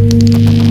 Thank 0.00 0.64
you. 0.64 0.69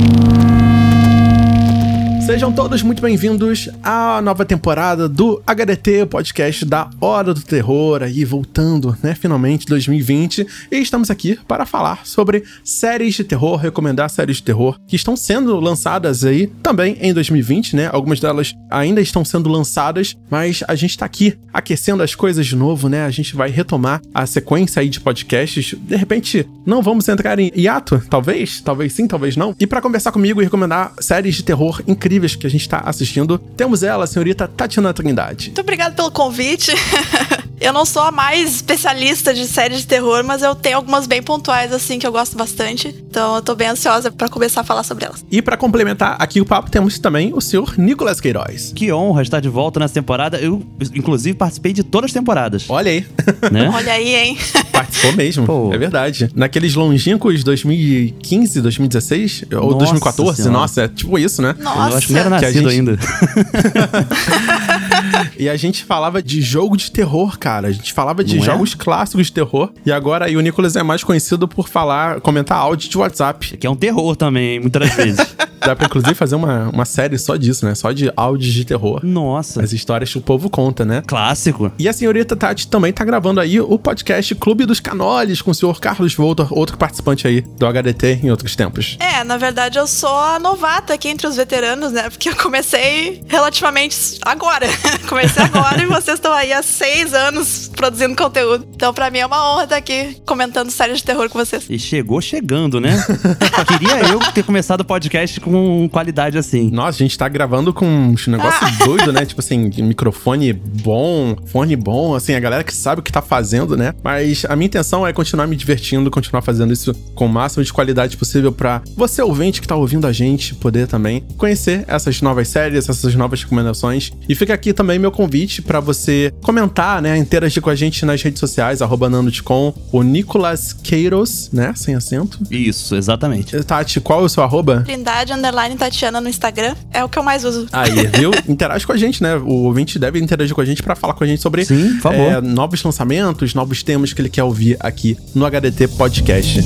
Sejam 2.39 2.53
todos 2.53 2.81
muito 2.81 3.01
bem-vindos 3.01 3.67
à 3.83 4.21
nova 4.21 4.45
temporada 4.45 5.09
do 5.09 5.43
HDT, 5.45 6.03
o 6.03 6.07
podcast 6.07 6.63
da 6.63 6.89
Hora 7.01 7.33
do 7.33 7.41
Terror, 7.41 8.01
aí 8.01 8.23
voltando, 8.23 8.95
né, 9.03 9.13
finalmente 9.13 9.65
2020, 9.65 10.47
e 10.71 10.77
estamos 10.77 11.11
aqui 11.11 11.37
para 11.45 11.65
falar 11.65 12.05
sobre 12.05 12.45
séries 12.63 13.15
de 13.15 13.25
terror, 13.25 13.57
recomendar 13.57 14.09
séries 14.09 14.37
de 14.37 14.43
terror 14.43 14.79
que 14.87 14.95
estão 14.95 15.17
sendo 15.17 15.59
lançadas 15.59 16.23
aí 16.23 16.47
também 16.63 16.97
em 17.01 17.13
2020, 17.13 17.75
né? 17.75 17.89
Algumas 17.91 18.21
delas 18.21 18.53
ainda 18.71 19.01
estão 19.01 19.25
sendo 19.25 19.49
lançadas, 19.49 20.15
mas 20.31 20.63
a 20.65 20.75
gente 20.75 20.97
tá 20.97 21.05
aqui 21.05 21.37
aquecendo 21.53 22.01
as 22.01 22.15
coisas 22.15 22.47
de 22.47 22.55
novo, 22.55 22.87
né? 22.87 23.03
A 23.03 23.11
gente 23.11 23.35
vai 23.35 23.49
retomar 23.49 24.01
a 24.13 24.25
sequência 24.25 24.81
aí 24.81 24.87
de 24.87 25.01
podcasts. 25.01 25.75
De 25.77 25.95
repente, 25.97 26.47
não 26.65 26.81
vamos 26.81 27.09
entrar 27.09 27.37
em 27.37 27.51
hiato, 27.53 28.01
talvez, 28.09 28.61
talvez 28.61 28.93
sim, 28.93 29.07
talvez 29.07 29.35
não. 29.35 29.53
E 29.59 29.67
para 29.67 29.81
conversar 29.81 30.13
comigo 30.13 30.41
e 30.41 30.45
recomendar 30.45 30.93
séries 31.01 31.35
de 31.35 31.43
terror 31.43 31.81
incríveis 31.85 32.28
que 32.37 32.47
a 32.47 32.49
gente 32.49 32.61
está 32.61 32.79
assistindo, 32.85 33.37
temos 33.37 33.83
ela, 33.83 34.03
a 34.03 34.07
senhorita 34.07 34.47
Tatiana 34.47 34.93
Trindade. 34.93 35.47
Muito 35.47 35.61
obrigada 35.61 35.95
pelo 35.95 36.11
convite. 36.11 36.71
eu 37.59 37.73
não 37.73 37.85
sou 37.85 38.01
a 38.01 38.11
mais 38.11 38.55
especialista 38.55 39.33
de 39.33 39.45
séries 39.45 39.79
de 39.79 39.87
terror, 39.87 40.23
mas 40.23 40.41
eu 40.41 40.55
tenho 40.55 40.77
algumas 40.77 41.07
bem 41.07 41.21
pontuais, 41.21 41.73
assim, 41.73 41.99
que 41.99 42.07
eu 42.07 42.11
gosto 42.11 42.37
bastante. 42.37 42.87
Então 42.87 43.35
eu 43.35 43.41
tô 43.41 43.55
bem 43.55 43.67
ansiosa 43.67 44.11
para 44.11 44.29
começar 44.29 44.61
a 44.61 44.63
falar 44.63 44.83
sobre 44.83 45.05
elas. 45.05 45.25
E 45.29 45.41
para 45.41 45.57
complementar 45.57 46.15
aqui 46.19 46.39
o 46.39 46.45
papo, 46.45 46.69
temos 46.69 46.97
também 46.99 47.33
o 47.33 47.41
senhor 47.41 47.77
Nicolas 47.77 48.21
Queiroz. 48.21 48.71
Que 48.75 48.91
honra 48.93 49.21
estar 49.21 49.39
de 49.39 49.49
volta 49.49 49.79
nessa 49.79 49.93
temporada. 49.93 50.37
Eu, 50.37 50.63
inclusive, 50.93 51.37
participei 51.37 51.73
de 51.73 51.83
todas 51.83 52.09
as 52.09 52.13
temporadas. 52.13 52.65
Olha 52.69 52.91
aí. 52.91 53.05
Né? 53.51 53.69
Olha 53.73 53.93
aí, 53.93 54.15
hein? 54.15 54.37
Participou 54.71 55.13
mesmo. 55.13 55.45
Pô. 55.45 55.73
É 55.73 55.77
verdade. 55.77 56.29
Naqueles 56.35 56.75
longínquos 56.75 57.43
2015, 57.43 58.61
2016 58.61 59.45
ou 59.53 59.71
nossa 59.71 59.77
2014, 59.77 60.35
senhora. 60.35 60.51
nossa, 60.51 60.81
é 60.83 60.87
tipo 60.87 61.17
isso, 61.17 61.41
né? 61.41 61.55
Nossa. 61.59 61.91
Eu 61.91 61.97
acho 61.97 62.07
que 62.07 62.13
era 62.19 62.29
nascido 62.29 62.69
ainda. 62.69 62.97
e 65.37 65.49
a 65.49 65.55
gente 65.55 65.83
falava 65.83 66.21
de 66.21 66.41
jogo 66.41 66.77
de 66.77 66.91
terror, 66.91 67.37
cara. 67.37 67.67
A 67.67 67.71
gente 67.71 67.93
falava 67.93 68.23
de 68.23 68.35
não 68.35 68.43
é? 68.43 68.45
jogos 68.45 68.73
é? 68.73 68.77
clássicos 68.77 69.27
de 69.27 69.33
terror. 69.33 69.71
E 69.85 69.91
agora 69.91 70.25
aí 70.25 70.37
o 70.37 70.41
Nicolas 70.41 70.75
é 70.75 70.83
mais 70.83 71.03
conhecido 71.03 71.47
por 71.47 71.67
falar, 71.67 72.21
comentar 72.21 72.57
áudio 72.57 72.89
de 72.89 72.97
WhatsApp. 72.97 73.57
Que 73.57 73.67
é 73.67 73.69
um 73.69 73.75
terror 73.75 74.15
também, 74.15 74.59
muitas 74.59 74.89
vezes. 74.93 75.19
Dá 75.59 75.75
pra, 75.75 75.85
inclusive, 75.85 76.15
fazer 76.15 76.35
uma, 76.35 76.69
uma 76.69 76.85
série 76.85 77.17
só 77.17 77.35
disso, 77.35 77.65
né? 77.65 77.75
Só 77.75 77.91
de 77.91 78.11
áudios 78.15 78.53
de 78.53 78.65
terror. 78.65 79.01
Nossa. 79.03 79.61
As 79.61 79.73
histórias 79.73 80.11
que 80.11 80.17
o 80.17 80.21
povo 80.21 80.49
conta, 80.49 80.85
né? 80.85 81.03
Clássico. 81.05 81.71
E 81.77 81.87
a 81.87 81.93
senhorita 81.93 82.35
Tati 82.35 82.67
também 82.67 82.93
tá 82.93 83.03
gravando 83.03 83.39
aí 83.39 83.59
o 83.59 83.77
podcast 83.77 84.33
Clube 84.35 84.65
dos 84.65 84.79
Canoles 84.79 85.41
com 85.41 85.51
o 85.51 85.53
senhor 85.53 85.79
Carlos 85.79 86.13
Voltor, 86.15 86.47
outro 86.51 86.77
participante 86.77 87.27
aí 87.27 87.41
do 87.41 87.65
HDT 87.65 88.21
em 88.23 88.31
outros 88.31 88.55
tempos. 88.55 88.97
É, 88.99 89.23
na 89.23 89.37
verdade 89.37 89.77
eu 89.77 89.87
sou 89.87 90.15
a 90.15 90.39
novata 90.39 90.93
aqui 90.93 91.09
entre 91.09 91.27
os 91.27 91.35
veteranos, 91.35 91.91
né? 91.91 92.09
Porque 92.09 92.29
eu 92.29 92.35
comecei 92.35 93.21
relativamente 93.27 94.17
agora. 94.23 94.67
comecei 95.19 95.43
agora 95.43 95.83
e 95.83 95.85
vocês 95.85 96.17
estão 96.17 96.31
aí 96.31 96.53
há 96.53 96.63
seis 96.63 97.13
anos 97.13 97.69
produzindo 97.75 98.15
conteúdo. 98.15 98.65
Então, 98.73 98.93
pra 98.93 99.11
mim 99.11 99.19
é 99.19 99.25
uma 99.25 99.51
honra 99.51 99.63
estar 99.65 99.75
aqui 99.75 100.15
comentando 100.25 100.71
séries 100.71 100.99
de 100.99 101.03
terror 101.03 101.29
com 101.29 101.37
vocês. 101.37 101.65
E 101.69 101.77
chegou 101.77 102.21
chegando, 102.21 102.79
né? 102.79 103.03
Queria 103.67 103.99
eu 104.09 104.19
ter 104.33 104.43
começado 104.43 104.79
o 104.81 104.85
podcast 104.85 105.41
com 105.41 105.89
qualidade 105.89 106.37
assim. 106.37 106.69
Nossa, 106.71 106.97
a 106.97 107.05
gente 107.05 107.17
tá 107.17 107.27
gravando 107.27 107.73
com 107.73 107.85
um 107.85 108.15
negócio 108.27 108.65
ah. 108.65 108.71
doido, 108.85 109.11
né? 109.11 109.25
Tipo 109.25 109.41
assim, 109.41 109.69
microfone 109.79 110.53
bom, 110.53 111.35
fone 111.47 111.75
bom, 111.75 112.15
assim, 112.15 112.33
a 112.33 112.39
galera 112.39 112.63
que 112.63 112.73
sabe 112.73 113.01
o 113.01 113.03
que 113.03 113.11
tá 113.11 113.21
fazendo, 113.21 113.75
né? 113.75 113.93
Mas 114.01 114.45
a 114.47 114.55
minha 114.55 114.67
intenção 114.67 115.05
é 115.05 115.11
continuar 115.11 115.47
me 115.47 115.55
divertindo, 115.57 116.09
continuar 116.09 116.41
fazendo 116.41 116.71
isso 116.71 116.93
com 117.13 117.25
o 117.25 117.29
máximo 117.29 117.61
de 117.61 117.73
qualidade 117.73 118.15
possível 118.15 118.53
para 118.53 118.81
você 118.95 119.21
ouvinte 119.21 119.59
que 119.59 119.67
tá 119.67 119.75
ouvindo 119.75 120.07
a 120.07 120.13
gente 120.13 120.55
poder 120.55 120.87
também 120.87 121.25
conhecer 121.37 121.83
essas 121.87 122.21
novas 122.21 122.47
séries, 122.47 122.87
essas 122.87 123.13
novas 123.15 123.43
recomendações. 123.43 124.11
E 124.29 124.33
fica 124.33 124.53
aqui 124.53 124.71
também 124.71 124.97
meu 124.97 125.08
convite 125.11 125.61
para 125.61 125.79
você 125.79 126.33
comentar, 126.41 127.01
né, 127.01 127.17
interagir 127.17 127.61
com 127.61 127.69
a 127.69 127.75
gente 127.75 128.05
nas 128.05 128.21
redes 128.21 128.39
sociais, 128.39 128.81
arroba 128.81 129.09
nanotcom, 129.09 129.73
o 129.91 130.03
Nicolas 130.03 130.73
Queiros, 130.73 131.49
né, 131.51 131.73
sem 131.75 131.95
acento. 131.95 132.39
Isso, 132.49 132.95
exatamente. 132.95 133.61
Tati, 133.63 133.99
qual 133.99 134.21
é 134.21 134.23
o 134.23 134.29
seu 134.29 134.43
arroba? 134.43 134.81
Trindade 134.85 135.33
Underline 135.33 135.75
Tatiana 135.75 136.21
no 136.21 136.29
Instagram. 136.29 136.75
É 136.91 137.03
o 137.03 137.09
que 137.09 137.17
eu 137.17 137.23
mais 137.23 137.43
uso. 137.43 137.67
Aí, 137.71 138.07
viu? 138.17 138.31
Interage 138.47 138.85
com 138.85 138.93
a 138.93 138.97
gente, 138.97 139.21
né? 139.21 139.35
O 139.35 139.65
ouvinte 139.65 139.99
deve 139.99 140.19
interagir 140.19 140.55
com 140.55 140.61
a 140.61 140.65
gente 140.65 140.81
para 140.81 140.95
falar 140.95 141.13
com 141.13 141.23
a 141.23 141.27
gente 141.27 141.41
sobre 141.41 141.65
Sim, 141.65 141.93
por 141.95 142.01
favor. 142.01 142.19
É, 142.19 142.41
novos 142.41 142.83
lançamentos, 142.83 143.53
novos 143.53 143.83
temas 143.83 144.13
que 144.13 144.21
ele 144.21 144.29
quer 144.29 144.43
ouvir 144.43 144.77
aqui 144.79 145.17
no 145.35 145.45
HDT 145.45 145.87
Podcast. 145.89 146.61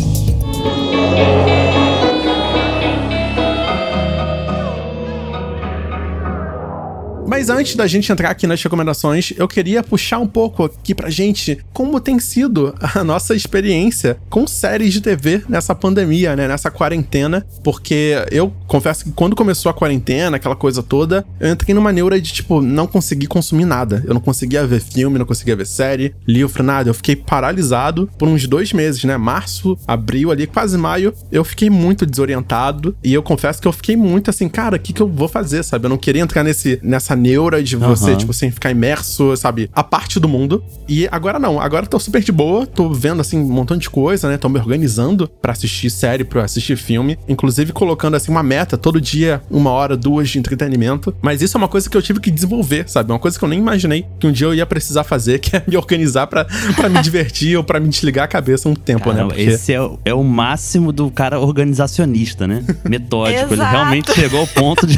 Mas 7.28 7.50
antes 7.50 7.76
da 7.76 7.88
gente 7.88 8.12
entrar 8.12 8.30
aqui 8.30 8.46
nas 8.46 8.62
recomendações, 8.62 9.34
eu 9.38 9.48
queria 9.48 9.82
puxar 9.82 10.20
um 10.20 10.28
pouco 10.28 10.66
aqui 10.66 10.94
pra 10.94 11.10
gente 11.10 11.58
como 11.72 12.00
tem 12.00 12.20
sido 12.20 12.76
a 12.96 13.04
nossa 13.04 13.34
experiência 13.36 14.18
com 14.30 14.46
séries 14.46 14.94
de 14.94 15.02
TV 15.02 15.44
nessa 15.48 15.74
pandemia, 15.74 16.36
né? 16.36 16.48
Nessa 16.48 16.70
quarentena. 16.70 17.46
Porque 17.64 18.16
eu 18.32 18.54
confesso 18.68 19.06
que 19.06 19.12
quando 19.12 19.36
começou 19.36 19.70
a 19.70 19.74
quarentena, 19.74 20.38
aquela 20.38 20.56
coisa 20.56 20.84
toda, 20.84 21.26
eu 21.40 21.52
entrei 21.52 21.74
numa 21.74 21.92
neura 21.92 22.20
de, 22.20 22.32
tipo, 22.32 22.62
não 22.62 22.86
conseguir 22.86 23.28
consumir 23.28 23.66
nada. 23.66 24.04
Eu 24.06 24.14
não 24.14 24.22
conseguia 24.22 24.66
ver 24.68 24.82
filme, 24.82 25.18
não 25.18 25.26
conseguia 25.26 25.56
ver 25.56 25.66
série, 25.66 26.14
livro, 26.28 26.62
nada. 26.62 26.90
Eu 26.90 26.94
fiquei 26.94 27.16
paralisado 27.16 28.10
por 28.18 28.28
uns 28.28 28.48
dois 28.48 28.74
meses, 28.74 29.04
né? 29.04 29.18
Março, 29.18 29.78
abril, 29.88 30.32
ali, 30.32 30.46
quase 30.46 30.78
maio. 30.78 31.14
Eu 31.32 31.44
fiquei 31.44 31.70
muito 31.70 32.06
desorientado. 32.06 32.96
E 33.04 33.14
eu 33.14 33.24
confesso 33.24 33.62
que 33.62 33.68
eu 33.68 33.74
fiquei 33.74 33.96
muito 33.96 34.30
assim, 34.30 34.50
cara, 34.50 34.76
o 34.76 34.80
que, 34.80 34.94
que 34.94 35.02
eu 35.02 35.08
vou 35.08 35.28
fazer, 35.28 35.64
sabe? 35.64 35.86
Eu 35.86 35.90
não 35.90 35.98
queria 35.98 36.22
entrar 36.22 36.44
nesse, 36.44 36.80
nessa 36.84 37.13
neura 37.16 37.64
de 37.64 37.76
você, 37.76 38.12
uhum. 38.12 38.18
tipo 38.18 38.32
assim, 38.32 38.52
ficar 38.52 38.72
imerso, 38.72 39.36
sabe, 39.38 39.70
a 39.74 39.84
parte 39.84 40.20
do 40.20 40.28
mundo. 40.28 40.64
E 40.88 41.08
agora 41.12 41.40
não, 41.40 41.60
agora 41.60 41.86
tô 41.86 42.00
super 42.00 42.22
de 42.22 42.32
boa, 42.32 42.66
tô 42.66 42.90
vendo 42.90 43.22
assim 43.22 43.38
um 43.40 43.46
montão 43.46 43.78
de 43.78 43.90
coisa, 43.90 44.30
né? 44.30 44.38
Tô 44.38 44.50
me 44.50 44.60
organizando 44.60 45.28
para 45.28 45.52
assistir 45.52 45.90
série, 45.90 46.24
para 46.24 46.44
assistir 46.44 46.78
filme, 46.78 47.18
inclusive 47.28 47.72
colocando 47.72 48.16
assim 48.16 48.32
uma 48.32 48.44
meta 48.44 48.78
todo 48.78 49.00
dia, 49.00 49.42
uma 49.50 49.72
hora, 49.72 49.96
duas 49.96 50.30
de 50.30 50.40
entretenimento. 50.40 51.16
Mas 51.22 51.42
isso 51.42 51.58
é 51.58 51.60
uma 51.60 51.68
coisa 51.68 51.90
que 51.90 51.96
eu 51.96 52.02
tive 52.02 52.20
que 52.20 52.32
desenvolver, 52.32 52.90
sabe? 52.90 53.12
Uma 53.12 53.20
coisa 53.20 53.38
que 53.38 53.44
eu 53.44 53.50
nem 53.50 53.60
imaginei 53.60 54.06
que 54.20 54.28
um 54.28 54.32
dia 54.32 54.48
eu 54.48 54.54
ia 54.54 54.66
precisar 54.66 55.04
fazer, 55.04 55.40
que 55.44 55.56
é 55.56 55.64
me 55.66 55.78
organizar 55.78 56.28
para 56.28 56.48
me 56.90 57.02
divertir 57.02 57.56
ou 57.58 57.64
para 57.64 57.80
me 57.80 57.90
desligar 57.90 58.26
a 58.26 58.28
cabeça 58.28 58.68
um 58.68 58.74
tempo, 58.74 59.12
né? 59.12 59.24
Porque... 59.24 59.42
Esse 59.42 59.74
é 59.74 59.82
o, 59.82 60.00
é 60.06 60.14
o 60.14 60.24
máximo 60.24 60.92
do 60.92 61.10
cara 61.12 61.40
organizacionista, 61.40 62.48
né? 62.48 62.64
Metódico. 62.88 63.54
Ele 63.54 63.64
realmente 63.64 64.14
chegou 64.14 64.40
ao 64.40 64.48
ponto 64.48 64.86
de 64.88 64.96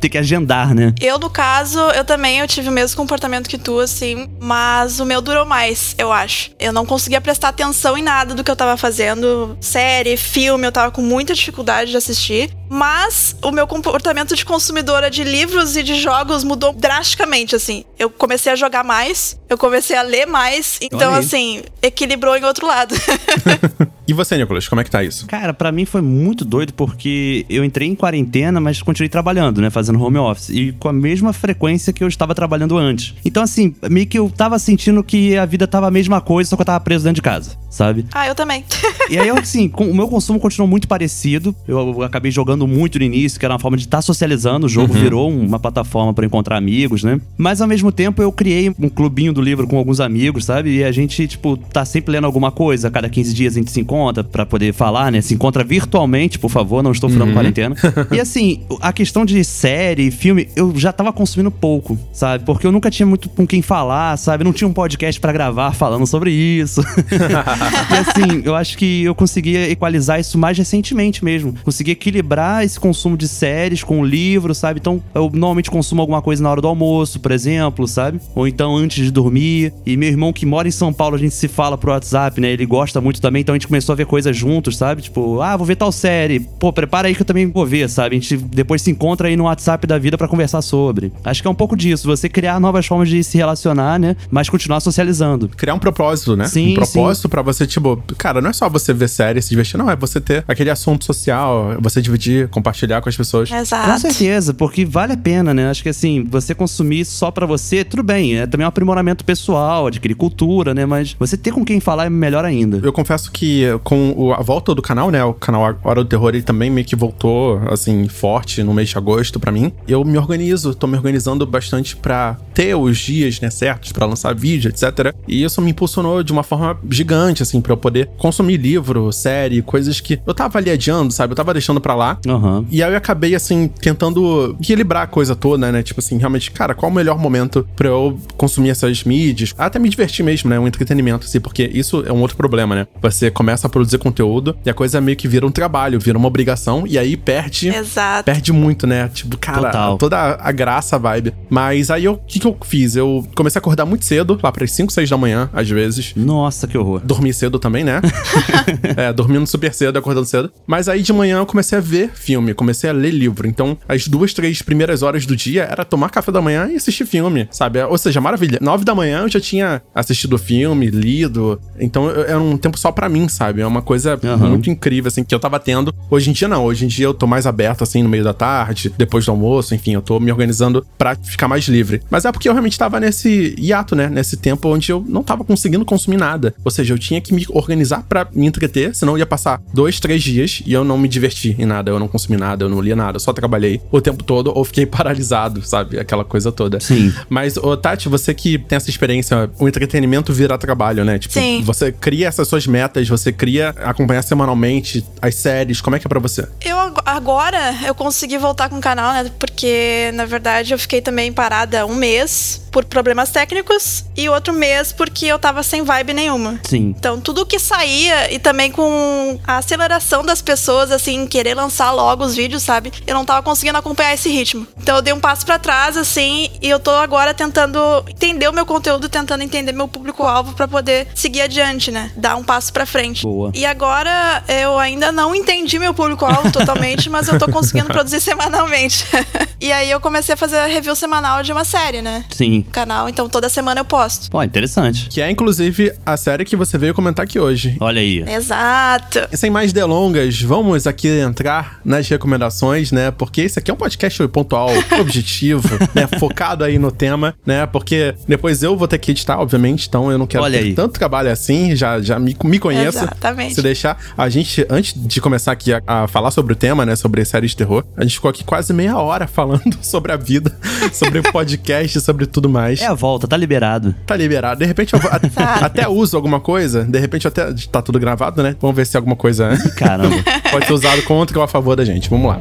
ter 0.00 0.08
que 0.08 0.18
agendar, 0.18 0.74
né? 0.74 0.94
Eu, 1.00 1.18
no 1.18 1.30
caso, 1.30 1.78
eu 1.90 2.04
também 2.04 2.38
eu 2.38 2.48
tive 2.48 2.68
o 2.68 2.72
mesmo 2.72 2.96
comportamento 2.96 3.48
que 3.48 3.58
tu, 3.58 3.78
assim, 3.78 4.28
mas 4.40 5.00
o 5.00 5.04
meu 5.04 5.20
durou 5.20 5.44
mais, 5.44 5.94
eu 5.98 6.12
acho. 6.12 6.50
Eu 6.58 6.72
não 6.72 6.84
conseguia 6.86 7.20
prestar 7.20 7.48
atenção 7.48 7.96
em 7.96 8.02
nada 8.02 8.34
do 8.34 8.44
que 8.44 8.50
eu 8.50 8.56
tava 8.56 8.76
fazendo. 8.76 9.56
Série, 9.60 10.16
filme, 10.16 10.66
eu 10.66 10.72
tava 10.72 10.90
com 10.90 11.02
muita 11.02 11.34
dificuldade 11.34 11.90
de 11.90 11.96
assistir. 11.96 12.50
Mas 12.68 13.34
o 13.42 13.50
meu 13.50 13.66
comportamento 13.66 14.36
de 14.36 14.44
consumidora 14.44 15.10
de 15.10 15.24
livros 15.24 15.76
e 15.76 15.82
de 15.82 15.96
jogos 15.96 16.44
mudou 16.44 16.72
drasticamente, 16.72 17.56
assim. 17.56 17.84
Eu 17.98 18.08
comecei 18.08 18.52
a 18.52 18.56
jogar 18.56 18.84
mais, 18.84 19.36
eu 19.48 19.58
comecei 19.58 19.96
a 19.96 20.02
ler 20.02 20.26
mais, 20.26 20.78
então, 20.80 21.12
assim, 21.12 21.62
equilibrou 21.82 22.36
em 22.36 22.44
outro 22.44 22.66
lado. 22.66 22.94
e 24.10 24.12
você, 24.12 24.36
Nicolas, 24.36 24.68
como 24.68 24.80
é 24.80 24.84
que 24.84 24.90
tá 24.90 25.02
isso? 25.02 25.26
Cara, 25.26 25.52
para 25.54 25.72
mim 25.72 25.84
foi 25.84 26.00
muito 26.00 26.44
doido 26.44 26.72
porque 26.74 27.46
eu 27.48 27.64
entrei 27.64 27.88
em 27.88 27.94
quarentena, 27.94 28.60
mas 28.60 28.82
continuei 28.82 29.08
trabalhando, 29.08 29.60
né? 29.60 29.70
Fazendo 29.70 30.00
home 30.00 30.18
office. 30.18 30.50
E 30.50 30.72
com 30.72 30.88
a 30.88 30.92
mesma 30.92 31.32
frequência 31.32 31.92
que 31.92 32.04
eu 32.04 32.08
estava 32.08 32.34
trabalhando 32.34 32.76
antes. 32.76 33.14
Então, 33.24 33.42
assim, 33.42 33.74
meio 33.88 34.06
que 34.06 34.18
eu 34.18 34.30
tava 34.30 34.58
sentindo 34.58 35.02
que 35.02 35.36
a 35.36 35.46
vida 35.46 35.66
tava 35.66 35.88
a 35.88 35.90
mesma 35.90 36.20
coisa, 36.20 36.50
só 36.50 36.56
que 36.56 36.62
eu 36.62 36.66
tava 36.66 36.80
preso 36.80 37.04
dentro 37.04 37.16
de 37.16 37.22
casa, 37.22 37.56
sabe? 37.68 38.04
Ah, 38.12 38.26
eu 38.26 38.34
também. 38.34 38.64
e 39.08 39.18
aí, 39.18 39.30
assim, 39.30 39.70
o 39.74 39.94
meu 39.94 40.08
consumo 40.08 40.38
continuou 40.38 40.68
muito 40.68 40.86
parecido. 40.86 41.54
Eu 41.66 42.02
acabei 42.02 42.30
jogando 42.30 42.50
jogando 42.50 42.66
muito 42.66 42.98
no 42.98 43.04
início, 43.04 43.38
que 43.38 43.44
era 43.44 43.54
uma 43.54 43.60
forma 43.60 43.76
de 43.76 43.84
estar 43.84 43.98
tá 43.98 44.02
socializando. 44.02 44.66
O 44.66 44.68
jogo 44.68 44.92
uhum. 44.92 45.00
virou 45.00 45.30
uma 45.30 45.58
plataforma 45.58 46.12
para 46.12 46.26
encontrar 46.26 46.56
amigos, 46.56 47.04
né? 47.04 47.20
Mas 47.36 47.60
ao 47.60 47.68
mesmo 47.68 47.92
tempo 47.92 48.22
eu 48.22 48.32
criei 48.32 48.74
um 48.78 48.88
clubinho 48.88 49.32
do 49.32 49.40
livro 49.40 49.66
com 49.66 49.76
alguns 49.76 50.00
amigos, 50.00 50.44
sabe? 50.44 50.78
E 50.78 50.84
a 50.84 50.90
gente, 50.90 51.28
tipo, 51.28 51.56
tá 51.56 51.84
sempre 51.84 52.12
lendo 52.12 52.24
alguma 52.24 52.50
coisa. 52.50 52.88
A 52.88 52.90
cada 52.90 53.08
15 53.08 53.34
dias 53.34 53.54
a 53.54 53.58
gente 53.58 53.70
se 53.70 53.80
encontra 53.80 53.99
para 54.30 54.46
poder 54.46 54.72
falar, 54.72 55.12
né? 55.12 55.20
Se 55.20 55.34
encontra 55.34 55.62
virtualmente, 55.62 56.38
por 56.38 56.50
favor, 56.50 56.82
não 56.82 56.92
estou 56.92 57.08
furando 57.08 57.30
uhum. 57.30 57.34
quarentena. 57.34 57.76
e 58.10 58.20
assim, 58.20 58.62
a 58.80 58.92
questão 58.92 59.24
de 59.24 59.42
série, 59.44 60.10
filme, 60.10 60.48
eu 60.56 60.72
já 60.76 60.92
tava 60.92 61.12
consumindo 61.12 61.50
pouco, 61.50 61.98
sabe? 62.12 62.44
Porque 62.44 62.66
eu 62.66 62.72
nunca 62.72 62.90
tinha 62.90 63.06
muito 63.06 63.28
com 63.28 63.46
quem 63.46 63.62
falar, 63.62 64.16
sabe? 64.16 64.44
Não 64.44 64.52
tinha 64.52 64.68
um 64.68 64.72
podcast 64.72 65.20
para 65.20 65.32
gravar 65.32 65.72
falando 65.72 66.06
sobre 66.06 66.30
isso. 66.30 66.80
e 67.90 67.94
assim, 67.94 68.42
eu 68.44 68.54
acho 68.54 68.76
que 68.76 69.04
eu 69.04 69.14
conseguia 69.14 69.70
equalizar 69.70 70.20
isso 70.20 70.38
mais 70.38 70.56
recentemente 70.56 71.24
mesmo. 71.24 71.54
Consegui 71.64 71.92
equilibrar 71.92 72.64
esse 72.64 72.78
consumo 72.78 73.16
de 73.16 73.28
séries 73.28 73.82
com 73.82 74.04
livro, 74.04 74.54
sabe? 74.54 74.80
Então, 74.80 75.02
eu 75.14 75.30
normalmente 75.32 75.70
consumo 75.70 76.00
alguma 76.00 76.22
coisa 76.22 76.42
na 76.42 76.50
hora 76.50 76.60
do 76.60 76.68
almoço, 76.68 77.20
por 77.20 77.32
exemplo, 77.32 77.86
sabe? 77.86 78.20
Ou 78.34 78.46
então 78.46 78.76
antes 78.76 79.04
de 79.04 79.10
dormir. 79.10 79.72
E 79.84 79.96
meu 79.96 80.08
irmão 80.08 80.32
que 80.32 80.46
mora 80.46 80.68
em 80.68 80.70
São 80.70 80.92
Paulo, 80.92 81.16
a 81.16 81.18
gente 81.18 81.34
se 81.34 81.48
fala 81.48 81.76
pro 81.76 81.90
WhatsApp, 81.90 82.40
né? 82.40 82.50
Ele 82.50 82.66
gosta 82.66 83.00
muito 83.00 83.20
também, 83.20 83.42
então 83.42 83.54
a 83.54 83.58
gente 83.58 83.66
começou 83.66 83.89
começou 83.90 83.92
a 83.92 83.96
ver 83.96 84.06
coisas 84.06 84.36
juntos, 84.36 84.76
sabe? 84.76 85.02
Tipo, 85.02 85.40
ah, 85.40 85.56
vou 85.56 85.66
ver 85.66 85.76
tal 85.76 85.90
série. 85.90 86.40
Pô, 86.40 86.72
prepara 86.72 87.08
aí 87.08 87.14
que 87.14 87.22
eu 87.22 87.26
também 87.26 87.50
vou 87.50 87.66
ver, 87.66 87.88
sabe? 87.88 88.16
A 88.16 88.20
gente 88.20 88.36
depois 88.36 88.82
se 88.82 88.90
encontra 88.90 89.28
aí 89.28 89.36
no 89.36 89.44
WhatsApp 89.44 89.86
da 89.86 89.98
vida 89.98 90.16
para 90.16 90.28
conversar 90.28 90.62
sobre. 90.62 91.12
Acho 91.24 91.42
que 91.42 91.48
é 91.48 91.50
um 91.50 91.54
pouco 91.54 91.76
disso, 91.76 92.06
você 92.06 92.28
criar 92.28 92.60
novas 92.60 92.86
formas 92.86 93.08
de 93.08 93.22
se 93.24 93.36
relacionar, 93.36 93.98
né? 93.98 94.16
Mas 94.30 94.48
continuar 94.48 94.80
socializando. 94.80 95.48
Criar 95.48 95.74
um 95.74 95.78
propósito, 95.78 96.36
né? 96.36 96.46
Sim, 96.46 96.72
um 96.72 96.74
propósito 96.74 97.28
para 97.28 97.42
você, 97.42 97.66
tipo, 97.66 98.02
cara, 98.16 98.40
não 98.40 98.50
é 98.50 98.52
só 98.52 98.68
você 98.68 98.92
ver 98.92 99.08
série, 99.08 99.42
se 99.42 99.50
divertir, 99.50 99.78
não, 99.78 99.90
é 99.90 99.96
você 99.96 100.20
ter 100.20 100.44
aquele 100.46 100.70
assunto 100.70 101.04
social, 101.04 101.76
você 101.80 102.00
dividir, 102.00 102.48
compartilhar 102.48 103.00
com 103.00 103.08
as 103.08 103.16
pessoas. 103.16 103.50
Exato. 103.50 103.90
Com 103.90 103.98
certeza, 103.98 104.54
porque 104.54 104.84
vale 104.84 105.12
a 105.12 105.16
pena, 105.16 105.52
né? 105.52 105.70
Acho 105.70 105.82
que 105.82 105.88
assim, 105.88 106.24
você 106.28 106.54
consumir 106.54 107.04
só 107.04 107.30
para 107.30 107.46
você, 107.46 107.84
tudo 107.84 108.02
bem, 108.02 108.38
é 108.38 108.46
também 108.46 108.64
um 108.64 108.68
aprimoramento 108.68 109.24
pessoal, 109.24 109.86
adquirir 109.86 110.14
cultura, 110.14 110.74
né? 110.74 110.86
Mas 110.86 111.16
você 111.18 111.36
ter 111.36 111.52
com 111.52 111.64
quem 111.64 111.80
falar 111.80 112.06
é 112.06 112.10
melhor 112.10 112.44
ainda. 112.44 112.80
Eu 112.82 112.92
confesso 112.92 113.30
que 113.30 113.64
com 113.78 114.34
a 114.36 114.42
volta 114.42 114.74
do 114.74 114.82
canal, 114.82 115.10
né? 115.10 115.22
O 115.24 115.34
canal 115.34 115.78
Hora 115.82 116.02
do 116.02 116.08
Terror, 116.08 116.30
ele 116.30 116.42
também 116.42 116.70
meio 116.70 116.86
que 116.86 116.96
voltou, 116.96 117.60
assim, 117.68 118.08
forte 118.08 118.62
no 118.62 118.74
mês 118.74 118.88
de 118.88 118.98
agosto 118.98 119.38
pra 119.38 119.52
mim. 119.52 119.72
Eu 119.86 120.04
me 120.04 120.18
organizo, 120.18 120.74
tô 120.74 120.86
me 120.86 120.96
organizando 120.96 121.46
bastante 121.46 121.96
pra 121.96 122.36
ter 122.54 122.74
os 122.74 122.98
dias, 122.98 123.40
né, 123.40 123.50
certos 123.50 123.92
pra 123.92 124.06
lançar 124.06 124.34
vídeo, 124.34 124.68
etc. 124.68 125.14
E 125.26 125.42
isso 125.42 125.60
me 125.60 125.70
impulsionou 125.70 126.22
de 126.22 126.32
uma 126.32 126.42
forma 126.42 126.78
gigante, 126.90 127.42
assim, 127.42 127.60
pra 127.60 127.72
eu 127.72 127.76
poder 127.76 128.08
consumir 128.18 128.56
livro, 128.56 129.12
série, 129.12 129.62
coisas 129.62 130.00
que 130.00 130.20
eu 130.26 130.34
tava 130.34 130.58
ali 130.58 130.70
adiando, 130.70 131.12
sabe? 131.12 131.32
Eu 131.32 131.36
tava 131.36 131.52
deixando 131.52 131.80
pra 131.80 131.94
lá. 131.94 132.18
Aham. 132.26 132.64
E 132.70 132.82
aí 132.82 132.92
eu 132.92 132.96
acabei, 132.96 133.34
assim, 133.34 133.68
tentando 133.68 134.56
equilibrar 134.60 135.04
a 135.04 135.06
coisa 135.06 135.34
toda, 135.34 135.70
né? 135.70 135.82
Tipo 135.82 136.00
assim, 136.00 136.18
realmente, 136.18 136.50
cara, 136.50 136.74
qual 136.74 136.90
o 136.90 136.94
melhor 136.94 137.18
momento 137.18 137.66
pra 137.76 137.88
eu 137.88 138.18
consumir 138.36 138.70
essas 138.70 139.04
mídias? 139.04 139.54
Até 139.56 139.78
me 139.78 139.88
divertir 139.88 140.24
mesmo, 140.24 140.50
né? 140.50 140.58
Um 140.58 140.66
entretenimento, 140.66 141.26
assim, 141.26 141.40
porque 141.40 141.70
isso 141.72 142.02
é 142.06 142.12
um 142.12 142.20
outro 142.20 142.36
problema, 142.36 142.74
né? 142.74 142.86
Você 143.02 143.30
começa 143.30 143.59
a 143.66 143.70
produzir 143.70 143.98
conteúdo 143.98 144.56
e 144.64 144.70
a 144.70 144.74
coisa 144.74 145.00
meio 145.00 145.16
que 145.16 145.28
vira 145.28 145.46
um 145.46 145.50
trabalho, 145.50 145.98
vira 145.98 146.16
uma 146.18 146.28
obrigação, 146.28 146.84
e 146.86 146.98
aí 146.98 147.16
perde. 147.16 147.68
Exato. 147.68 148.24
Perde 148.24 148.52
muito, 148.52 148.86
né? 148.86 149.08
Tipo, 149.12 149.36
cara, 149.38 149.62
Total. 149.62 149.98
toda 149.98 150.18
a 150.40 150.52
graça, 150.52 150.96
a 150.96 150.98
vibe. 150.98 151.32
Mas 151.48 151.90
aí 151.90 152.08
o 152.08 152.16
que, 152.16 152.38
que 152.38 152.46
eu 152.46 152.56
fiz? 152.64 152.96
Eu 152.96 153.26
comecei 153.34 153.58
a 153.58 153.60
acordar 153.60 153.84
muito 153.86 154.04
cedo, 154.04 154.38
lá 154.42 154.50
pras 154.52 154.72
5, 154.72 154.92
6 154.92 155.08
da 155.10 155.16
manhã, 155.16 155.50
às 155.52 155.68
vezes. 155.68 156.12
Nossa, 156.16 156.66
que 156.66 156.76
horror. 156.78 157.00
Dormi 157.04 157.32
cedo 157.32 157.58
também, 157.58 157.84
né? 157.84 158.00
é, 158.96 159.12
dormindo 159.12 159.46
super 159.46 159.72
cedo, 159.74 159.98
acordando 159.98 160.26
cedo. 160.26 160.50
Mas 160.66 160.88
aí 160.88 161.02
de 161.02 161.12
manhã 161.12 161.38
eu 161.38 161.46
comecei 161.46 161.76
a 161.78 161.80
ver 161.80 162.10
filme, 162.14 162.54
comecei 162.54 162.88
a 162.90 162.92
ler 162.92 163.10
livro. 163.10 163.46
Então, 163.48 163.76
as 163.88 164.06
duas, 164.08 164.32
três 164.32 164.62
primeiras 164.62 165.02
horas 165.02 165.26
do 165.26 165.36
dia 165.36 165.64
era 165.64 165.84
tomar 165.84 166.10
café 166.10 166.30
da 166.32 166.40
manhã 166.42 166.68
e 166.70 166.76
assistir 166.76 167.06
filme, 167.06 167.48
sabe? 167.50 167.82
Ou 167.82 167.98
seja, 167.98 168.20
maravilha. 168.20 168.58
Nove 168.60 168.84
da 168.84 168.94
manhã 168.94 169.20
eu 169.22 169.28
já 169.28 169.40
tinha 169.40 169.82
assistido 169.94 170.34
o 170.34 170.38
filme, 170.38 170.88
lido. 170.90 171.60
Então, 171.78 172.08
eu- 172.08 172.24
era 172.24 172.38
um 172.40 172.56
tempo 172.56 172.78
só 172.78 172.92
pra 172.92 173.08
mim, 173.08 173.28
sabe? 173.28 173.49
É 173.58 173.66
uma 173.66 173.82
coisa 173.82 174.18
Aham. 174.22 174.48
muito 174.50 174.70
incrível, 174.70 175.08
assim, 175.08 175.24
que 175.24 175.34
eu 175.34 175.38
tava 175.40 175.58
tendo. 175.58 175.94
Hoje 176.10 176.30
em 176.30 176.32
dia, 176.32 176.48
não. 176.48 176.64
Hoje 176.64 176.84
em 176.84 176.88
dia 176.88 177.06
eu 177.06 177.14
tô 177.14 177.26
mais 177.26 177.46
aberto, 177.46 177.82
assim, 177.82 178.02
no 178.02 178.08
meio 178.08 178.24
da 178.24 178.32
tarde, 178.32 178.92
depois 178.96 179.24
do 179.24 179.30
almoço, 179.30 179.74
enfim, 179.74 179.94
eu 179.94 180.02
tô 180.02 180.18
me 180.20 180.30
organizando 180.30 180.86
pra 180.98 181.14
ficar 181.16 181.48
mais 181.48 181.64
livre. 181.64 182.02
Mas 182.10 182.24
é 182.24 182.32
porque 182.32 182.48
eu 182.48 182.52
realmente 182.52 182.78
tava 182.78 183.00
nesse 183.00 183.54
hiato, 183.58 183.94
né? 183.94 184.08
Nesse 184.08 184.36
tempo 184.36 184.68
onde 184.68 184.92
eu 184.92 185.04
não 185.08 185.22
tava 185.22 185.44
conseguindo 185.44 185.84
consumir 185.84 186.16
nada. 186.16 186.54
Ou 186.64 186.70
seja, 186.70 186.94
eu 186.94 186.98
tinha 186.98 187.20
que 187.20 187.32
me 187.34 187.46
organizar 187.50 188.04
pra 188.08 188.26
me 188.32 188.46
entreter, 188.46 188.94
senão 188.94 189.14
eu 189.14 189.18
ia 189.18 189.26
passar 189.26 189.60
dois, 189.72 189.98
três 190.00 190.22
dias 190.22 190.62
e 190.66 190.72
eu 190.72 190.84
não 190.84 190.98
me 190.98 191.08
diverti 191.08 191.56
em 191.58 191.66
nada, 191.66 191.90
eu 191.90 191.98
não 191.98 192.08
consumi 192.08 192.36
nada, 192.36 192.64
eu 192.64 192.68
não 192.68 192.80
lia 192.80 192.96
nada, 192.96 193.16
eu 193.16 193.20
só 193.20 193.32
trabalhei 193.32 193.80
o 193.90 194.00
tempo 194.00 194.22
todo 194.22 194.52
ou 194.54 194.64
fiquei 194.64 194.86
paralisado, 194.86 195.62
sabe? 195.62 195.98
Aquela 195.98 196.24
coisa 196.24 196.52
toda. 196.52 196.80
Sim. 196.80 197.12
Mas, 197.28 197.56
ô, 197.56 197.76
Tati, 197.76 198.08
você 198.08 198.34
que 198.34 198.58
tem 198.58 198.76
essa 198.76 198.90
experiência, 198.90 199.50
o 199.58 199.68
entretenimento 199.68 200.32
vira 200.32 200.56
trabalho, 200.58 201.04
né? 201.04 201.18
Tipo, 201.18 201.34
Sim. 201.34 201.62
você 201.62 201.92
cria 201.92 202.28
essas 202.28 202.46
suas 202.48 202.66
metas, 202.66 203.08
você 203.08 203.32
cria 203.40 203.70
acompanhar 203.84 204.20
semanalmente 204.22 205.02
as 205.22 205.34
séries, 205.34 205.80
como 205.80 205.96
é 205.96 205.98
que 205.98 206.06
é 206.06 206.10
pra 206.10 206.20
você? 206.20 206.46
Eu 206.62 206.78
ag- 206.78 207.00
agora 207.06 207.74
eu 207.86 207.94
consegui 207.94 208.36
voltar 208.36 208.68
com 208.68 208.76
o 208.76 208.80
canal, 208.82 209.14
né? 209.14 209.30
Porque 209.38 210.10
na 210.12 210.26
verdade 210.26 210.74
eu 210.74 210.78
fiquei 210.78 211.00
também 211.00 211.32
parada 211.32 211.86
um 211.86 211.94
mês 211.94 212.60
por 212.70 212.84
problemas 212.84 213.30
técnicos 213.30 214.04
e 214.16 214.28
outro 214.28 214.52
mês 214.52 214.92
porque 214.92 215.24
eu 215.26 215.38
tava 215.38 215.62
sem 215.62 215.82
vibe 215.82 216.12
nenhuma. 216.12 216.60
Sim. 216.68 216.94
Então, 216.96 217.18
tudo 217.18 217.46
que 217.46 217.58
saía 217.58 218.32
e 218.32 218.38
também 218.38 218.70
com 218.70 219.40
a 219.46 219.56
aceleração 219.56 220.22
das 220.24 220.40
pessoas, 220.42 220.92
assim, 220.92 221.26
querer 221.26 221.54
lançar 221.54 221.90
logo 221.92 222.22
os 222.24 222.36
vídeos, 222.36 222.62
sabe? 222.62 222.92
Eu 223.06 223.14
não 223.14 223.24
tava 223.24 223.42
conseguindo 223.42 223.76
acompanhar 223.78 224.14
esse 224.14 224.28
ritmo. 224.28 224.66
Então, 224.80 224.96
eu 224.96 225.02
dei 225.02 225.12
um 225.12 225.18
passo 225.18 225.44
pra 225.44 225.58
trás, 225.58 225.96
assim, 225.96 226.48
e 226.62 226.68
eu 226.68 226.78
tô 226.78 226.90
agora 226.92 227.32
tentando 227.34 227.80
entender 228.08 228.48
o 228.48 228.52
meu 228.52 228.66
conteúdo, 228.66 229.08
tentando 229.08 229.42
entender 229.42 229.72
meu 229.72 229.88
público-alvo 229.88 230.52
pra 230.54 230.68
poder 230.68 231.08
seguir 231.14 231.40
adiante, 231.40 231.90
né? 231.90 232.12
Dar 232.16 232.36
um 232.36 232.44
passo 232.44 232.72
pra 232.72 232.86
frente. 232.86 233.26
Boa. 233.30 233.52
E 233.54 233.64
agora, 233.64 234.42
eu 234.48 234.76
ainda 234.76 235.12
não 235.12 235.32
entendi 235.32 235.78
meu 235.78 235.94
público-alvo 235.94 236.50
totalmente, 236.52 237.08
mas 237.08 237.28
eu 237.28 237.38
tô 237.38 237.46
conseguindo 237.48 237.86
produzir 237.86 238.20
semanalmente. 238.20 239.04
e 239.60 239.70
aí, 239.70 239.88
eu 239.88 240.00
comecei 240.00 240.34
a 240.34 240.36
fazer 240.36 240.58
a 240.58 240.66
review 240.66 240.96
semanal 240.96 241.40
de 241.44 241.52
uma 241.52 241.64
série, 241.64 242.02
né? 242.02 242.24
Sim. 242.30 242.64
No 242.66 242.72
canal, 242.72 243.08
então 243.08 243.28
toda 243.28 243.48
semana 243.48 243.80
eu 243.80 243.84
posto. 243.84 244.28
Pô, 244.28 244.42
interessante. 244.42 245.08
Que 245.08 245.20
é, 245.20 245.30
inclusive, 245.30 245.92
a 246.04 246.16
série 246.16 246.44
que 246.44 246.56
você 246.56 246.76
veio 246.76 246.92
comentar 246.92 247.24
aqui 247.24 247.38
hoje. 247.38 247.76
Olha 247.78 248.00
aí. 248.00 248.24
Exato. 248.28 249.20
E 249.30 249.36
sem 249.36 249.48
mais 249.48 249.72
delongas, 249.72 250.42
vamos 250.42 250.88
aqui 250.88 251.06
entrar 251.06 251.78
nas 251.84 252.08
recomendações, 252.08 252.90
né? 252.90 253.12
Porque 253.12 253.42
esse 253.42 253.60
aqui 253.60 253.70
é 253.70 253.74
um 253.74 253.76
podcast 253.76 254.26
pontual, 254.26 254.70
objetivo, 255.00 255.68
né? 255.94 256.08
Focado 256.18 256.64
aí 256.64 256.80
no 256.80 256.90
tema, 256.90 257.36
né? 257.46 257.64
Porque 257.66 258.12
depois 258.26 258.64
eu 258.64 258.76
vou 258.76 258.88
ter 258.88 258.98
que 258.98 259.12
editar, 259.12 259.38
obviamente, 259.38 259.86
então 259.86 260.10
eu 260.10 260.18
não 260.18 260.26
quero 260.26 260.42
Olha 260.42 260.58
ter 260.58 260.64
aí. 260.64 260.74
tanto 260.74 260.94
trabalho 260.94 261.30
assim, 261.30 261.76
já, 261.76 262.00
já 262.00 262.18
me, 262.18 262.36
me 262.42 262.58
conheço. 262.58 263.06
Exatamente. 263.20 263.54
Se 263.54 263.62
deixar, 263.62 263.98
a 264.16 264.28
gente, 264.28 264.66
antes 264.70 264.94
de 264.96 265.20
começar 265.20 265.52
aqui 265.52 265.72
a, 265.74 265.82
a 265.86 266.08
falar 266.08 266.30
sobre 266.30 266.54
o 266.54 266.56
tema, 266.56 266.86
né? 266.86 266.96
Sobre 266.96 267.24
séries 267.24 267.50
de 267.50 267.56
terror, 267.58 267.84
a 267.96 268.02
gente 268.02 268.14
ficou 268.14 268.30
aqui 268.30 268.42
quase 268.42 268.72
meia 268.72 268.96
hora 268.98 269.26
falando 269.26 269.76
sobre 269.82 270.10
a 270.12 270.16
vida, 270.16 270.56
sobre 270.92 271.18
o 271.18 271.22
podcast, 271.22 272.00
sobre 272.00 272.26
tudo 272.26 272.48
mais. 272.48 272.80
É 272.80 272.86
a 272.86 272.94
volta, 272.94 273.28
tá 273.28 273.36
liberado. 273.36 273.94
Tá 274.06 274.16
liberado. 274.16 274.58
De 274.60 274.64
repente 274.66 274.94
eu 274.94 274.98
vou- 275.00 275.10
a- 275.10 275.20
até 275.66 275.86
uso 275.88 276.16
alguma 276.16 276.40
coisa. 276.40 276.84
De 276.84 276.98
repente 276.98 277.28
até 277.28 277.52
tá 277.70 277.82
tudo 277.82 277.98
gravado, 278.00 278.42
né? 278.42 278.56
Vamos 278.60 278.74
ver 278.76 278.86
se 278.86 278.96
alguma 278.96 279.16
coisa 279.16 279.50
Caramba. 279.76 280.16
pode 280.50 280.66
ser 280.66 280.72
usado 280.72 281.02
contra 281.02 281.38
ou 281.38 281.44
a 281.44 281.48
favor 281.48 281.76
da 281.76 281.84
gente. 281.84 282.08
Vamos 282.08 282.26
lá. 282.28 282.38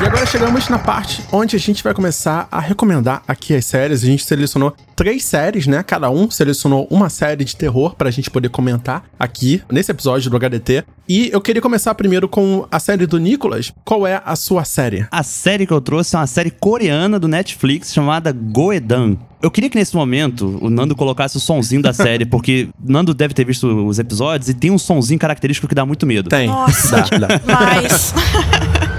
E 0.00 0.04
agora 0.04 0.24
chegamos 0.26 0.68
na 0.68 0.78
parte 0.78 1.24
onde 1.32 1.56
a 1.56 1.58
gente 1.58 1.82
vai 1.82 1.92
começar 1.92 2.46
a 2.52 2.60
recomendar 2.60 3.20
aqui 3.26 3.52
as 3.52 3.64
séries. 3.64 4.04
A 4.04 4.06
gente 4.06 4.24
selecionou 4.24 4.72
três 4.94 5.24
séries, 5.24 5.66
né? 5.66 5.82
Cada 5.82 6.08
um 6.08 6.30
selecionou 6.30 6.86
uma 6.88 7.08
série 7.08 7.44
de 7.44 7.56
terror 7.56 7.96
pra 7.96 8.08
gente 8.08 8.30
poder 8.30 8.48
comentar 8.48 9.02
aqui 9.18 9.60
nesse 9.68 9.90
episódio 9.90 10.30
do 10.30 10.36
HDT. 10.36 10.84
E 11.08 11.30
eu 11.32 11.40
queria 11.40 11.60
começar 11.60 11.92
primeiro 11.96 12.28
com 12.28 12.64
a 12.70 12.78
série 12.78 13.06
do 13.06 13.18
Nicolas. 13.18 13.72
Qual 13.84 14.06
é 14.06 14.22
a 14.24 14.36
sua 14.36 14.64
série? 14.64 15.04
A 15.10 15.24
série 15.24 15.66
que 15.66 15.72
eu 15.72 15.80
trouxe 15.80 16.14
é 16.14 16.18
uma 16.20 16.28
série 16.28 16.52
coreana 16.52 17.18
do 17.18 17.26
Netflix 17.26 17.92
chamada 17.92 18.30
Goedan. 18.30 19.16
Eu 19.42 19.50
queria 19.50 19.68
que 19.68 19.76
nesse 19.76 19.96
momento 19.96 20.58
o 20.62 20.70
Nando 20.70 20.94
colocasse 20.94 21.36
o 21.36 21.40
sonzinho 21.40 21.82
da 21.82 21.92
série, 21.92 22.24
porque 22.26 22.68
Nando 22.80 23.12
deve 23.12 23.34
ter 23.34 23.44
visto 23.44 23.66
os 23.86 23.98
episódios 23.98 24.48
e 24.48 24.54
tem 24.54 24.70
um 24.70 24.78
sonzinho 24.78 25.18
característico 25.18 25.66
que 25.66 25.74
dá 25.74 25.84
muito 25.84 26.06
medo. 26.06 26.28
Tem. 26.28 26.46
Nossa. 26.46 27.00
Dá, 27.18 27.26
dá. 27.26 27.40
Mas. 27.44 28.14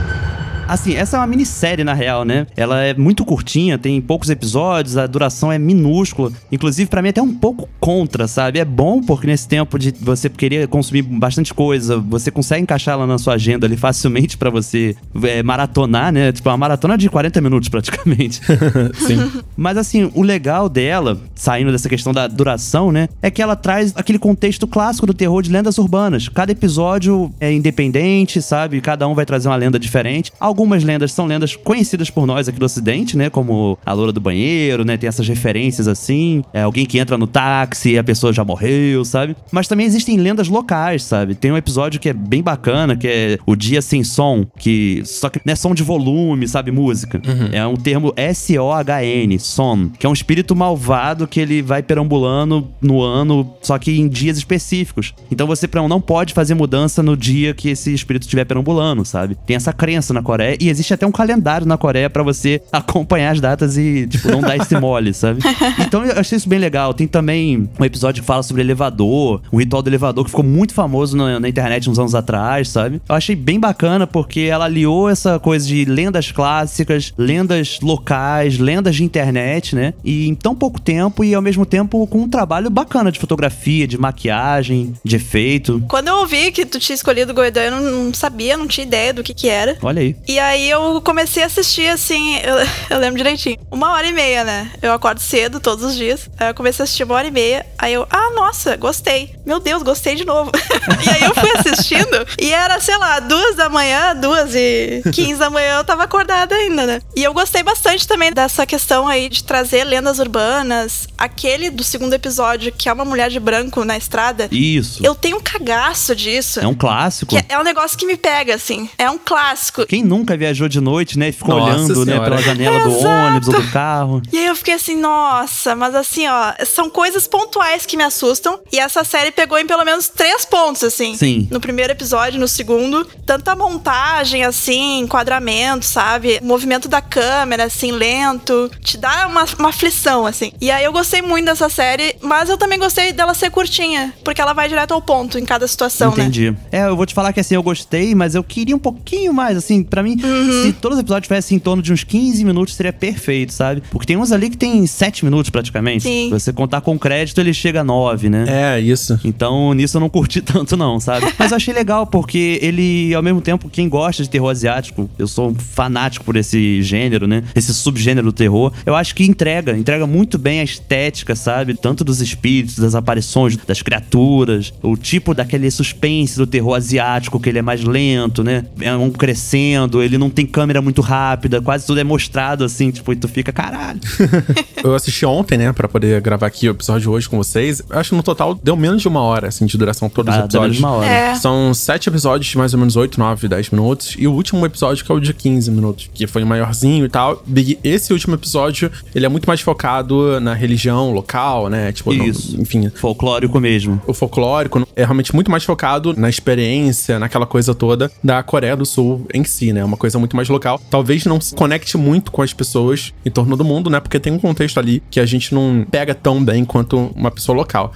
Assim, 0.69 0.93
essa 0.93 1.17
é 1.17 1.19
uma 1.19 1.25
minissérie, 1.25 1.83
na 1.83 1.95
real, 1.95 2.23
né? 2.23 2.45
Ela 2.55 2.83
é 2.83 2.93
muito 2.93 3.25
curtinha, 3.25 3.75
tem 3.75 3.99
poucos 3.99 4.29
episódios, 4.29 4.97
a 4.97 5.07
duração 5.07 5.51
é 5.51 5.57
minúscula. 5.57 6.31
Inclusive, 6.51 6.87
pra 6.87 7.01
mim, 7.01 7.09
até 7.09 7.19
um 7.19 7.33
pouco 7.33 7.67
contra, 7.79 8.27
sabe? 8.27 8.59
É 8.59 8.65
bom 8.65 9.01
porque 9.01 9.25
nesse 9.25 9.47
tempo 9.47 9.79
de 9.79 9.91
você 9.99 10.29
querer 10.29 10.67
consumir 10.67 11.01
bastante 11.01 11.55
coisa, 11.55 11.97
você 11.97 12.29
consegue 12.29 12.61
encaixar 12.61 12.93
ela 12.93 13.07
na 13.07 13.17
sua 13.17 13.33
agenda 13.33 13.65
ali 13.65 13.75
facilmente 13.75 14.37
pra 14.37 14.51
você 14.51 14.95
é, 15.23 15.41
maratonar, 15.41 16.11
né? 16.11 16.31
Tipo, 16.31 16.49
uma 16.49 16.57
maratona 16.57 16.95
de 16.99 17.09
40 17.09 17.41
minutos, 17.41 17.67
praticamente. 17.67 18.39
Sim. 18.93 19.41
Mas 19.57 19.75
assim, 19.75 20.11
o 20.13 20.21
legal 20.21 20.69
dela, 20.69 21.19
saindo 21.33 21.71
dessa 21.71 21.89
questão 21.89 22.13
da 22.13 22.27
duração, 22.27 22.91
né, 22.91 23.09
é 23.23 23.31
que 23.31 23.41
ela 23.41 23.55
traz 23.55 23.91
aquele 23.95 24.19
contexto 24.19 24.67
clássico 24.67 25.07
do 25.07 25.15
terror 25.15 25.41
de 25.41 25.51
lendas 25.51 25.79
urbanas. 25.79 26.29
Cada 26.29 26.51
episódio 26.51 27.33
é 27.39 27.51
independente, 27.51 28.39
sabe? 28.39 28.79
Cada 28.81 29.07
um 29.07 29.15
vai 29.15 29.25
trazer 29.25 29.47
uma 29.47 29.55
lenda 29.55 29.79
diferente. 29.79 30.31
Algumas 30.59 30.83
lendas 30.83 31.13
são 31.13 31.25
lendas 31.25 31.55
conhecidas 31.55 32.09
por 32.09 32.27
nós 32.27 32.49
aqui 32.49 32.59
do 32.59 32.65
Ocidente, 32.65 33.15
né, 33.15 33.29
como 33.29 33.79
a 33.85 33.93
loura 33.93 34.11
do 34.11 34.19
banheiro, 34.19 34.83
né, 34.83 34.97
tem 34.97 35.07
essas 35.07 35.25
referências 35.25 35.87
assim. 35.87 36.43
É 36.53 36.63
alguém 36.63 36.85
que 36.85 36.99
entra 36.99 37.17
no 37.17 37.25
táxi 37.25 37.91
e 37.91 37.97
a 37.97 38.03
pessoa 38.03 38.33
já 38.33 38.43
morreu, 38.43 39.05
sabe? 39.05 39.37
Mas 39.53 39.69
também 39.69 39.85
existem 39.85 40.17
lendas 40.17 40.49
locais, 40.49 41.01
sabe? 41.03 41.33
Tem 41.33 41.49
um 41.49 41.55
episódio 41.55 41.97
que 41.97 42.09
é 42.09 42.13
bem 42.13 42.43
bacana, 42.43 42.97
que 42.97 43.07
é 43.07 43.37
o 43.45 43.55
Dia 43.55 43.81
Sem 43.81 44.03
Som, 44.03 44.45
que 44.57 45.01
só 45.05 45.29
que 45.29 45.39
não 45.45 45.53
é 45.53 45.55
som 45.55 45.73
de 45.73 45.81
volume, 45.81 46.45
sabe? 46.45 46.71
Música. 46.71 47.21
É 47.53 47.65
um 47.65 47.77
termo 47.77 48.11
S-O-H-N, 48.17 49.39
Son, 49.39 49.89
que 49.97 50.05
é 50.05 50.09
um 50.09 50.13
espírito 50.13 50.53
malvado 50.57 51.25
que 51.25 51.39
ele 51.39 51.61
vai 51.61 51.81
perambulando 51.81 52.67
no 52.81 53.01
ano, 53.01 53.49
só 53.61 53.79
que 53.79 53.97
em 53.97 54.09
dias 54.09 54.37
específicos. 54.37 55.13
Então 55.31 55.47
você 55.47 55.69
não 55.87 56.01
pode 56.01 56.33
fazer 56.33 56.53
mudança 56.53 57.01
no 57.01 57.15
dia 57.15 57.53
que 57.53 57.69
esse 57.69 57.93
espírito 57.93 58.23
estiver 58.23 58.43
perambulando, 58.43 59.05
sabe? 59.05 59.37
Tem 59.45 59.55
essa 59.55 59.71
crença 59.71 60.13
na 60.13 60.21
Coreia 60.21 60.48
Coreia. 60.49 60.57
E 60.59 60.69
existe 60.69 60.93
até 60.93 61.05
um 61.05 61.11
calendário 61.11 61.67
na 61.67 61.77
Coreia 61.77 62.09
para 62.09 62.23
você 62.23 62.61
acompanhar 62.71 63.31
as 63.31 63.41
datas 63.41 63.77
e, 63.77 64.07
tipo, 64.07 64.29
não 64.29 64.41
dar 64.41 64.57
esse 64.57 64.75
mole, 64.79 65.13
sabe? 65.13 65.41
Então 65.79 66.05
eu 66.05 66.19
achei 66.19 66.37
isso 66.37 66.47
bem 66.47 66.59
legal. 66.59 66.93
Tem 66.93 67.07
também 67.07 67.69
um 67.79 67.85
episódio 67.85 68.21
que 68.21 68.27
fala 68.27 68.43
sobre 68.43 68.61
elevador, 68.61 69.41
um 69.51 69.57
ritual 69.57 69.81
do 69.81 69.89
elevador 69.89 70.23
que 70.23 70.29
ficou 70.29 70.43
muito 70.43 70.73
famoso 70.73 71.15
na, 71.15 71.39
na 71.39 71.49
internet 71.49 71.89
uns 71.89 71.97
anos 71.97 72.13
atrás, 72.15 72.69
sabe? 72.69 73.01
Eu 73.07 73.15
achei 73.15 73.35
bem 73.35 73.59
bacana 73.59 74.05
porque 74.05 74.41
ela 74.41 74.65
aliou 74.65 75.09
essa 75.09 75.39
coisa 75.39 75.67
de 75.67 75.85
lendas 75.85 76.31
clássicas, 76.31 77.13
lendas 77.17 77.79
locais, 77.81 78.57
lendas 78.57 78.95
de 78.95 79.03
internet, 79.03 79.75
né? 79.75 79.93
E 80.03 80.27
em 80.27 80.35
tão 80.35 80.55
pouco 80.55 80.79
tempo 80.79 81.23
e 81.23 81.33
ao 81.33 81.41
mesmo 81.41 81.65
tempo 81.65 82.05
com 82.07 82.19
um 82.19 82.29
trabalho 82.29 82.69
bacana 82.69 83.11
de 83.11 83.19
fotografia, 83.19 83.87
de 83.87 83.97
maquiagem, 83.97 84.93
de 85.03 85.15
efeito. 85.15 85.83
Quando 85.87 86.07
eu 86.07 86.17
ouvi 86.17 86.51
que 86.51 86.65
tu 86.65 86.79
tinha 86.79 86.95
escolhido 86.95 87.33
Goidan, 87.33 87.61
eu 87.61 87.71
não, 87.71 88.03
não 88.05 88.13
sabia, 88.13 88.57
não 88.57 88.67
tinha 88.67 88.85
ideia 88.85 89.13
do 89.13 89.23
que 89.23 89.33
que 89.33 89.49
era. 89.49 89.77
Olha 89.81 90.01
aí. 90.01 90.15
E 90.27 90.38
aí 90.39 90.69
eu 90.69 91.01
comecei 91.01 91.43
a 91.43 91.45
assistir 91.45 91.87
assim, 91.87 92.37
eu, 92.37 92.55
eu 92.89 92.99
lembro 92.99 93.17
direitinho, 93.17 93.57
uma 93.71 93.91
hora 93.91 94.07
e 94.07 94.13
meia, 94.13 94.43
né? 94.43 94.71
Eu 94.81 94.93
acordo 94.93 95.19
cedo 95.19 95.59
todos 95.59 95.83
os 95.83 95.95
dias. 95.95 96.29
Aí 96.37 96.49
eu 96.49 96.53
comecei 96.53 96.83
a 96.83 96.85
assistir 96.85 97.03
uma 97.03 97.15
hora 97.15 97.27
e 97.27 97.31
meia. 97.31 97.65
Aí 97.77 97.93
eu, 97.93 98.07
ah, 98.09 98.31
nossa, 98.35 98.75
gostei. 98.75 99.35
Meu 99.45 99.59
Deus, 99.59 99.83
gostei 99.83 100.15
de 100.15 100.25
novo. 100.25 100.51
e 101.05 101.09
aí 101.09 101.23
eu 101.23 101.33
fui 101.35 101.51
assistindo 101.57 102.25
e 102.39 102.51
era, 102.51 102.79
sei 102.79 102.97
lá, 102.97 103.19
duas 103.19 103.55
da 103.55 103.69
manhã, 103.69 104.15
duas 104.15 104.53
e 104.55 105.01
quinze 105.13 105.39
da 105.39 105.49
manhã, 105.49 105.77
eu 105.77 105.83
tava 105.83 106.03
acordada 106.03 106.55
ainda, 106.55 106.85
né? 106.85 107.01
E 107.15 107.23
eu 107.23 107.33
gostei 107.33 107.63
bastante 107.63 108.07
também 108.07 108.31
dessa 108.31 108.65
questão 108.65 109.07
aí 109.07 109.29
de 109.29 109.43
trazer 109.43 109.83
lendas 109.83 110.19
urbanas. 110.19 111.07
Aquele 111.17 111.69
do 111.69 111.83
segundo 111.83 112.13
episódio, 112.13 112.71
que 112.71 112.87
é 112.87 112.93
uma 112.93 113.05
mulher 113.05 113.29
de 113.29 113.39
branco 113.39 113.83
na 113.83 113.97
estrada. 113.97 114.47
Isso. 114.51 115.03
Eu 115.05 115.15
tenho 115.15 115.37
um 115.37 115.41
cagaço 115.41 116.15
disso. 116.15 116.59
É 116.59 116.67
um 116.67 116.75
clássico. 116.75 117.35
É- 117.35 117.45
é 117.49 117.59
um 117.59 117.63
negócio 117.63 117.97
que 117.97 118.05
me 118.05 118.15
pega, 118.15 118.55
assim. 118.55 118.89
É 118.97 119.09
um 119.09 119.17
clássico. 119.17 119.85
Quem 119.85 120.03
nunca 120.03 120.18
viajou 120.25 120.67
de 120.67 120.79
noite, 120.79 121.17
né? 121.17 121.29
e 121.29 121.31
Ficou 121.31 121.55
Nossa 121.57 121.73
olhando, 121.73 122.05
né, 122.05 122.13
Senhora. 122.13 122.23
pela 122.29 122.41
janela 122.41 122.79
do 122.81 122.99
ônibus 122.99 123.47
ou 123.47 123.61
do 123.61 123.71
carro. 123.71 124.21
E 124.31 124.37
aí 124.37 124.45
eu 124.47 124.55
fiquei 124.55 124.73
assim, 124.73 124.95
nossa, 124.95 125.75
mas 125.75 125.95
assim, 125.95 126.27
ó, 126.27 126.53
são 126.65 126.89
coisas 126.89 127.27
pontuais 127.27 127.85
que 127.85 127.95
me 127.97 128.03
assustam. 128.03 128.59
E 128.71 128.79
essa 128.79 129.03
série 129.03 129.31
pegou 129.31 129.57
em 129.57 129.65
pelo 129.67 129.83
menos 129.85 130.07
três 130.09 130.45
pontos, 130.45 130.83
assim. 130.83 131.15
Sim. 131.15 131.47
No 131.51 131.59
primeiro 131.59 131.91
episódio, 131.91 132.39
no 132.39 132.47
segundo. 132.47 133.05
Tanta 133.25 133.55
montagem, 133.55 134.43
assim, 134.43 134.99
enquadramento, 134.99 135.85
sabe? 135.85 136.39
O 136.41 136.45
movimento 136.45 136.87
da 136.87 137.01
câmera, 137.01 137.65
assim, 137.65 137.91
lento. 137.91 138.69
Te 138.83 138.97
dá 138.97 139.27
uma, 139.27 139.45
uma 139.57 139.69
aflição, 139.69 140.25
assim. 140.25 140.51
E 140.59 140.71
aí 140.71 140.83
eu 140.83 140.91
gostei 140.91 141.21
muito 141.21 141.45
dessa 141.45 141.69
série, 141.69 142.15
mas 142.21 142.49
eu 142.49 142.57
também 142.57 142.79
gostei 142.79 143.13
dela 143.13 143.33
ser 143.33 143.49
curtinha. 143.49 144.13
Porque 144.23 144.41
ela 144.41 144.53
vai 144.53 144.67
direto 144.67 144.93
ao 144.93 145.01
ponto 145.01 145.37
em 145.37 145.45
cada 145.45 145.67
situação, 145.67 146.09
né? 146.15 146.23
Entendi. 146.23 146.55
É, 146.71 146.81
eu 146.87 146.95
vou 146.95 147.05
te 147.05 147.13
falar 147.13 147.33
que 147.33 147.39
assim, 147.39 147.55
eu 147.55 147.63
gostei, 147.63 148.13
mas 148.15 148.35
eu 148.35 148.43
queria 148.43 148.75
um 148.75 148.79
pouquinho 148.79 149.33
mais, 149.33 149.57
assim, 149.57 149.83
pra 149.83 150.01
mim, 150.03 150.08
Uhum. 150.11 150.63
se 150.63 150.73
todos 150.73 150.97
os 150.97 151.01
episódios 151.01 151.27
tivessem 151.27 151.57
em 151.57 151.59
torno 151.59 151.81
de 151.81 151.91
uns 151.91 152.03
15 152.03 152.43
minutos, 152.43 152.75
seria 152.75 152.93
perfeito, 152.93 153.53
sabe? 153.53 153.81
Porque 153.89 154.05
tem 154.07 154.17
uns 154.17 154.31
ali 154.31 154.49
que 154.49 154.57
tem 154.57 154.85
7 154.85 155.25
minutos 155.25 155.49
praticamente. 155.49 156.03
Sim. 156.03 156.25
Se 156.25 156.29
você 156.29 156.53
contar 156.53 156.81
com 156.81 156.97
crédito, 156.97 157.39
ele 157.39 157.53
chega 157.53 157.81
a 157.81 157.83
9, 157.83 158.29
né? 158.29 158.45
É, 158.47 158.79
isso. 158.79 159.19
Então, 159.23 159.73
nisso 159.73 159.97
eu 159.97 160.01
não 160.01 160.09
curti 160.09 160.41
tanto, 160.41 160.75
não, 160.77 160.99
sabe? 160.99 161.27
Mas 161.37 161.51
eu 161.51 161.57
achei 161.57 161.73
legal, 161.73 162.07
porque 162.07 162.59
ele, 162.61 163.13
ao 163.13 163.21
mesmo 163.21 163.41
tempo, 163.41 163.69
quem 163.69 163.87
gosta 163.89 164.23
de 164.23 164.29
terror 164.29 164.49
asiático, 164.49 165.09
eu 165.17 165.27
sou 165.27 165.49
um 165.49 165.55
fanático 165.55 166.25
por 166.25 166.35
esse 166.35 166.81
gênero, 166.81 167.27
né? 167.27 167.43
Esse 167.55 167.73
subgênero 167.73 168.27
do 168.27 168.33
terror. 168.33 168.71
Eu 168.85 168.95
acho 168.95 169.13
que 169.15 169.23
entrega, 169.23 169.77
entrega 169.77 170.05
muito 170.07 170.37
bem 170.37 170.59
a 170.59 170.63
estética, 170.63 171.35
sabe? 171.35 171.73
Tanto 171.75 172.03
dos 172.03 172.21
espíritos, 172.21 172.75
das 172.75 172.95
aparições, 172.95 173.57
das 173.57 173.81
criaturas, 173.81 174.73
o 174.81 174.95
tipo 174.97 175.33
daquele 175.33 175.69
suspense 175.71 176.37
do 176.37 176.47
terror 176.47 176.75
asiático, 176.75 177.39
que 177.39 177.49
ele 177.49 177.59
é 177.59 177.61
mais 177.61 177.83
lento, 177.83 178.43
né? 178.43 178.65
É 178.81 178.95
um 178.95 179.09
crescendo, 179.11 179.98
ele 180.01 180.17
não 180.17 180.29
tem 180.29 180.45
câmera 180.45 180.81
muito 180.81 181.01
rápida, 181.01 181.61
quase 181.61 181.85
tudo 181.85 181.99
é 181.99 182.03
mostrado 182.03 182.63
assim, 182.63 182.91
tipo, 182.91 183.11
e 183.13 183.15
tu 183.15 183.27
fica, 183.27 183.51
caralho. 183.51 183.99
Eu 184.83 184.95
assisti 184.95 185.25
ontem, 185.25 185.57
né, 185.57 185.73
pra 185.73 185.87
poder 185.87 186.21
gravar 186.21 186.47
aqui 186.47 186.67
o 186.67 186.71
episódio 186.71 187.11
hoje 187.11 187.27
com 187.27 187.37
vocês. 187.37 187.81
Eu 187.89 187.99
acho 187.99 188.11
que 188.11 188.15
no 188.15 188.23
total 188.23 188.55
deu 188.55 188.75
menos 188.75 189.01
de 189.01 189.07
uma 189.07 189.21
hora, 189.21 189.47
assim, 189.47 189.65
de 189.65 189.77
duração 189.77 190.09
todos 190.09 190.33
os 190.33 190.39
Ah, 190.41 190.47
dá 190.47 190.59
menos 190.61 190.77
episódios. 190.77 190.77
de 190.77 190.83
uma 190.83 190.91
hora. 190.91 191.07
É. 191.09 191.35
São 191.35 191.73
sete 191.73 192.09
episódios 192.09 192.49
de 192.49 192.57
mais 192.57 192.73
ou 192.73 192.79
menos 192.79 192.95
8, 192.95 193.19
9, 193.19 193.47
10 193.47 193.69
minutos. 193.71 194.15
E 194.17 194.27
o 194.27 194.31
último 194.33 194.65
episódio 194.65 195.03
que 195.05 195.11
é 195.11 195.15
o 195.15 195.19
de 195.19 195.33
15 195.33 195.69
minutos, 195.71 196.09
que 196.13 196.25
foi 196.27 196.43
o 196.43 196.47
maiorzinho 196.47 197.05
e 197.05 197.09
tal. 197.09 197.43
Esse 197.83 198.13
último 198.13 198.35
episódio, 198.35 198.91
ele 199.13 199.25
é 199.25 199.29
muito 199.29 199.45
mais 199.45 199.61
focado 199.61 200.39
na 200.39 200.53
religião 200.53 201.11
local, 201.11 201.69
né? 201.69 201.91
Tipo, 201.91 202.13
no- 202.13 202.23
Isso. 202.25 202.59
enfim, 202.59 202.89
Folclórico 202.95 203.59
mesmo. 203.59 204.01
o 204.07 204.13
folclórico 204.13 204.87
é 204.95 205.03
realmente 205.03 205.33
muito 205.35 205.51
mais 205.51 205.63
focado 205.63 206.13
na 206.17 206.29
experiência, 206.29 207.19
naquela 207.19 207.45
coisa 207.45 207.73
toda 207.75 208.11
da 208.23 208.41
Coreia 208.43 208.75
do 208.75 208.85
Sul 208.85 209.25
em 209.33 209.43
si, 209.43 209.71
né? 209.73 209.83
Uma 209.89 209.97
coisa 209.97 210.17
muito 210.19 210.35
mais 210.35 210.47
local. 210.47 210.79
Talvez 210.89 211.25
não 211.25 211.41
se 211.41 211.53
conecte 211.55 211.97
muito 211.97 212.31
com 212.31 212.41
as 212.41 212.53
pessoas 212.53 213.13
em 213.25 213.29
torno 213.29 213.57
do 213.57 213.65
mundo, 213.65 213.89
né? 213.89 213.99
Porque 213.99 214.19
tem 214.19 214.31
um 214.31 214.39
contexto 214.39 214.79
ali 214.79 215.01
que 215.09 215.19
a 215.19 215.25
gente 215.25 215.53
não 215.53 215.85
pega 215.89 216.13
tão 216.13 216.43
bem 216.43 216.63
quanto 216.63 217.11
uma 217.15 217.31
pessoa 217.31 217.55
local. 217.55 217.93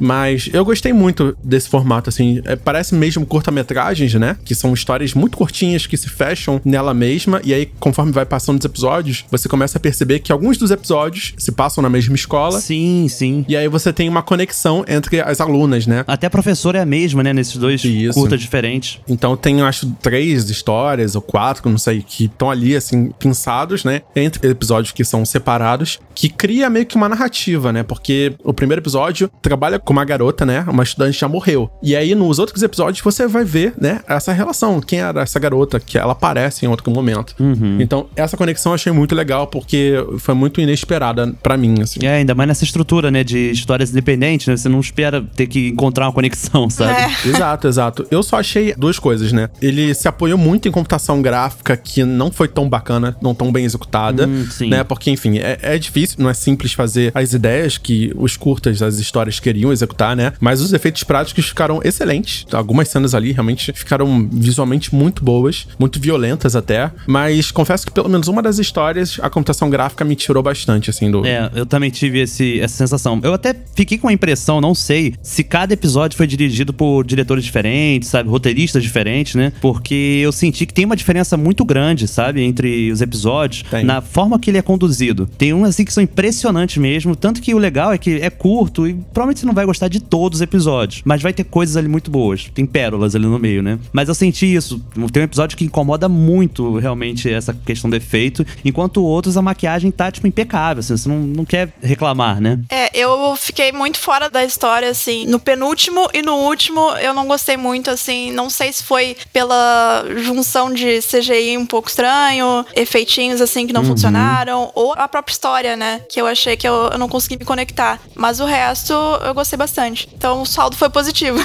Mas 0.00 0.48
eu 0.52 0.64
gostei 0.64 0.92
muito 0.92 1.36
desse 1.42 1.68
formato, 1.68 2.08
assim. 2.08 2.40
É, 2.44 2.56
parece 2.56 2.94
mesmo 2.94 3.26
curta-metragens, 3.26 4.14
né? 4.14 4.36
Que 4.44 4.54
são 4.54 4.72
histórias 4.72 5.14
muito 5.14 5.36
curtinhas 5.36 5.86
que 5.86 5.96
se 5.96 6.08
fecham 6.08 6.60
nela 6.64 6.94
mesma. 6.94 7.40
E 7.44 7.52
aí, 7.52 7.66
conforme 7.78 8.12
vai 8.12 8.24
passando 8.24 8.58
os 8.58 8.64
episódios, 8.64 9.24
você 9.30 9.48
começa 9.48 9.78
a 9.78 9.80
perceber 9.80 10.20
que 10.20 10.32
alguns 10.32 10.56
dos 10.56 10.70
episódios 10.70 11.34
se 11.36 11.52
passam 11.52 11.82
na 11.82 11.90
mesma 11.90 12.14
escola. 12.14 12.60
Sim, 12.60 13.06
sim. 13.08 13.44
E 13.48 13.56
aí 13.56 13.68
você 13.68 13.92
tem 13.92 14.08
uma 14.08 14.22
conexão 14.22 14.84
entre 14.88 15.20
as 15.20 15.40
alunas, 15.40 15.86
né? 15.86 16.04
Até 16.06 16.26
a 16.26 16.30
professora 16.30 16.78
é 16.78 16.82
a 16.82 16.86
mesma, 16.86 17.22
né? 17.22 17.32
Nesses 17.32 17.56
dois 17.56 17.84
Isso. 17.84 18.18
curtas 18.18 18.40
diferentes. 18.40 19.00
Então 19.08 19.36
tem, 19.36 19.60
acho, 19.62 19.90
três 20.02 20.48
histórias 20.48 21.14
ou 21.14 21.22
quatro, 21.34 21.68
não 21.68 21.76
sei, 21.76 22.00
que 22.00 22.26
estão 22.26 22.48
ali, 22.48 22.76
assim, 22.76 23.10
pensados, 23.18 23.82
né? 23.82 24.02
Entre 24.14 24.48
episódios 24.48 24.92
que 24.92 25.04
são 25.04 25.24
separados, 25.24 25.98
que 26.14 26.28
cria 26.28 26.70
meio 26.70 26.86
que 26.86 26.94
uma 26.94 27.08
narrativa, 27.08 27.72
né? 27.72 27.82
Porque 27.82 28.34
o 28.44 28.54
primeiro 28.54 28.80
episódio 28.80 29.28
trabalha 29.42 29.80
com 29.80 29.92
uma 29.92 30.04
garota, 30.04 30.46
né? 30.46 30.64
Uma 30.68 30.84
estudante 30.84 31.18
já 31.18 31.26
morreu. 31.26 31.68
E 31.82 31.96
aí, 31.96 32.14
nos 32.14 32.38
outros 32.38 32.62
episódios, 32.62 33.02
você 33.02 33.26
vai 33.26 33.44
ver, 33.44 33.74
né? 33.76 34.00
Essa 34.06 34.32
relação. 34.32 34.80
Quem 34.80 35.00
era 35.00 35.22
essa 35.22 35.40
garota? 35.40 35.80
Que 35.80 35.98
ela 35.98 36.12
aparece 36.12 36.64
em 36.64 36.68
outro 36.68 36.88
momento. 36.92 37.34
Então, 37.80 38.06
essa 38.14 38.36
conexão 38.36 38.70
eu 38.70 38.74
achei 38.74 38.92
muito 38.92 39.12
legal, 39.12 39.48
porque 39.48 39.94
foi 40.20 40.36
muito 40.36 40.60
inesperada 40.60 41.34
pra 41.42 41.56
mim, 41.56 41.82
assim. 41.82 41.98
É, 42.06 42.18
ainda 42.18 42.32
mais 42.36 42.46
nessa 42.46 42.62
estrutura, 42.62 43.10
né? 43.10 43.24
De 43.24 43.50
histórias 43.50 43.90
independentes, 43.90 44.46
né? 44.46 44.56
Você 44.56 44.68
não 44.68 44.78
espera 44.78 45.20
ter 45.20 45.48
que 45.48 45.70
encontrar 45.70 46.06
uma 46.06 46.12
conexão, 46.12 46.70
sabe? 46.70 46.92
É. 46.92 47.10
Exato, 47.34 47.66
exato. 47.66 48.06
Eu 48.08 48.22
só 48.22 48.38
achei 48.38 48.72
duas 48.76 49.00
coisas, 49.00 49.32
né? 49.32 49.48
Ele 49.60 49.92
se 49.94 50.06
apoiou 50.06 50.38
muito 50.38 50.68
em 50.68 50.70
computação 50.70 51.23
gráfica 51.24 51.76
que 51.76 52.04
não 52.04 52.30
foi 52.30 52.46
tão 52.46 52.68
bacana, 52.68 53.16
não 53.20 53.34
tão 53.34 53.50
bem 53.50 53.64
executada, 53.64 54.26
Hum, 54.28 54.46
né? 54.68 54.84
Porque, 54.84 55.10
enfim, 55.10 55.38
é, 55.38 55.58
é 55.62 55.78
difícil, 55.78 56.16
não 56.20 56.30
é 56.30 56.34
simples 56.34 56.72
fazer 56.72 57.10
as 57.14 57.32
ideias 57.32 57.78
que 57.78 58.12
os 58.16 58.36
curtas, 58.36 58.82
as 58.82 58.98
histórias 58.98 59.40
queriam 59.40 59.72
executar, 59.72 60.14
né? 60.14 60.32
Mas 60.38 60.60
os 60.60 60.72
efeitos 60.72 61.02
práticos 61.02 61.46
ficaram 61.48 61.80
excelentes. 61.82 62.46
Algumas 62.52 62.88
cenas 62.88 63.14
ali 63.14 63.32
realmente 63.32 63.72
ficaram 63.72 64.28
visualmente 64.30 64.94
muito 64.94 65.24
boas, 65.24 65.66
muito 65.78 65.98
violentas 65.98 66.54
até. 66.54 66.90
Mas 67.06 67.50
confesso 67.50 67.86
que 67.86 67.92
pelo 67.92 68.08
menos 68.08 68.28
uma 68.28 68.42
das 68.42 68.58
histórias, 68.58 69.18
a 69.22 69.30
computação 69.30 69.70
gráfica 69.70 70.04
me 70.04 70.14
tirou 70.14 70.42
bastante, 70.42 70.90
assim, 70.90 71.10
do. 71.10 71.24
É, 71.26 71.50
eu 71.54 71.64
também 71.64 71.90
tive 71.90 72.20
esse, 72.20 72.60
essa 72.60 72.76
sensação. 72.76 73.18
Eu 73.22 73.32
até 73.32 73.54
fiquei 73.74 73.96
com 73.98 74.08
a 74.08 74.12
impressão, 74.12 74.60
não 74.60 74.74
sei, 74.74 75.14
se 75.22 75.42
cada 75.42 75.72
episódio 75.72 76.16
foi 76.16 76.26
dirigido 76.26 76.72
por 76.72 77.04
diretores 77.04 77.44
diferentes, 77.44 78.08
sabe? 78.10 78.28
Roteiristas 78.28 78.82
diferentes, 78.82 79.34
né? 79.34 79.52
Porque 79.60 80.20
eu 80.22 80.32
senti 80.32 80.66
que 80.66 80.74
tem 80.74 80.84
uma 80.84 80.96
diferença 80.96 81.13
muito 81.36 81.64
grande, 81.64 82.06
sabe? 82.08 82.42
Entre 82.42 82.90
os 82.90 83.00
episódios, 83.00 83.62
Tem. 83.70 83.84
na 83.84 84.00
forma 84.00 84.38
que 84.38 84.50
ele 84.50 84.58
é 84.58 84.62
conduzido. 84.62 85.28
Tem 85.38 85.52
uns 85.52 85.68
assim 85.68 85.84
que 85.84 85.92
são 85.92 86.02
impressionantes 86.02 86.76
mesmo. 86.78 87.14
Tanto 87.16 87.40
que 87.40 87.54
o 87.54 87.58
legal 87.58 87.92
é 87.92 87.98
que 87.98 88.16
é 88.16 88.30
curto 88.30 88.86
e 88.86 88.94
provavelmente 88.94 89.40
você 89.40 89.46
não 89.46 89.54
vai 89.54 89.66
gostar 89.66 89.88
de 89.88 90.00
todos 90.00 90.38
os 90.38 90.42
episódios. 90.42 91.02
Mas 91.04 91.22
vai 91.22 91.32
ter 91.32 91.44
coisas 91.44 91.76
ali 91.76 91.88
muito 91.88 92.10
boas. 92.10 92.50
Tem 92.54 92.66
pérolas 92.66 93.14
ali 93.14 93.26
no 93.26 93.38
meio, 93.38 93.62
né? 93.62 93.78
Mas 93.92 94.08
eu 94.08 94.14
senti 94.14 94.52
isso. 94.52 94.80
Tem 95.12 95.22
um 95.22 95.24
episódio 95.24 95.56
que 95.56 95.64
incomoda 95.64 96.08
muito 96.08 96.78
realmente 96.78 97.30
essa 97.30 97.52
questão 97.54 97.90
do 97.90 97.96
efeito. 97.96 98.46
Enquanto 98.64 99.02
outros, 99.04 99.36
a 99.36 99.42
maquiagem 99.42 99.90
tá, 99.90 100.10
tipo, 100.10 100.26
impecável. 100.26 100.80
Assim, 100.80 100.96
você 100.96 101.08
não, 101.08 101.18
não 101.18 101.44
quer 101.44 101.72
reclamar, 101.82 102.40
né? 102.40 102.60
É, 102.68 102.96
eu 102.96 103.36
fiquei 103.36 103.72
muito 103.72 103.98
fora 103.98 104.28
da 104.30 104.44
história, 104.44 104.88
assim. 104.88 105.26
No 105.26 105.38
penúltimo 105.38 106.08
e 106.12 106.22
no 106.22 106.34
último, 106.34 106.80
eu 106.98 107.14
não 107.14 107.26
gostei 107.26 107.56
muito, 107.56 107.90
assim. 107.90 108.32
Não 108.32 108.48
sei 108.50 108.72
se 108.72 108.82
foi 108.82 109.16
pela 109.32 110.04
junção 110.16 110.72
de 110.72 111.00
CGI 111.04 111.56
um 111.58 111.66
pouco 111.66 111.88
estranho, 111.88 112.64
efeitinhos, 112.74 113.40
assim, 113.40 113.66
que 113.66 113.72
não 113.72 113.84
funcionaram, 113.84 114.70
ou 114.74 114.92
a 114.96 115.08
própria 115.08 115.32
história, 115.32 115.76
né? 115.76 116.00
Que 116.08 116.20
eu 116.20 116.26
achei 116.26 116.56
que 116.56 116.66
eu, 116.66 116.90
eu 116.92 116.98
não 116.98 117.08
consegui 117.08 117.36
me 117.38 117.44
conectar. 117.44 118.00
Mas 118.14 118.40
o 118.40 118.44
resto, 118.44 118.92
eu 118.92 119.34
gostei 119.34 119.56
bastante. 119.56 120.08
Então, 120.14 120.42
o 120.42 120.46
saldo 120.46 120.76
foi 120.76 120.90
positivo. 120.90 121.38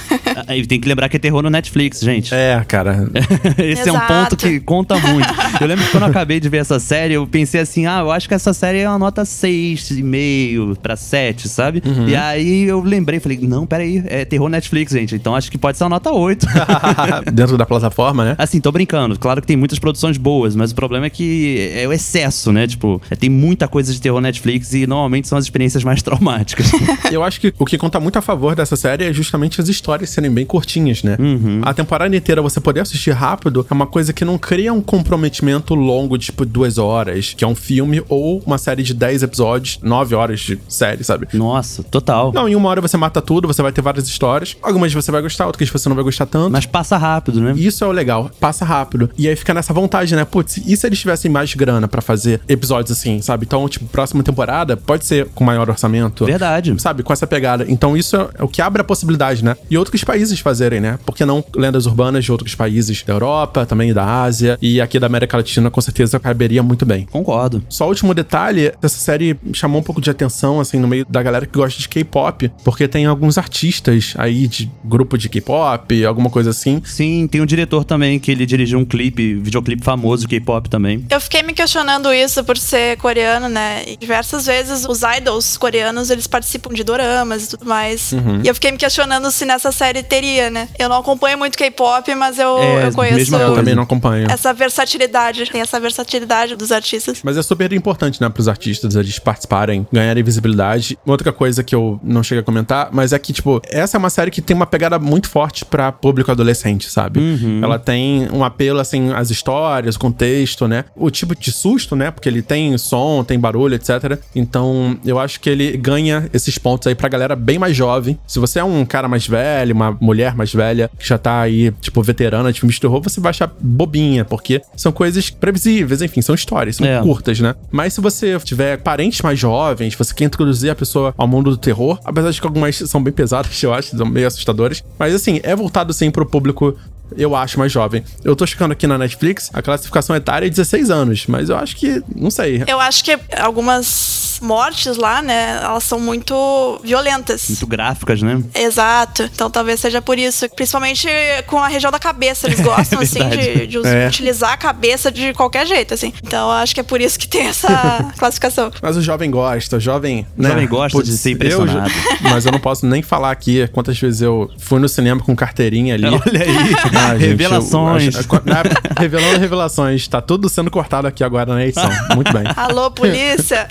Aí 0.48 0.66
tem 0.68 0.80
que 0.80 0.88
lembrar 0.88 1.10
que 1.10 1.18
é 1.18 1.20
terror 1.20 1.42
no 1.42 1.50
Netflix, 1.50 2.00
gente. 2.00 2.34
É, 2.34 2.64
cara. 2.68 3.10
Esse 3.58 3.90
é 3.90 3.92
um 3.92 3.96
Exato. 3.96 4.14
ponto 4.14 4.38
que 4.38 4.60
conta 4.60 4.98
muito. 4.98 5.28
Eu 5.60 5.68
lembro 5.68 5.86
que 5.86 5.92
quando 5.92 6.04
eu 6.04 6.10
acabei 6.10 6.40
de 6.40 6.50
ver 6.50 6.58
essa 6.58 6.80
série, 6.80 7.14
eu 7.14 7.28
pensei 7.28 7.62
assim: 7.62 7.86
ah, 7.86 8.00
eu 8.00 8.12
acho 8.12 8.28
que 8.28 8.34
essa 8.34 8.54
série 8.54 8.80
é 8.80 8.90
uma 8.90 9.00
nota 9.00 9.24
6,5 9.24 10.78
pra 10.78 10.96
7, 10.96 11.48
sabe? 11.48 11.82
E 12.08 12.16
aí 12.16 12.64
eu 12.64 12.82
lembrei, 12.82 13.20
falei: 13.20 13.40
não, 13.42 13.66
peraí, 13.66 14.04
é 14.08 14.26
terror 14.26 14.50
Netflix, 14.50 14.92
gente. 14.92 15.16
Então 15.16 15.36
acho 15.36 15.52
que 15.52 15.58
pode 15.58 15.78
ser 15.78 15.84
uma 15.84 15.92
nota 15.92 16.12
8. 16.12 16.46
Dentro 17.34 17.58
da 17.58 17.66
plataforma, 17.66 18.26
né? 18.26 18.36
assim, 18.38 18.62
tô 18.62 18.72
brincando. 18.72 19.20
Claro 19.20 19.39
Claro 19.40 19.42
que 19.42 19.48
tem 19.48 19.58
muitas 19.58 19.80
produções 19.80 20.18
boas, 20.18 20.56
mas 20.56 20.72
o 20.72 20.76
problema 20.76 21.06
é 21.06 21.10
que 21.10 21.72
é 21.74 21.88
o 21.88 21.94
excesso, 21.94 22.52
né? 22.52 22.68
Tipo, 22.68 23.02
é, 23.10 23.16
tem 23.16 23.30
muita 23.30 23.68
coisa 23.68 23.94
de 23.94 24.02
terror 24.02 24.20
Netflix 24.20 24.74
e 24.74 24.86
normalmente 24.86 25.28
são 25.28 25.38
as 25.38 25.46
experiências 25.46 25.84
mais 25.84 26.02
traumáticas. 26.04 26.72
Eu 27.12 27.24
acho 27.24 27.40
que 27.40 27.54
o 27.58 27.66
que 27.66 27.78
conta 27.78 28.00
muito 28.00 28.18
a 28.18 28.22
favor 28.22 28.56
dessa 28.56 28.76
série 28.76 29.06
é 29.06 29.14
justamente 29.14 29.62
as 29.62 29.70
histórias 29.70 30.10
serem 30.10 30.32
bem 30.32 30.46
curtinhas, 30.46 31.04
né? 31.04 31.16
Uhum. 31.20 31.62
A 31.64 31.74
temporada 31.74 32.16
inteira 32.16 32.42
você 32.42 32.60
poder 32.60 32.82
assistir 32.82 33.12
rápido 33.12 33.66
é 33.70 33.74
uma 33.74 33.88
coisa 33.88 34.12
que 34.12 34.26
não 34.26 34.38
cria 34.38 34.74
um 34.74 34.82
comprometimento 34.82 35.74
longo, 35.76 36.18
tipo 36.18 36.46
duas 36.46 36.78
horas, 36.78 37.34
que 37.36 37.44
é 37.44 37.48
um 37.48 37.56
filme, 37.56 38.04
ou 38.10 38.42
uma 38.46 38.58
série 38.58 38.84
de 38.84 38.94
10 38.94 39.24
episódios, 39.24 39.80
9 39.82 40.16
horas 40.16 40.40
de 40.42 40.60
série, 40.68 41.04
sabe? 41.04 41.28
Nossa, 41.34 41.84
total. 41.84 42.32
Não, 42.34 42.50
em 42.50 42.56
uma 42.56 42.70
hora 42.70 42.82
você 42.82 42.98
mata 42.98 43.22
tudo, 43.22 43.48
você 43.48 43.62
vai 43.62 43.72
ter 43.72 43.82
várias 43.82 44.08
histórias. 44.08 44.58
Algumas 44.62 44.94
você 44.94 45.12
vai 45.12 45.22
gostar, 45.22 45.48
outras 45.48 45.70
você 45.70 45.88
não 45.88 45.96
vai 45.96 46.04
gostar 46.04 46.26
tanto. 46.26 46.52
Mas 46.52 46.66
passa 46.66 46.98
rápido, 46.98 47.40
né? 47.40 47.54
Isso 47.56 47.84
é 47.84 47.88
o 47.88 47.92
legal, 47.92 48.30
passa 48.40 48.66
rápido. 48.66 49.10
E 49.18 49.29
aí 49.30 49.36
fica 49.36 49.54
nessa 49.54 49.74
vontade, 49.74 50.16
né? 50.16 50.26
Putz, 50.26 50.58
e 50.58 50.76
se 50.76 50.86
eles 50.88 51.00
tivessem 51.00 51.32
mais 51.32 51.54
grana 51.54 51.88
pra 51.88 52.02
fazer 52.02 52.42
episódios 52.48 52.98
assim, 52.98 53.22
sabe? 53.22 53.46
Então, 53.46 53.68
tipo, 53.68 53.86
próxima 53.86 54.24
temporada 54.24 54.76
pode 54.78 55.06
ser 55.06 55.28
com 55.36 55.44
maior 55.44 55.70
orçamento. 55.70 56.26
Verdade. 56.26 56.76
Sabe? 56.80 57.04
Com 57.04 57.14
essa 57.14 57.28
pegada. 57.28 57.66
Então, 57.68 57.96
isso 57.96 58.16
é 58.16 58.44
o 58.44 58.48
que 58.48 58.62
abre 58.62 58.82
a 58.82 58.84
possibilidade, 58.84 59.44
né? 59.44 59.56
E 59.70 59.78
outros 59.78 60.04
países 60.04 60.40
fazerem, 60.40 60.80
né? 60.80 61.00
Por 61.06 61.16
que 61.16 61.26
não 61.26 61.44
lendas 61.56 61.86
urbanas 61.86 62.26
de 62.26 62.32
outros 62.32 62.56
países 62.56 63.04
da 63.04 63.14
Europa, 63.14 63.66
também 63.66 63.94
da 63.94 64.22
Ásia 64.24 64.58
e 64.62 64.82
aqui 64.82 65.00
da 65.00 65.08
América 65.08 65.38
Latina, 65.38 65.70
com 65.70 65.82
certeza 65.82 66.20
caberia 66.20 66.64
muito 66.64 66.86
bem. 66.86 67.06
Concordo. 67.06 67.64
Só 67.70 67.86
o 67.86 67.90
último 67.90 68.14
detalhe, 68.14 68.72
essa 68.82 68.98
série 68.98 69.38
chamou 69.54 69.80
um 69.80 69.84
pouco 69.84 70.02
de 70.02 70.10
atenção, 70.10 70.60
assim, 70.60 70.80
no 70.80 70.88
meio 70.88 71.06
da 71.10 71.22
galera 71.22 71.46
que 71.46 71.58
gosta 71.58 71.80
de 71.80 71.88
K-pop, 71.88 72.52
porque 72.64 72.88
tem 72.88 73.06
alguns 73.06 73.38
artistas 73.38 74.14
aí 74.18 74.48
de 74.48 74.72
grupo 74.84 75.18
de 75.18 75.30
K-pop, 75.30 76.06
alguma 76.06 76.30
coisa 76.30 76.50
assim. 76.50 76.82
Sim, 76.84 77.28
tem 77.28 77.42
um 77.42 77.46
diretor 77.46 77.84
também 77.84 78.20
que 78.20 78.32
ele 78.32 78.46
dirigiu 78.46 78.80
um 78.80 78.86
clipe, 78.86 79.19
videoclipe 79.36 79.84
famoso 79.84 80.24
de 80.24 80.28
K-pop 80.28 80.70
também. 80.70 81.06
Eu 81.10 81.20
fiquei 81.20 81.44
me 81.44 81.54
questionando 81.54 82.14
isso 82.14 82.44
por 82.44 82.58
ser 82.58 82.98
coreano, 82.98 83.48
né? 83.50 83.84
E 83.88 83.98
diversas 83.98 84.46
vezes 84.46 84.86
os 84.88 85.02
idols 85.18 85.58
coreanos, 85.58 86.10
eles 86.10 86.28
participam 86.28 86.74
de 86.74 86.84
doramas 86.84 87.46
e 87.46 87.50
tudo 87.50 87.66
mais. 87.66 88.12
Uhum. 88.12 88.42
E 88.44 88.48
eu 88.48 88.54
fiquei 88.54 88.72
me 88.72 88.78
questionando 88.78 89.30
se 89.32 89.46
nessa 89.46 89.72
série 89.72 90.04
teria, 90.04 90.50
né? 90.50 90.68
Eu 90.78 90.90
não 90.90 90.98
acompanho 90.98 91.38
muito 91.38 91.58
K-pop, 91.58 92.14
mas 92.16 92.38
eu, 92.40 92.58
É, 92.58 92.88
eu 92.88 92.94
conheço 92.94 93.16
mesma 93.18 93.38
Eu 93.40 93.56
também 93.56 93.76
não 93.76 93.84
acompanho. 93.84 94.28
essa 94.30 94.54
versatilidade. 94.54 95.46
Tem 95.52 95.62
essa 95.62 95.80
versatilidade 95.80 96.56
dos 96.56 96.72
artistas. 96.72 97.22
Mas 97.24 97.38
é 97.38 97.42
super 97.42 97.72
importante, 97.74 98.22
né, 98.22 98.30
pros 98.30 98.48
artistas 98.48 98.96
eles 98.96 99.20
participarem, 99.20 99.86
ganharem 99.92 100.24
visibilidade. 100.24 100.98
Outra 101.06 101.32
coisa 101.32 101.64
que 101.64 101.74
eu 101.76 102.00
não 102.04 102.24
cheguei 102.24 102.42
a 102.42 102.44
comentar, 102.44 102.90
mas 102.92 103.14
é 103.14 103.20
que, 103.20 103.34
tipo, 103.34 103.62
essa 103.66 103.98
é 103.98 104.00
uma 104.00 104.10
série 104.10 104.32
que 104.32 104.42
tem 104.42 104.56
uma 104.56 104.66
pegada 104.66 104.98
muito 105.00 105.30
forte 105.30 105.66
pra 105.66 105.92
público 105.92 106.32
adolescente, 106.32 106.90
sabe? 106.90 107.20
Ela 107.62 107.78
tem 107.80 108.28
um 108.32 108.44
apelo, 108.44 108.80
assim, 108.80 109.09
às 109.14 109.30
histórias, 109.30 109.96
o 109.96 110.00
contexto, 110.00 110.68
né? 110.68 110.86
O 110.96 111.10
tipo 111.10 111.36
de 111.36 111.52
susto, 111.52 111.96
né? 111.96 112.12
Porque 112.12 112.28
ele 112.30 112.42
tem 112.42 112.78
som, 112.78 113.24
tem 113.24 113.40
barulho, 113.40 113.76
etc. 113.76 114.20
Então, 114.36 114.98
eu 115.06 115.20
acho 115.20 115.40
que 115.40 115.50
ele 115.50 115.76
ganha 115.78 116.30
esses 116.34 116.58
pontos 116.58 116.88
aí 116.88 116.96
pra 116.96 117.10
galera 117.10 117.36
bem 117.36 117.58
mais 117.60 117.76
jovem. 117.76 118.18
Se 118.28 118.40
você 118.40 118.60
é 118.60 118.64
um 118.64 118.86
cara 118.86 119.08
mais 119.08 119.28
velho, 119.28 119.74
uma 119.76 119.98
mulher 120.00 120.36
mais 120.36 120.54
velha, 120.54 120.90
que 120.98 121.08
já 121.08 121.18
tá 121.18 121.42
aí, 121.42 121.72
tipo, 121.82 122.02
veterana 122.02 122.52
de 122.52 122.60
filmes 122.60 122.76
de 122.76 122.82
terror, 122.82 123.02
você 123.02 123.20
vai 123.20 123.30
achar 123.32 123.52
bobinha, 123.60 124.26
porque 124.26 124.62
são 124.76 124.92
coisas 124.92 125.30
previsíveis, 125.30 126.02
enfim, 126.02 126.22
são 126.22 126.36
histórias, 126.36 126.76
são 126.78 126.86
É. 126.88 127.02
curtas, 127.02 127.40
né? 127.40 127.56
Mas 127.72 127.94
se 127.94 128.02
você 128.02 128.38
tiver 128.40 128.78
parentes 128.78 129.22
mais 129.22 129.38
jovens, 129.40 129.96
você 129.96 130.14
quer 130.14 130.26
introduzir 130.26 130.70
a 130.72 130.76
pessoa 130.76 131.14
ao 131.18 131.28
mundo 131.28 131.52
do 131.52 131.58
terror, 131.58 132.00
apesar 132.04 132.32
de 132.32 132.40
que 132.40 132.48
algumas 132.48 132.76
são 132.78 133.02
bem 133.04 133.14
pesadas, 133.14 133.62
eu 133.64 133.74
acho, 133.74 133.96
são 133.96 134.06
meio 134.06 134.28
assustadoras. 134.28 134.84
Mas 134.98 135.14
assim, 135.14 135.40
é 135.44 135.56
voltado 135.56 135.94
sim 135.94 136.10
pro 136.12 136.26
público. 136.26 136.76
Eu 137.18 137.36
acho 137.36 137.58
mais 137.58 137.72
jovem. 137.72 138.04
Eu 138.24 138.36
tô 138.36 138.46
checando 138.46 138.74
aqui 138.74 138.86
na 138.88 138.98
Netflix, 138.98 139.50
a 139.54 139.62
classificação 139.62 140.16
etária 140.16 140.46
é 140.46 140.50
16 140.50 140.90
anos, 140.90 141.26
mas 141.28 141.50
eu 141.50 141.58
acho 141.58 141.76
que, 141.76 142.04
não 142.16 142.30
sei. 142.32 142.64
Eu 142.68 142.80
acho 142.80 143.04
que 143.04 143.18
algumas 143.38 144.29
mortes 144.40 144.98
lá, 144.98 145.22
né, 145.22 145.60
elas 145.64 145.84
são 145.84 146.00
muito 146.00 146.80
violentas. 146.84 147.48
Muito 147.50 147.68
gráficas, 147.68 148.22
né? 148.22 148.42
Exato. 148.56 149.24
Então 149.24 149.50
talvez 149.50 149.80
seja 149.80 150.02
por 150.02 150.18
isso. 150.18 150.48
Principalmente 150.56 151.08
com 151.48 151.58
a 151.60 151.68
região 151.68 151.92
da 151.92 152.00
cabeça. 152.00 152.48
Eles 152.48 152.60
gostam, 152.62 153.00
assim, 153.02 153.20
verdade. 153.20 153.68
de, 153.68 153.68
de 153.82 153.88
É. 153.88 154.08
utilizar 154.08 154.54
a 154.54 154.58
cabeça 154.58 155.12
de 155.12 155.34
qualquer 155.34 155.66
jeito, 155.66 155.94
assim. 155.94 156.14
Então 156.24 156.48
eu 156.50 156.52
acho 156.56 156.74
que 156.74 156.80
é 156.80 156.84
por 156.84 157.00
isso 157.02 157.18
que 157.20 157.28
tem 157.28 157.48
essa 157.48 158.12
classificação. 158.18 158.72
Mas 158.82 158.98
o 158.98 159.02
jovem 159.02 159.30
gosta, 159.32 159.78
o 159.78 159.80
jovem. 159.80 160.26
O 160.38 160.44
jovem 160.44 160.68
gosta 160.68 161.04
de 161.04 161.18
ser 161.18 161.30
eu 161.32 161.66
já- 161.66 161.66
impressionado. 161.66 161.92
mas 162.22 162.46
eu 162.46 162.52
não 162.52 162.60
posso 162.60 162.86
nem 162.86 163.02
falar 163.02 163.32
aqui 163.32 163.68
quantas 163.70 163.98
vezes 164.00 164.22
eu 164.22 164.50
fui 164.60 164.80
no 164.80 164.88
cinema 164.90 165.22
com 165.22 165.36
carteirinha 165.36 165.96
ali. 165.96 166.06
Olha 166.10 166.44
aí. 166.44 166.76
Ah, 166.96 167.12
gente, 167.18 167.24
eu 167.24 167.30
Revelações. 167.30 168.16
acho- 168.16 168.28
na- 168.46 168.64
revelando 169.00 169.40
revelações. 169.40 170.08
Tá 170.08 170.22
tudo 170.22 170.50
sendo 170.50 170.70
cortado 170.72 171.08
aqui 171.08 171.24
agora 171.24 171.54
na 171.54 171.64
edição. 171.66 171.90
Muito 172.16 172.32
bem. 172.34 172.44
Alô, 172.56 172.92
polícia! 172.92 173.68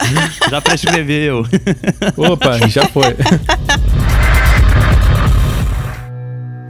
Já 0.51 0.58
prescreveu. 0.61 1.45
Opa, 2.17 2.69
já 2.69 2.87
foi. 2.87 3.17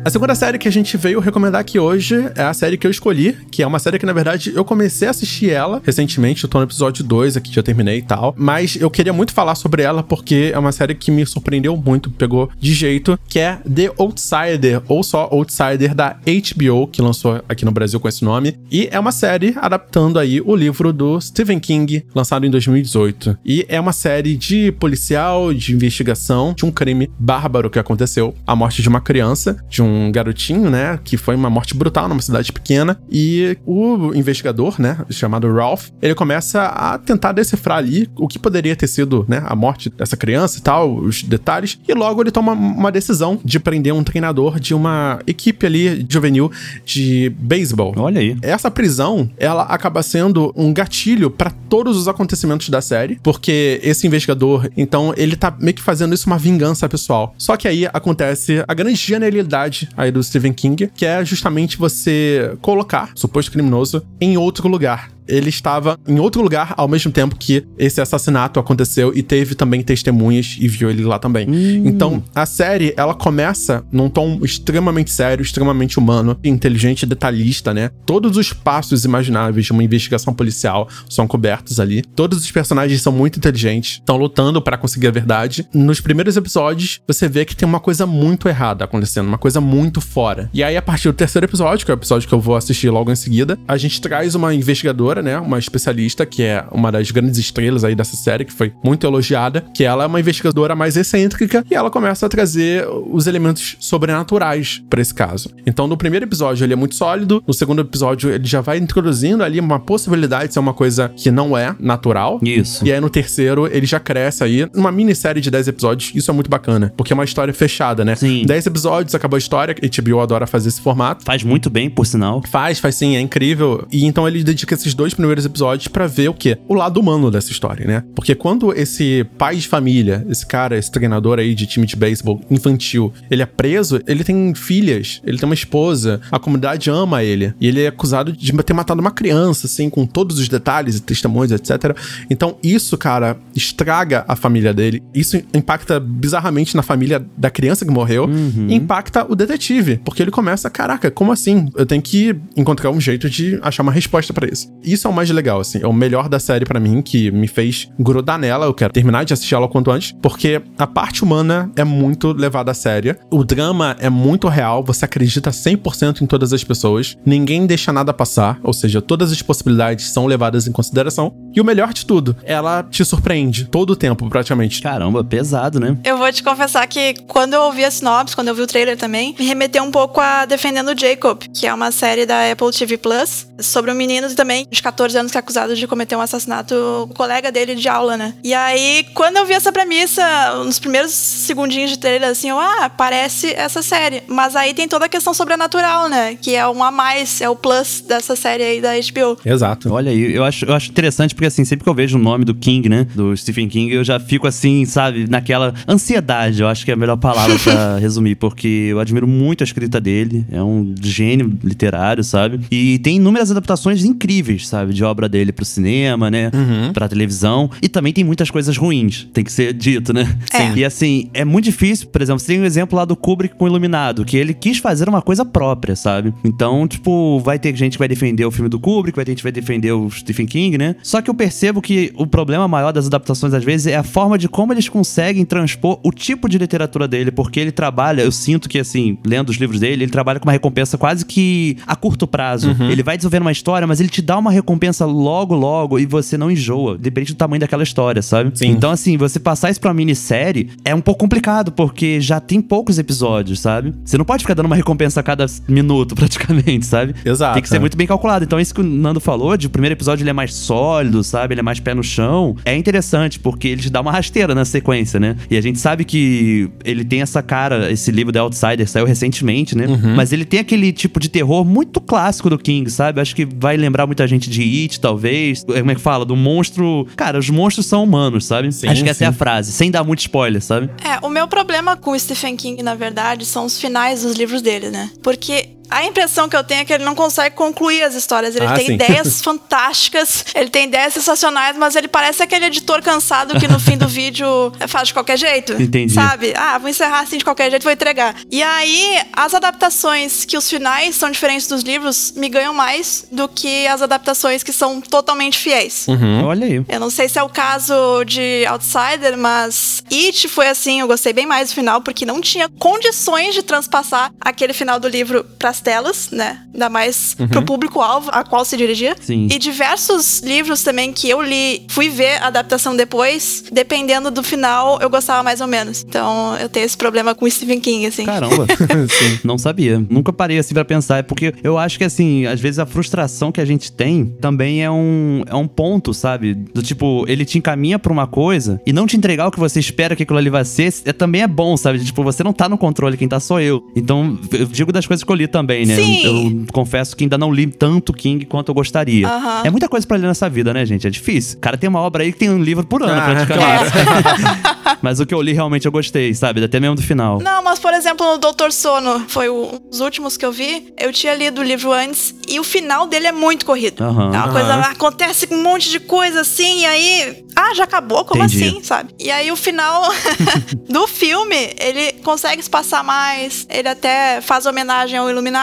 A 0.08 0.10
segunda 0.10 0.34
série 0.34 0.56
que 0.56 0.66
a 0.66 0.72
gente 0.72 0.96
veio 0.96 1.20
recomendar 1.20 1.60
aqui 1.60 1.78
hoje 1.78 2.30
é 2.34 2.42
a 2.42 2.54
série 2.54 2.78
que 2.78 2.86
eu 2.86 2.90
escolhi, 2.90 3.36
que 3.50 3.62
é 3.62 3.66
uma 3.66 3.78
série 3.78 3.98
que, 3.98 4.06
na 4.06 4.14
verdade, 4.14 4.50
eu 4.54 4.64
comecei 4.64 5.06
a 5.06 5.10
assistir 5.10 5.50
ela 5.50 5.82
recentemente, 5.84 6.44
eu 6.44 6.48
tô 6.48 6.56
no 6.56 6.64
episódio 6.64 7.04
2 7.04 7.36
aqui, 7.36 7.52
já 7.52 7.62
terminei 7.62 7.98
e 7.98 8.02
tal. 8.02 8.34
Mas 8.38 8.74
eu 8.80 8.88
queria 8.88 9.12
muito 9.12 9.34
falar 9.34 9.54
sobre 9.54 9.82
ela 9.82 10.02
porque 10.02 10.50
é 10.50 10.58
uma 10.58 10.72
série 10.72 10.94
que 10.94 11.10
me 11.10 11.26
surpreendeu 11.26 11.76
muito, 11.76 12.10
pegou 12.10 12.50
de 12.58 12.72
jeito, 12.72 13.20
que 13.28 13.38
é 13.38 13.56
The 13.56 13.92
Outsider, 13.98 14.80
ou 14.88 15.02
só 15.02 15.28
Outsider 15.30 15.94
da 15.94 16.16
HBO, 16.24 16.86
que 16.86 17.02
lançou 17.02 17.42
aqui 17.46 17.66
no 17.66 17.70
Brasil 17.70 18.00
com 18.00 18.08
esse 18.08 18.24
nome. 18.24 18.58
E 18.70 18.88
é 18.90 18.98
uma 18.98 19.12
série 19.12 19.54
adaptando 19.58 20.18
aí 20.18 20.40
o 20.40 20.56
livro 20.56 20.90
do 20.90 21.20
Stephen 21.20 21.60
King, 21.60 22.06
lançado 22.14 22.46
em 22.46 22.50
2018. 22.50 23.40
E 23.44 23.66
é 23.68 23.78
uma 23.78 23.92
série 23.92 24.38
de 24.38 24.72
policial, 24.72 25.52
de 25.52 25.74
investigação 25.74 26.54
de 26.54 26.64
um 26.64 26.70
crime 26.70 27.10
bárbaro 27.18 27.68
que 27.68 27.78
aconteceu, 27.78 28.34
a 28.46 28.56
morte 28.56 28.80
de 28.80 28.88
uma 28.88 29.02
criança, 29.02 29.62
de 29.68 29.82
um 29.82 29.97
garotinho, 30.12 30.70
né, 30.70 30.98
que 31.02 31.16
foi 31.16 31.34
uma 31.34 31.50
morte 31.50 31.74
brutal 31.74 32.08
numa 32.08 32.20
cidade 32.22 32.52
pequena. 32.52 32.98
E 33.10 33.56
o 33.66 34.14
investigador, 34.14 34.80
né, 34.80 34.98
chamado 35.10 35.52
Ralph, 35.52 35.88
ele 36.00 36.14
começa 36.14 36.64
a 36.64 36.98
tentar 36.98 37.32
decifrar 37.32 37.78
ali 37.78 38.08
o 38.16 38.28
que 38.28 38.38
poderia 38.38 38.74
ter 38.76 38.86
sido, 38.86 39.24
né, 39.28 39.42
a 39.46 39.54
morte 39.54 39.90
dessa 39.90 40.16
criança 40.16 40.58
e 40.58 40.62
tal, 40.62 40.96
os 40.96 41.22
detalhes. 41.22 41.78
E 41.86 41.94
logo 41.94 42.22
ele 42.22 42.30
toma 42.30 42.52
uma 42.52 42.92
decisão 42.92 43.40
de 43.44 43.58
prender 43.58 43.92
um 43.92 44.04
treinador 44.04 44.58
de 44.60 44.74
uma 44.74 45.20
equipe 45.26 45.66
ali 45.66 46.06
juvenil 46.08 46.50
de 46.84 47.30
beisebol. 47.38 47.94
Olha 47.96 48.20
aí. 48.20 48.36
Essa 48.42 48.70
prisão, 48.70 49.30
ela 49.36 49.62
acaba 49.64 50.02
sendo 50.02 50.52
um 50.56 50.72
gatilho 50.72 51.30
pra 51.30 51.50
todos 51.50 51.96
os 51.96 52.08
acontecimentos 52.08 52.68
da 52.68 52.80
série, 52.80 53.18
porque 53.22 53.80
esse 53.82 54.06
investigador, 54.06 54.68
então, 54.76 55.12
ele 55.16 55.36
tá 55.36 55.54
meio 55.58 55.74
que 55.74 55.82
fazendo 55.82 56.14
isso 56.14 56.26
uma 56.26 56.38
vingança 56.38 56.88
pessoal. 56.88 57.34
Só 57.38 57.56
que 57.56 57.68
aí 57.68 57.86
acontece 57.86 58.64
a 58.66 58.74
grande 58.74 58.96
genialidade 58.96 59.77
aí 59.96 60.10
do 60.10 60.22
Stephen 60.22 60.52
King, 60.52 60.90
que 60.94 61.04
é 61.04 61.24
justamente 61.24 61.76
você 61.76 62.56
colocar 62.60 63.10
suposto 63.14 63.52
criminoso 63.52 64.04
em 64.20 64.36
outro 64.36 64.68
lugar 64.68 65.10
ele 65.28 65.50
estava 65.50 65.98
em 66.06 66.18
outro 66.18 66.42
lugar 66.42 66.74
ao 66.76 66.88
mesmo 66.88 67.12
tempo 67.12 67.36
que 67.36 67.64
esse 67.78 68.00
assassinato 68.00 68.58
aconteceu 68.58 69.12
e 69.14 69.22
teve 69.22 69.54
também 69.54 69.82
testemunhas 69.82 70.56
e 70.58 70.66
viu 70.66 70.90
ele 70.90 71.04
lá 71.04 71.18
também. 71.18 71.46
Então, 71.84 72.22
a 72.34 72.46
série, 72.46 72.94
ela 72.96 73.14
começa 73.14 73.84
num 73.92 74.08
tom 74.08 74.40
extremamente 74.42 75.10
sério, 75.10 75.42
extremamente 75.42 75.98
humano, 75.98 76.38
inteligente 76.42 77.02
e 77.02 77.06
detalhista, 77.06 77.74
né? 77.74 77.90
Todos 78.06 78.36
os 78.36 78.52
passos 78.52 79.04
imagináveis 79.04 79.66
de 79.66 79.72
uma 79.72 79.84
investigação 79.84 80.32
policial 80.32 80.88
são 81.08 81.26
cobertos 81.26 81.80
ali. 81.80 82.02
Todos 82.02 82.38
os 82.38 82.50
personagens 82.50 83.02
são 83.02 83.12
muito 83.12 83.38
inteligentes, 83.38 83.94
estão 83.94 84.16
lutando 84.16 84.62
para 84.62 84.76
conseguir 84.76 85.08
a 85.08 85.10
verdade. 85.10 85.66
Nos 85.72 86.00
primeiros 86.00 86.36
episódios, 86.36 87.00
você 87.06 87.28
vê 87.28 87.44
que 87.44 87.56
tem 87.56 87.68
uma 87.68 87.80
coisa 87.80 88.06
muito 88.06 88.48
errada 88.48 88.84
acontecendo, 88.84 89.26
uma 89.26 89.38
coisa 89.38 89.60
muito 89.60 90.00
fora. 90.00 90.48
E 90.52 90.62
aí, 90.62 90.76
a 90.76 90.82
partir 90.82 91.08
do 91.08 91.14
terceiro 91.14 91.46
episódio, 91.46 91.84
que 91.84 91.90
é 91.90 91.94
o 91.94 91.98
episódio 91.98 92.28
que 92.28 92.34
eu 92.34 92.40
vou 92.40 92.56
assistir 92.56 92.90
logo 92.90 93.10
em 93.10 93.16
seguida, 93.16 93.58
a 93.66 93.76
gente 93.76 94.00
traz 94.00 94.34
uma 94.34 94.54
investigadora, 94.54 95.17
né? 95.22 95.38
Uma 95.38 95.58
especialista, 95.58 96.24
que 96.26 96.42
é 96.42 96.64
uma 96.70 96.90
das 96.90 97.10
grandes 97.10 97.38
estrelas 97.38 97.84
aí 97.84 97.94
dessa 97.94 98.16
série, 98.16 98.44
que 98.44 98.52
foi 98.52 98.72
muito 98.82 99.06
elogiada, 99.06 99.64
que 99.74 99.84
ela 99.84 100.04
é 100.04 100.06
uma 100.06 100.20
investigadora 100.20 100.74
mais 100.74 100.96
excêntrica 100.96 101.64
e 101.70 101.74
ela 101.74 101.90
começa 101.90 102.26
a 102.26 102.28
trazer 102.28 102.86
os 103.10 103.26
elementos 103.26 103.76
sobrenaturais 103.80 104.82
pra 104.88 105.00
esse 105.00 105.14
caso. 105.14 105.50
Então, 105.66 105.86
no 105.86 105.96
primeiro 105.96 106.24
episódio, 106.24 106.64
ele 106.64 106.72
é 106.72 106.76
muito 106.76 106.94
sólido, 106.94 107.42
no 107.46 107.54
segundo 107.54 107.80
episódio, 107.80 108.30
ele 108.30 108.46
já 108.46 108.60
vai 108.60 108.78
introduzindo 108.78 109.42
ali 109.42 109.60
uma 109.60 109.78
possibilidade 109.78 110.48
de 110.48 110.54
ser 110.54 110.60
uma 110.60 110.74
coisa 110.74 111.10
que 111.16 111.30
não 111.30 111.56
é 111.56 111.74
natural. 111.78 112.38
Isso. 112.42 112.84
E 112.84 112.92
aí 112.92 113.00
no 113.00 113.10
terceiro, 113.10 113.66
ele 113.66 113.86
já 113.86 114.00
cresce 114.00 114.44
aí. 114.44 114.68
Uma 114.74 114.92
minissérie 114.92 115.40
de 115.40 115.50
10 115.50 115.68
episódios, 115.68 116.12
isso 116.14 116.30
é 116.30 116.34
muito 116.34 116.50
bacana. 116.50 116.92
Porque 116.96 117.12
é 117.12 117.14
uma 117.14 117.24
história 117.24 117.52
fechada, 117.52 118.04
né? 118.04 118.16
Sim. 118.16 118.44
10 118.46 118.66
episódios, 118.66 119.14
acabou 119.14 119.36
a 119.36 119.38
história. 119.38 119.74
HBO 119.74 120.20
adora 120.20 120.46
fazer 120.46 120.68
esse 120.68 120.80
formato. 120.80 121.24
Faz 121.24 121.42
muito 121.42 121.70
bem, 121.70 121.90
por 121.90 122.06
sinal. 122.06 122.42
Faz, 122.48 122.78
faz 122.78 122.94
sim, 122.94 123.16
é 123.16 123.20
incrível. 123.20 123.86
E 123.90 124.04
então 124.04 124.26
ele 124.26 124.42
dedica 124.42 124.74
esses 124.74 124.94
dois 124.94 125.07
dois 125.08 125.14
primeiros 125.14 125.44
episódios 125.44 125.88
para 125.88 126.06
ver 126.06 126.28
o 126.28 126.34
quê? 126.34 126.58
O 126.68 126.74
lado 126.74 127.00
humano 127.00 127.30
dessa 127.30 127.50
história, 127.50 127.86
né? 127.86 128.04
Porque 128.14 128.34
quando 128.34 128.72
esse 128.72 129.24
pai 129.38 129.56
de 129.56 129.66
família, 129.66 130.24
esse 130.28 130.46
cara, 130.46 130.76
esse 130.76 130.90
treinador 130.90 131.38
aí 131.38 131.54
de 131.54 131.66
time 131.66 131.86
de 131.86 131.96
beisebol 131.96 132.40
infantil, 132.50 133.12
ele 133.30 133.42
é 133.42 133.46
preso, 133.46 134.00
ele 134.06 134.22
tem 134.22 134.54
filhas, 134.54 135.20
ele 135.24 135.38
tem 135.38 135.48
uma 135.48 135.54
esposa, 135.54 136.20
a 136.30 136.38
comunidade 136.38 136.90
ama 136.90 137.22
ele. 137.22 137.54
E 137.60 137.66
ele 137.66 137.82
é 137.82 137.88
acusado 137.88 138.32
de 138.32 138.52
ter 138.52 138.74
matado 138.74 139.00
uma 139.00 139.10
criança, 139.10 139.66
assim, 139.66 139.88
com 139.88 140.04
todos 140.06 140.38
os 140.38 140.48
detalhes 140.48 140.96
e 140.96 141.02
testemunhos, 141.02 141.52
etc. 141.52 141.96
Então, 142.28 142.56
isso, 142.62 142.98
cara, 142.98 143.36
estraga 143.54 144.24
a 144.28 144.36
família 144.36 144.74
dele. 144.74 145.02
Isso 145.14 145.40
impacta 145.54 145.98
bizarramente 145.98 146.76
na 146.76 146.82
família 146.82 147.24
da 147.36 147.50
criança 147.50 147.84
que 147.84 147.90
morreu. 147.90 148.24
Uhum. 148.24 148.66
E 148.68 148.74
impacta 148.74 149.24
o 149.28 149.34
detetive. 149.34 149.98
Porque 150.04 150.22
ele 150.22 150.30
começa, 150.30 150.68
caraca, 150.68 151.10
como 151.10 151.32
assim? 151.32 151.68
Eu 151.76 151.86
tenho 151.86 152.02
que 152.02 152.36
encontrar 152.56 152.90
um 152.90 153.00
jeito 153.00 153.30
de 153.30 153.58
achar 153.62 153.82
uma 153.82 153.92
resposta 153.92 154.32
para 154.32 154.46
isso. 154.46 154.70
Isso 154.92 155.06
é 155.06 155.10
o 155.10 155.14
mais 155.14 155.30
legal, 155.30 155.60
assim. 155.60 155.80
É 155.82 155.86
o 155.86 155.92
melhor 155.92 156.28
da 156.28 156.38
série 156.38 156.64
para 156.64 156.80
mim, 156.80 157.02
que 157.02 157.30
me 157.30 157.46
fez 157.46 157.88
grudar 157.98 158.38
nela. 158.38 158.66
Eu 158.66 158.74
quero 158.74 158.92
terminar 158.92 159.24
de 159.24 159.34
assistir 159.34 159.54
ela 159.54 159.66
o 159.66 159.68
quanto 159.68 159.90
antes. 159.90 160.14
Porque 160.22 160.62
a 160.78 160.86
parte 160.86 161.22
humana 161.22 161.70
é 161.76 161.84
muito 161.84 162.32
levada 162.32 162.70
a 162.70 162.74
séria. 162.74 163.18
O 163.30 163.44
drama 163.44 163.96
é 164.00 164.08
muito 164.08 164.48
real. 164.48 164.82
Você 164.84 165.04
acredita 165.04 165.50
100% 165.50 166.22
em 166.22 166.26
todas 166.26 166.52
as 166.52 166.64
pessoas. 166.64 167.16
Ninguém 167.24 167.66
deixa 167.66 167.92
nada 167.92 168.12
passar. 168.12 168.58
Ou 168.62 168.72
seja, 168.72 169.02
todas 169.02 169.30
as 169.30 169.42
possibilidades 169.42 170.10
são 170.10 170.26
levadas 170.26 170.66
em 170.66 170.72
consideração. 170.72 171.34
E 171.54 171.60
o 171.60 171.64
melhor 171.64 171.92
de 171.92 172.06
tudo, 172.06 172.36
ela 172.44 172.82
te 172.82 173.04
surpreende 173.04 173.66
todo 173.66 173.90
o 173.90 173.96
tempo, 173.96 174.28
praticamente. 174.28 174.80
Caramba, 174.80 175.22
pesado, 175.22 175.78
né? 175.78 175.96
Eu 176.04 176.16
vou 176.16 176.32
te 176.32 176.42
confessar 176.42 176.86
que 176.86 177.14
quando 177.26 177.54
eu 177.54 177.62
ouvi 177.62 177.84
a 177.84 177.90
sinopse, 177.90 178.34
quando 178.34 178.48
eu 178.48 178.54
vi 178.54 178.62
o 178.62 178.66
trailer 178.66 178.96
também, 178.96 179.34
me 179.38 179.44
remeteu 179.44 179.82
um 179.82 179.90
pouco 179.90 180.20
a 180.20 180.44
Defendendo 180.44 180.98
Jacob, 180.98 181.42
que 181.52 181.66
é 181.66 181.74
uma 181.74 181.90
série 181.90 182.24
da 182.24 182.50
Apple 182.50 182.70
TV 182.70 182.96
Plus, 182.96 183.46
sobre 183.60 183.90
um 183.90 183.94
menino 183.94 184.32
também 184.34 184.66
de 184.78 184.82
14 184.82 185.18
anos 185.18 185.32
que 185.32 185.38
é 185.38 185.40
acusado 185.40 185.74
de 185.76 185.86
cometer 185.86 186.16
um 186.16 186.20
assassinato, 186.20 186.74
o 186.74 187.14
colega 187.14 187.52
dele 187.52 187.74
de 187.74 187.88
aula, 187.88 188.16
né? 188.16 188.34
E 188.42 188.54
aí, 188.54 189.04
quando 189.14 189.36
eu 189.36 189.46
vi 189.46 189.52
essa 189.54 189.70
premissa, 189.70 190.22
nos 190.64 190.78
primeiros 190.78 191.12
segundinhos 191.12 191.90
de 191.90 191.98
trailer, 191.98 192.30
assim, 192.30 192.48
eu, 192.48 192.58
ah, 192.58 192.90
parece 192.90 193.52
essa 193.54 193.82
série. 193.82 194.22
Mas 194.26 194.56
aí 194.56 194.72
tem 194.72 194.88
toda 194.88 195.06
a 195.06 195.08
questão 195.08 195.34
sobrenatural, 195.34 196.08
né? 196.08 196.36
Que 196.40 196.54
é 196.54 196.66
um 196.68 196.82
a 196.82 196.90
mais, 196.90 197.40
é 197.40 197.48
o 197.48 197.56
plus 197.56 198.02
dessa 198.06 198.34
série 198.34 198.62
aí 198.62 198.80
da 198.80 198.92
HBO. 198.94 199.38
Exato. 199.44 199.92
Olha 199.92 200.10
aí, 200.10 200.34
eu 200.34 200.44
acho, 200.44 200.64
eu 200.64 200.74
acho 200.74 200.90
interessante 200.90 201.34
porque, 201.34 201.46
assim, 201.46 201.64
sempre 201.64 201.84
que 201.84 201.90
eu 201.90 201.94
vejo 201.94 202.16
o 202.16 202.20
nome 202.20 202.44
do 202.44 202.54
King, 202.54 202.88
né? 202.88 203.06
Do 203.14 203.36
Stephen 203.36 203.68
King, 203.68 203.92
eu 203.92 204.04
já 204.04 204.18
fico 204.20 204.46
assim, 204.46 204.84
sabe, 204.84 205.26
naquela 205.28 205.74
ansiedade. 205.86 206.62
Eu 206.62 206.68
acho 206.68 206.84
que 206.84 206.90
é 206.90 206.94
a 206.94 206.96
melhor 206.96 207.16
palavra 207.16 207.58
pra 207.58 207.96
resumir, 207.98 208.36
porque 208.36 208.88
eu 208.90 209.00
admiro 209.00 209.26
muito 209.26 209.62
a 209.62 209.64
escrita 209.64 210.00
dele. 210.00 210.46
É 210.50 210.62
um 210.62 210.94
gênio 211.00 211.58
literário, 211.62 212.22
sabe? 212.22 212.60
E 212.70 212.98
tem 213.00 213.16
inúmeras 213.16 213.50
adaptações 213.50 214.04
incríveis, 214.04 214.67
sabe? 214.68 214.92
De 214.92 215.04
obra 215.04 215.28
dele 215.28 215.52
pro 215.52 215.64
cinema, 215.64 216.30
né? 216.30 216.50
Uhum. 216.54 216.92
Pra 216.92 217.08
televisão. 217.08 217.70
E 217.82 217.88
também 217.88 218.12
tem 218.12 218.24
muitas 218.24 218.50
coisas 218.50 218.76
ruins, 218.76 219.28
tem 219.32 219.44
que 219.44 219.52
ser 219.52 219.72
dito, 219.72 220.12
né? 220.12 220.38
É. 220.52 220.72
E 220.78 220.84
assim, 220.84 221.30
é 221.34 221.44
muito 221.44 221.64
difícil, 221.66 222.08
por 222.08 222.20
exemplo, 222.22 222.40
você 222.40 222.46
tem 222.46 222.60
um 222.60 222.64
exemplo 222.64 222.96
lá 222.96 223.04
do 223.04 223.16
Kubrick 223.16 223.54
com 223.56 223.66
Iluminado, 223.66 224.24
que 224.24 224.36
ele 224.36 224.54
quis 224.54 224.78
fazer 224.78 225.08
uma 225.08 225.22
coisa 225.22 225.44
própria, 225.44 225.96
sabe? 225.96 226.32
Então, 226.44 226.86
tipo, 226.86 227.40
vai 227.40 227.58
ter 227.58 227.74
gente 227.76 227.92
que 227.92 227.98
vai 227.98 228.08
defender 228.08 228.44
o 228.44 228.50
filme 228.50 228.68
do 228.68 228.78
Kubrick, 228.78 229.16
vai 229.16 229.24
ter 229.24 229.32
gente 229.32 229.38
que 229.38 229.44
vai 229.44 229.52
defender 229.52 229.92
o 229.92 230.10
Stephen 230.10 230.46
King, 230.46 230.78
né? 230.78 230.96
Só 231.02 231.20
que 231.20 231.30
eu 231.30 231.34
percebo 231.34 231.80
que 231.80 232.12
o 232.16 232.26
problema 232.26 232.66
maior 232.68 232.92
das 232.92 233.06
adaptações, 233.06 233.54
às 233.54 233.64
vezes, 233.64 233.86
é 233.86 233.96
a 233.96 234.02
forma 234.02 234.38
de 234.38 234.48
como 234.48 234.72
eles 234.72 234.88
conseguem 234.88 235.44
transpor 235.44 236.00
o 236.02 236.10
tipo 236.10 236.48
de 236.48 236.58
literatura 236.58 237.08
dele, 237.08 237.30
porque 237.30 237.60
ele 237.60 237.72
trabalha, 237.72 238.22
eu 238.22 238.32
sinto 238.32 238.68
que, 238.68 238.78
assim, 238.78 239.18
lendo 239.24 239.50
os 239.50 239.56
livros 239.56 239.80
dele, 239.80 240.04
ele 240.04 240.12
trabalha 240.12 240.38
com 240.38 240.46
uma 240.46 240.52
recompensa 240.52 240.98
quase 240.98 241.24
que 241.24 241.76
a 241.86 241.96
curto 241.96 242.26
prazo. 242.26 242.76
Ele 242.90 243.02
vai 243.02 243.16
desenvolvendo 243.16 243.42
uma 243.42 243.52
história, 243.52 243.86
mas 243.86 244.00
ele 244.00 244.08
te 244.08 244.22
dá 244.22 244.38
uma 244.38 244.50
recompensa 244.58 245.04
logo, 245.04 245.54
logo, 245.54 245.98
e 245.98 246.06
você 246.06 246.36
não 246.36 246.50
enjoa, 246.50 246.96
depende 246.96 247.32
do 247.32 247.36
tamanho 247.36 247.60
daquela 247.60 247.82
história, 247.82 248.22
sabe? 248.22 248.52
Sim. 248.54 248.68
Então, 248.68 248.90
assim, 248.90 249.16
você 249.16 249.38
passar 249.38 249.70
isso 249.70 249.80
pra 249.80 249.88
uma 249.88 249.94
minissérie 249.94 250.70
é 250.84 250.94
um 250.94 251.00
pouco 251.00 251.20
complicado, 251.20 251.72
porque 251.72 252.20
já 252.20 252.40
tem 252.40 252.60
poucos 252.60 252.98
episódios, 252.98 253.60
sabe? 253.60 253.92
Você 254.04 254.16
não 254.16 254.24
pode 254.24 254.42
ficar 254.44 254.54
dando 254.54 254.66
uma 254.66 254.76
recompensa 254.76 255.20
a 255.20 255.22
cada 255.22 255.46
minuto, 255.68 256.14
praticamente, 256.16 256.86
sabe? 256.86 257.14
Exato. 257.24 257.54
Tem 257.54 257.62
que 257.62 257.68
ser 257.68 257.78
muito 257.78 257.96
bem 257.96 258.06
calculado. 258.06 258.44
Então, 258.44 258.60
isso 258.60 258.74
que 258.74 258.80
o 258.80 258.84
Nando 258.84 259.20
falou, 259.20 259.56
de 259.56 259.66
o 259.66 259.70
primeiro 259.70 259.94
episódio 259.94 260.22
ele 260.22 260.30
é 260.30 260.34
mais 260.34 260.54
sólido, 260.54 261.22
sabe? 261.24 261.54
Ele 261.54 261.60
é 261.60 261.62
mais 261.62 261.80
pé 261.80 261.94
no 261.94 262.02
chão. 262.02 262.56
É 262.64 262.76
interessante, 262.76 263.38
porque 263.38 263.68
ele 263.68 263.82
te 263.82 263.90
dá 263.90 264.00
uma 264.00 264.12
rasteira 264.12 264.54
na 264.54 264.64
sequência, 264.64 265.18
né? 265.18 265.36
E 265.50 265.56
a 265.56 265.60
gente 265.60 265.78
sabe 265.78 266.04
que 266.04 266.70
ele 266.84 267.04
tem 267.04 267.22
essa 267.22 267.42
cara, 267.42 267.90
esse 267.90 268.10
livro 268.10 268.32
The 268.32 268.38
Outsider 268.38 268.88
saiu 268.88 269.06
recentemente, 269.06 269.76
né? 269.76 269.86
Mas 270.16 270.32
ele 270.32 270.44
tem 270.44 270.60
aquele 270.60 270.92
tipo 270.92 271.20
de 271.20 271.28
terror 271.28 271.64
muito 271.64 272.00
clássico 272.00 272.48
do 272.50 272.58
King, 272.58 272.90
sabe? 272.90 273.20
Acho 273.20 273.34
que 273.34 273.44
vai 273.44 273.76
lembrar 273.76 274.06
muita 274.06 274.26
gente 274.26 274.47
de 274.48 274.62
It, 274.62 275.00
talvez. 275.00 275.64
Como 275.64 275.90
é 275.90 275.94
que 275.94 276.00
fala? 276.00 276.24
Do 276.24 276.36
monstro. 276.36 277.06
Cara, 277.16 277.38
os 277.38 277.50
monstros 277.50 277.86
são 277.86 278.04
humanos, 278.04 278.44
sabe? 278.46 278.72
Sim, 278.72 278.88
Acho 278.88 279.02
que 279.04 279.10
essa 279.10 279.24
é 279.24 279.26
a 279.26 279.32
sim. 279.32 279.38
frase, 279.38 279.72
sem 279.72 279.90
dar 279.90 280.04
muito 280.04 280.20
spoiler, 280.20 280.62
sabe? 280.62 280.90
É, 281.04 281.24
o 281.24 281.28
meu 281.28 281.46
problema 281.48 281.96
com 281.96 282.12
o 282.12 282.18
Stephen 282.18 282.56
King, 282.56 282.82
na 282.82 282.94
verdade, 282.94 283.44
são 283.44 283.64
os 283.64 283.80
finais 283.80 284.22
dos 284.22 284.34
livros 284.36 284.62
dele, 284.62 284.90
né? 284.90 285.10
Porque 285.22 285.70
a 285.90 286.04
impressão 286.04 286.48
que 286.48 286.56
eu 286.56 286.64
tenho 286.64 286.82
é 286.82 286.84
que 286.84 286.92
ele 286.92 287.04
não 287.04 287.14
consegue 287.14 287.54
concluir 287.54 288.02
as 288.02 288.14
histórias. 288.14 288.54
Ele 288.56 288.66
Ah, 288.66 288.74
tem 288.74 288.86
sim. 288.86 288.92
ideias 288.94 289.40
fantásticas, 289.42 290.44
ele 290.54 290.70
tem 290.70 290.84
ideias 290.86 291.14
sensacionais, 291.14 291.76
mas 291.76 291.96
ele 291.96 292.08
parece 292.08 292.42
aquele 292.42 292.66
editor 292.66 293.02
cansado 293.02 293.58
que 293.58 293.68
no 293.68 293.78
fim 293.80 293.96
do 293.96 294.06
vídeo 294.08 294.46
faz 294.88 295.08
de 295.08 295.14
qualquer 295.14 295.38
jeito. 295.38 295.72
Entendi. 295.80 296.12
Sabe? 296.12 296.52
Ah, 296.56 296.78
vou 296.78 296.88
encerrar 296.88 297.20
assim 297.20 297.38
de 297.38 297.44
qualquer 297.44 297.70
jeito, 297.70 297.82
vou 297.82 297.92
entregar. 297.92 298.34
E 298.50 298.62
aí, 298.62 299.18
as 299.32 299.54
adaptações 299.54 300.44
que 300.44 300.56
os 300.56 300.68
finais 300.68 301.14
são 301.16 301.30
diferentes 301.30 301.66
dos 301.66 301.82
livros 301.82 302.32
me 302.36 302.48
ganham 302.48 302.74
mais 302.74 303.24
do 303.30 303.48
que 303.48 303.86
as 303.86 304.02
adaptações 304.02 304.62
que 304.62 304.72
são 304.72 305.00
totalmente 305.00 305.58
fiéis. 305.58 306.06
Uhum. 306.08 306.44
Olha 306.44 306.66
aí. 306.66 306.84
Eu 306.88 307.00
não 307.00 307.10
sei 307.10 307.28
se 307.28 307.38
é 307.38 307.42
o 307.42 307.48
caso 307.48 308.24
de 308.24 308.64
Outsider, 308.66 309.36
mas 309.36 310.02
It 310.12 310.48
foi 310.48 310.68
assim, 310.68 311.00
eu 311.00 311.06
gostei 311.06 311.32
bem 311.32 311.46
mais 311.46 311.68
do 311.70 311.74
final, 311.74 312.00
porque 312.00 312.24
não 312.26 312.40
tinha 312.40 312.68
condições 312.78 313.54
de 313.54 313.62
transpassar 313.62 314.32
aquele 314.40 314.72
final 314.72 314.98
do 314.98 315.08
livro 315.08 315.44
telas, 315.80 316.30
né? 316.30 316.60
Ainda 316.72 316.88
mais 316.88 317.36
pro 317.50 317.62
público-alvo 317.62 318.30
a 318.32 318.44
qual 318.44 318.64
se 318.64 318.76
dirigia. 318.76 319.16
Sim. 319.20 319.48
E 319.50 319.58
diversos 319.58 320.40
livros 320.40 320.82
também 320.82 321.12
que 321.12 321.28
eu 321.28 321.42
li, 321.42 321.86
fui 321.88 322.08
ver 322.08 322.42
a 322.42 322.48
adaptação 322.48 322.96
depois, 322.96 323.64
dependendo 323.72 324.30
do 324.30 324.42
final, 324.42 324.98
eu 325.00 325.10
gostava 325.10 325.42
mais 325.42 325.60
ou 325.60 325.66
menos. 325.66 326.04
Então 326.06 326.56
eu 326.56 326.68
tenho 326.68 326.86
esse 326.86 326.96
problema 326.96 327.34
com 327.34 327.48
Stephen 327.48 327.80
King, 327.80 328.06
assim. 328.06 328.24
Caramba. 328.24 328.66
Não 329.44 329.58
sabia. 329.58 330.04
Nunca 330.08 330.32
parei 330.32 330.58
assim 330.58 330.74
pra 330.74 330.84
pensar. 330.84 331.18
É 331.18 331.22
porque 331.22 331.54
eu 331.62 331.78
acho 331.78 331.98
que, 331.98 332.04
assim, 332.04 332.46
às 332.46 332.60
vezes 332.60 332.78
a 332.78 332.86
frustração 332.86 333.52
que 333.52 333.60
a 333.60 333.64
gente 333.64 333.92
tem 333.92 334.26
também 334.40 334.82
é 334.82 334.90
um, 334.90 335.42
é 335.46 335.54
um 335.54 335.66
ponto, 335.66 336.12
sabe? 336.14 336.54
Do 336.54 336.82
tipo, 336.82 337.24
ele 337.28 337.44
te 337.44 337.58
encaminha 337.58 337.98
pra 337.98 338.12
uma 338.12 338.26
coisa 338.26 338.80
e 338.86 338.92
não 338.92 339.06
te 339.06 339.16
entregar 339.16 339.46
o 339.46 339.50
que 339.50 339.58
você 339.58 339.78
espera 339.78 340.16
que 340.16 340.22
aquilo 340.22 340.38
ali 340.38 340.50
vai 340.50 340.64
ser, 340.64 340.92
é, 341.04 341.12
também 341.12 341.42
é 341.42 341.46
bom, 341.46 341.76
sabe? 341.76 341.98
Tipo, 342.04 342.22
você 342.22 342.42
não 342.42 342.52
tá 342.52 342.68
no 342.68 342.78
controle, 342.78 343.16
quem 343.16 343.28
tá 343.28 343.40
sou 343.40 343.60
eu. 343.60 343.82
Então, 343.94 344.38
eu 344.52 344.66
digo 344.66 344.92
das 344.92 345.06
coisas 345.06 345.22
que 345.22 345.30
eu 345.30 345.36
li 345.36 345.46
também, 345.46 345.67
né? 345.86 345.96
Sim. 345.96 346.24
Eu 346.24 346.66
confesso 346.72 347.16
que 347.16 347.24
ainda 347.24 347.36
não 347.38 347.52
li 347.52 347.66
tanto 347.66 348.12
King 348.12 348.44
quanto 348.46 348.68
eu 348.70 348.74
gostaria. 348.74 349.26
Aham. 349.28 349.62
É 349.64 349.70
muita 349.70 349.88
coisa 349.88 350.06
pra 350.06 350.16
ler 350.16 350.26
nessa 350.26 350.48
vida, 350.48 350.72
né, 350.74 350.84
gente? 350.86 351.06
É 351.06 351.10
difícil. 351.10 351.58
O 351.58 351.60
cara 351.60 351.76
tem 351.76 351.88
uma 351.88 352.00
obra 352.00 352.22
aí 352.22 352.32
que 352.32 352.38
tem 352.38 352.50
um 352.50 352.62
livro 352.62 352.86
por 352.86 353.02
ano, 353.02 353.12
Ah, 353.20 353.24
praticamente. 353.24 354.98
Mas 355.02 355.20
o 355.20 355.26
que 355.26 355.34
eu 355.34 355.40
li 355.40 355.52
realmente 355.52 355.86
eu 355.86 355.92
gostei, 355.92 356.34
sabe? 356.34 356.62
Até 356.64 356.80
mesmo 356.80 356.96
do 356.96 357.02
final. 357.02 357.38
Não, 357.40 357.62
mas 357.62 357.78
por 357.78 357.92
exemplo, 357.94 358.26
no 358.32 358.38
Doutor 358.38 358.72
Sono, 358.72 359.24
foi 359.28 359.48
um 359.48 359.78
dos 359.90 360.00
últimos 360.00 360.36
que 360.36 360.44
eu 360.44 360.50
vi. 360.50 360.92
Eu 360.98 361.12
tinha 361.12 361.34
lido 361.34 361.60
o 361.60 361.64
livro 361.64 361.92
antes 361.92 362.34
e 362.48 362.58
o 362.58 362.64
final 362.64 363.06
dele 363.06 363.26
é 363.28 363.32
muito 363.32 363.64
corrido. 363.64 364.02
Aham. 364.02 364.34
É 364.34 364.38
uma 364.38 364.48
coisa, 364.48 364.74
Aham. 364.74 364.90
acontece 364.90 365.46
um 365.52 365.62
monte 365.62 365.88
de 365.90 366.00
coisa 366.00 366.40
assim, 366.40 366.80
e 366.80 366.86
aí. 366.86 367.44
Ah, 367.54 367.74
já 367.74 367.84
acabou? 367.84 368.24
Como 368.24 368.42
Entendi. 368.42 368.64
assim, 368.68 368.82
sabe? 368.84 369.10
E 369.18 369.30
aí 369.30 369.50
o 369.50 369.56
final 369.56 370.02
do 370.88 371.06
filme, 371.08 371.70
ele 371.80 372.12
consegue 372.24 372.62
se 372.62 372.70
passar 372.70 373.02
mais, 373.02 373.66
ele 373.68 373.88
até 373.88 374.40
faz 374.40 374.64
homenagem 374.64 375.18
ao 375.18 375.28
Iluminado. 375.28 375.57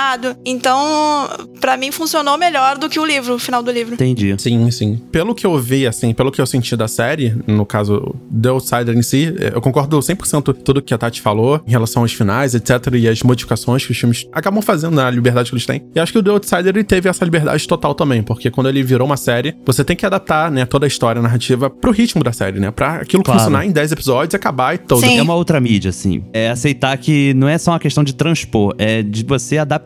Então, 0.46 1.28
pra 1.60 1.78
mim, 1.78 1.92
funcionou 1.92 2.38
melhor 2.38 2.78
do 2.78 2.90
que 2.90 3.00
o 3.00 3.06
livro, 3.06 3.36
o 3.36 3.40
final 3.40 3.62
do 3.64 3.72
livro. 3.72 3.94
Entendi. 3.96 4.36
Sim, 4.38 4.70
sim. 4.72 5.02
Pelo 5.12 5.34
que 5.36 5.46
eu 5.46 5.58
vi, 5.60 5.88
assim, 5.88 6.14
pelo 6.14 6.32
que 6.32 6.42
eu 6.42 6.46
senti 6.46 6.76
da 6.76 6.88
série, 6.88 7.36
no 7.48 7.66
caso, 7.66 8.16
The 8.42 8.50
Outsider 8.50 8.96
em 8.98 9.02
si, 9.02 9.34
eh, 9.40 9.52
eu 9.56 9.62
concordo 9.62 9.98
100% 10.02 10.54
com 10.54 10.62
tudo 10.62 10.82
que 10.82 10.94
a 10.94 10.98
Tati 10.98 11.22
falou 11.22 11.62
em 11.68 11.72
relação 11.72 12.02
aos 12.04 12.14
finais, 12.14 12.54
etc, 12.56 12.94
e 12.94 13.08
as 13.08 13.22
modificações 13.24 13.86
que 13.86 13.92
os 13.92 13.98
filmes 13.98 14.28
acabam 14.32 14.62
fazendo 14.62 14.96
na 14.96 15.10
liberdade 15.10 15.50
que 15.50 15.56
eles 15.56 15.66
têm. 15.66 15.84
E 15.96 16.00
acho 16.00 16.12
que 16.12 16.20
o 16.20 16.24
The 16.24 16.30
Outsider 16.32 16.68
ele 16.76 16.84
teve 16.84 17.10
essa 17.10 17.24
liberdade 17.24 17.68
total 17.68 17.94
também, 17.96 18.22
porque 18.22 18.50
quando 18.52 18.68
ele 18.70 18.84
virou 18.84 19.06
uma 19.08 19.18
série, 19.18 19.56
você 19.66 19.84
tem 19.84 19.96
que 19.96 20.06
adaptar, 20.06 20.52
né, 20.52 20.66
toda 20.66 20.86
a 20.86 20.88
história 20.88 21.20
a 21.20 21.24
narrativa 21.24 21.70
pro 21.70 21.92
ritmo 21.92 22.24
da 22.24 22.32
série, 22.32 22.60
né, 22.60 22.72
pra 22.72 22.96
aquilo 22.98 23.24
Claro. 23.24 23.40
funcionar 23.40 23.66
em 23.66 23.72
10 23.72 23.92
episódios 23.92 24.34
e 24.34 24.36
acabar 24.36 24.76
e 24.76 24.78
todo. 24.78 25.02
Sim. 25.02 25.18
É 25.18 25.22
uma 25.22 25.36
outra 25.36 25.60
mídia, 25.60 25.90
assim. 25.90 26.24
É 26.34 26.50
aceitar 26.50 26.98
que 26.98 27.34
não 27.36 27.48
é 27.48 27.58
só 27.58 27.72
uma 27.72 27.80
questão 27.80 28.04
de 28.04 28.14
transpor, 28.14 28.74
é 28.78 29.02
de 29.02 29.24
você 29.24 29.58
adaptar 29.58 29.85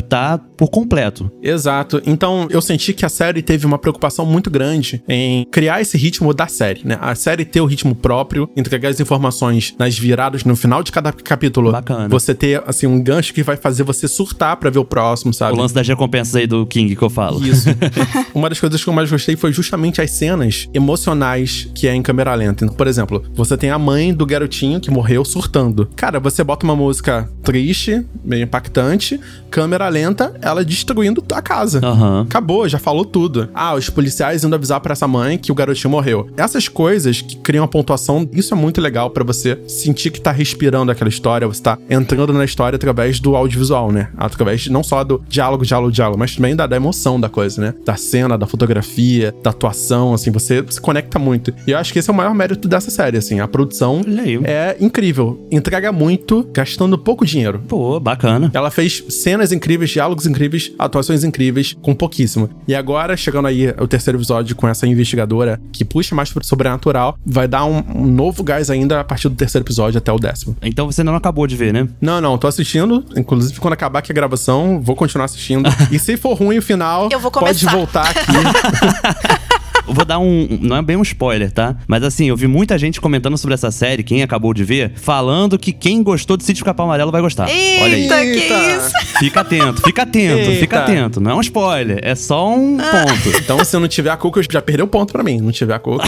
por 0.57 0.69
completo. 0.69 1.31
Exato. 1.41 2.01
Então, 2.05 2.47
eu 2.49 2.61
senti 2.61 2.93
que 2.93 3.05
a 3.05 3.09
série 3.09 3.41
teve 3.41 3.65
uma 3.65 3.77
preocupação 3.77 4.25
muito 4.25 4.49
grande 4.49 5.01
em 5.07 5.45
criar 5.45 5.81
esse 5.81 5.97
ritmo 5.97 6.33
da 6.33 6.47
série, 6.47 6.81
né? 6.83 6.97
A 6.99 7.15
série 7.15 7.45
ter 7.45 7.61
o 7.61 7.65
ritmo 7.65 7.95
próprio, 7.95 8.49
entregar 8.55 8.89
as 8.89 8.99
informações 8.99 9.73
nas 9.79 9.97
viradas 9.97 10.43
no 10.43 10.55
final 10.55 10.83
de 10.83 10.91
cada 10.91 11.11
capítulo. 11.11 11.71
Bacana. 11.71 12.09
Você 12.09 12.35
ter, 12.35 12.61
assim, 12.65 12.87
um 12.87 13.01
gancho 13.01 13.33
que 13.33 13.43
vai 13.43 13.55
fazer 13.55 13.83
você 13.83 14.07
surtar 14.07 14.57
pra 14.57 14.69
ver 14.69 14.79
o 14.79 14.85
próximo, 14.85 15.33
sabe? 15.33 15.57
O 15.57 15.61
lance 15.61 15.73
das 15.73 15.87
recompensas 15.87 16.35
aí 16.35 16.47
do 16.47 16.65
King 16.65 16.95
que 16.95 17.01
eu 17.01 17.09
falo. 17.09 17.45
Isso. 17.45 17.69
Uma 18.33 18.49
das 18.49 18.59
coisas 18.59 18.83
que 18.83 18.89
eu 18.89 18.93
mais 18.93 19.09
gostei 19.09 19.35
foi 19.35 19.51
justamente 19.51 20.01
as 20.01 20.11
cenas 20.11 20.67
emocionais 20.73 21.69
que 21.73 21.87
é 21.87 21.95
em 21.95 22.01
câmera 22.01 22.33
lenta. 22.35 22.65
Então, 22.65 22.75
por 22.75 22.87
exemplo, 22.87 23.23
você 23.33 23.57
tem 23.57 23.69
a 23.69 23.79
mãe 23.79 24.13
do 24.13 24.25
garotinho 24.25 24.79
que 24.79 24.91
morreu 24.91 25.23
surtando. 25.25 25.89
Cara, 25.95 26.19
você 26.19 26.43
bota 26.43 26.65
uma 26.65 26.75
música 26.75 27.29
triste, 27.43 28.05
meio 28.23 28.43
impactante, 28.43 29.19
câmera 29.49 29.88
lenta, 29.89 30.33
ela 30.41 30.63
destruindo 30.63 31.23
a 31.33 31.41
casa. 31.41 31.81
Aham. 31.83 32.21
Acabou, 32.21 32.67
já 32.67 32.79
falou 32.79 33.05
tudo. 33.05 33.49
Ah, 33.53 33.75
os 33.75 33.89
policiais 33.89 34.43
indo 34.43 34.55
avisar 34.55 34.79
pra 34.79 34.93
essa 34.93 35.07
mãe 35.07 35.37
que 35.37 35.51
o 35.51 35.55
garotinho 35.55 35.91
morreu. 35.91 36.29
Essas 36.37 36.67
coisas 36.67 37.21
que 37.21 37.35
criam 37.37 37.63
a 37.63 37.67
pontuação, 37.67 38.27
isso 38.33 38.53
é 38.53 38.57
muito 38.57 38.79
legal 38.81 39.09
pra 39.09 39.23
você 39.23 39.59
sentir 39.67 40.11
que 40.11 40.21
tá 40.21 40.31
respirando 40.31 40.91
aquela 40.91 41.09
história, 41.09 41.47
você 41.47 41.61
tá 41.61 41.77
entrando 41.89 42.33
na 42.33 42.45
história 42.45 42.75
através 42.75 43.19
do 43.19 43.35
audiovisual, 43.35 43.91
né? 43.91 44.09
Através 44.17 44.67
não 44.67 44.83
só 44.83 45.03
do 45.03 45.21
diálogo, 45.27 45.65
diálogo, 45.65 45.91
diálogo, 45.91 46.19
mas 46.19 46.35
também 46.35 46.55
da, 46.55 46.67
da 46.67 46.75
emoção 46.75 47.19
da 47.19 47.29
coisa, 47.29 47.61
né? 47.61 47.73
Da 47.85 47.95
cena, 47.95 48.37
da 48.37 48.45
fotografia, 48.45 49.33
da 49.43 49.49
atuação, 49.49 50.13
assim, 50.13 50.31
você 50.31 50.63
se 50.69 50.79
conecta 50.79 51.17
muito. 51.19 51.53
E 51.65 51.71
eu 51.71 51.77
acho 51.77 51.91
que 51.93 51.99
esse 51.99 52.09
é 52.09 52.13
o 52.13 52.15
maior 52.15 52.33
mérito 52.33 52.67
dessa 52.67 52.91
série, 52.91 53.17
assim. 53.17 53.39
A 53.39 53.47
produção 53.47 54.01
é 54.43 54.75
incrível. 54.79 55.47
Entrega 55.51 55.91
muito, 55.91 56.47
gastando 56.53 56.97
pouco 56.97 57.25
dinheiro. 57.25 57.61
Pô, 57.67 57.99
bacana. 57.99 58.51
Ela 58.53 58.71
fez 58.71 59.03
cenas 59.09 59.51
incríveis, 59.51 59.78
diálogos 59.87 60.25
incríveis, 60.25 60.71
atuações 60.77 61.23
incríveis, 61.23 61.75
com 61.81 61.93
pouquíssimo. 61.93 62.49
E 62.67 62.75
agora, 62.75 63.15
chegando 63.15 63.47
aí 63.47 63.69
o 63.79 63.87
terceiro 63.87 64.17
episódio 64.17 64.55
com 64.55 64.67
essa 64.67 64.87
investigadora 64.87 65.61
que 65.71 65.85
puxa 65.85 66.15
mais 66.15 66.31
pro 66.31 66.43
sobrenatural, 66.43 67.17
vai 67.25 67.47
dar 67.47 67.65
um, 67.65 67.83
um 67.95 68.05
novo 68.05 68.43
gás 68.43 68.69
ainda 68.69 68.99
a 68.99 69.03
partir 69.03 69.29
do 69.29 69.35
terceiro 69.35 69.63
episódio 69.63 69.97
até 69.97 70.11
o 70.11 70.17
décimo. 70.17 70.55
Então 70.61 70.85
você 70.85 71.01
ainda 71.01 71.11
não 71.11 71.17
acabou 71.17 71.45
de 71.47 71.55
ver, 71.55 71.73
né? 71.73 71.87
Não, 72.01 72.19
não, 72.19 72.37
tô 72.37 72.47
assistindo. 72.47 73.05
Inclusive, 73.15 73.59
quando 73.59 73.73
acabar 73.73 73.99
aqui 73.99 74.11
a 74.11 74.15
gravação, 74.15 74.81
vou 74.81 74.95
continuar 74.95 75.25
assistindo. 75.25 75.69
e 75.91 75.99
se 75.99 76.17
for 76.17 76.33
ruim 76.33 76.57
o 76.57 76.61
final, 76.61 77.09
Eu 77.11 77.19
vou 77.19 77.31
pode 77.31 77.65
voltar 77.65 78.09
aqui. 78.09 79.49
Eu 79.89 79.95
vou 79.95 80.05
dar 80.05 80.19
um. 80.19 80.59
Não 80.61 80.77
é 80.77 80.81
bem 80.83 80.95
um 80.95 81.01
spoiler, 81.01 81.51
tá? 81.51 81.75
Mas 81.87 82.03
assim, 82.03 82.29
eu 82.29 82.37
vi 82.37 82.45
muita 82.45 82.77
gente 82.77 83.01
comentando 83.01 83.35
sobre 83.39 83.55
essa 83.55 83.71
série, 83.71 84.03
quem 84.03 84.21
acabou 84.21 84.53
de 84.53 84.63
ver, 84.63 84.93
falando 84.95 85.57
que 85.57 85.73
quem 85.73 86.03
gostou 86.03 86.37
de 86.37 86.43
Sítio 86.43 86.63
Capão 86.63 86.85
Amarelo 86.85 87.11
vai 87.11 87.21
gostar. 87.21 87.45
Olha 87.45 87.95
aí. 87.95 88.03
Eita, 88.03 88.17
que 88.17 88.23
Eita. 88.23 88.53
isso? 88.53 88.91
Fica 89.17 89.41
atento, 89.41 89.81
fica 89.81 90.03
atento, 90.03 90.37
Eita. 90.37 90.59
fica 90.59 90.79
atento. 90.79 91.19
Não 91.19 91.31
é 91.31 91.35
um 91.35 91.41
spoiler, 91.41 91.99
é 92.03 92.13
só 92.13 92.55
um 92.55 92.77
ponto. 92.77 93.37
então, 93.37 93.63
se 93.65 93.77
não 93.79 93.87
tiver 93.87 94.11
a 94.11 94.17
Coco, 94.17 94.39
já 94.43 94.61
perdeu 94.61 94.87
ponto 94.87 95.11
pra 95.11 95.23
mim. 95.23 95.41
Não 95.41 95.51
tiver 95.51 95.73
a 95.73 95.79
Coco. 95.79 96.05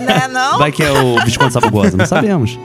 Né, 0.00 0.28
não? 0.28 0.58
Vai 0.58 0.72
que 0.72 0.82
é 0.82 0.90
o 0.90 1.24
Visconde 1.24 1.52
Sabugosa, 1.52 1.96
não 1.96 2.06
sabemos. 2.06 2.58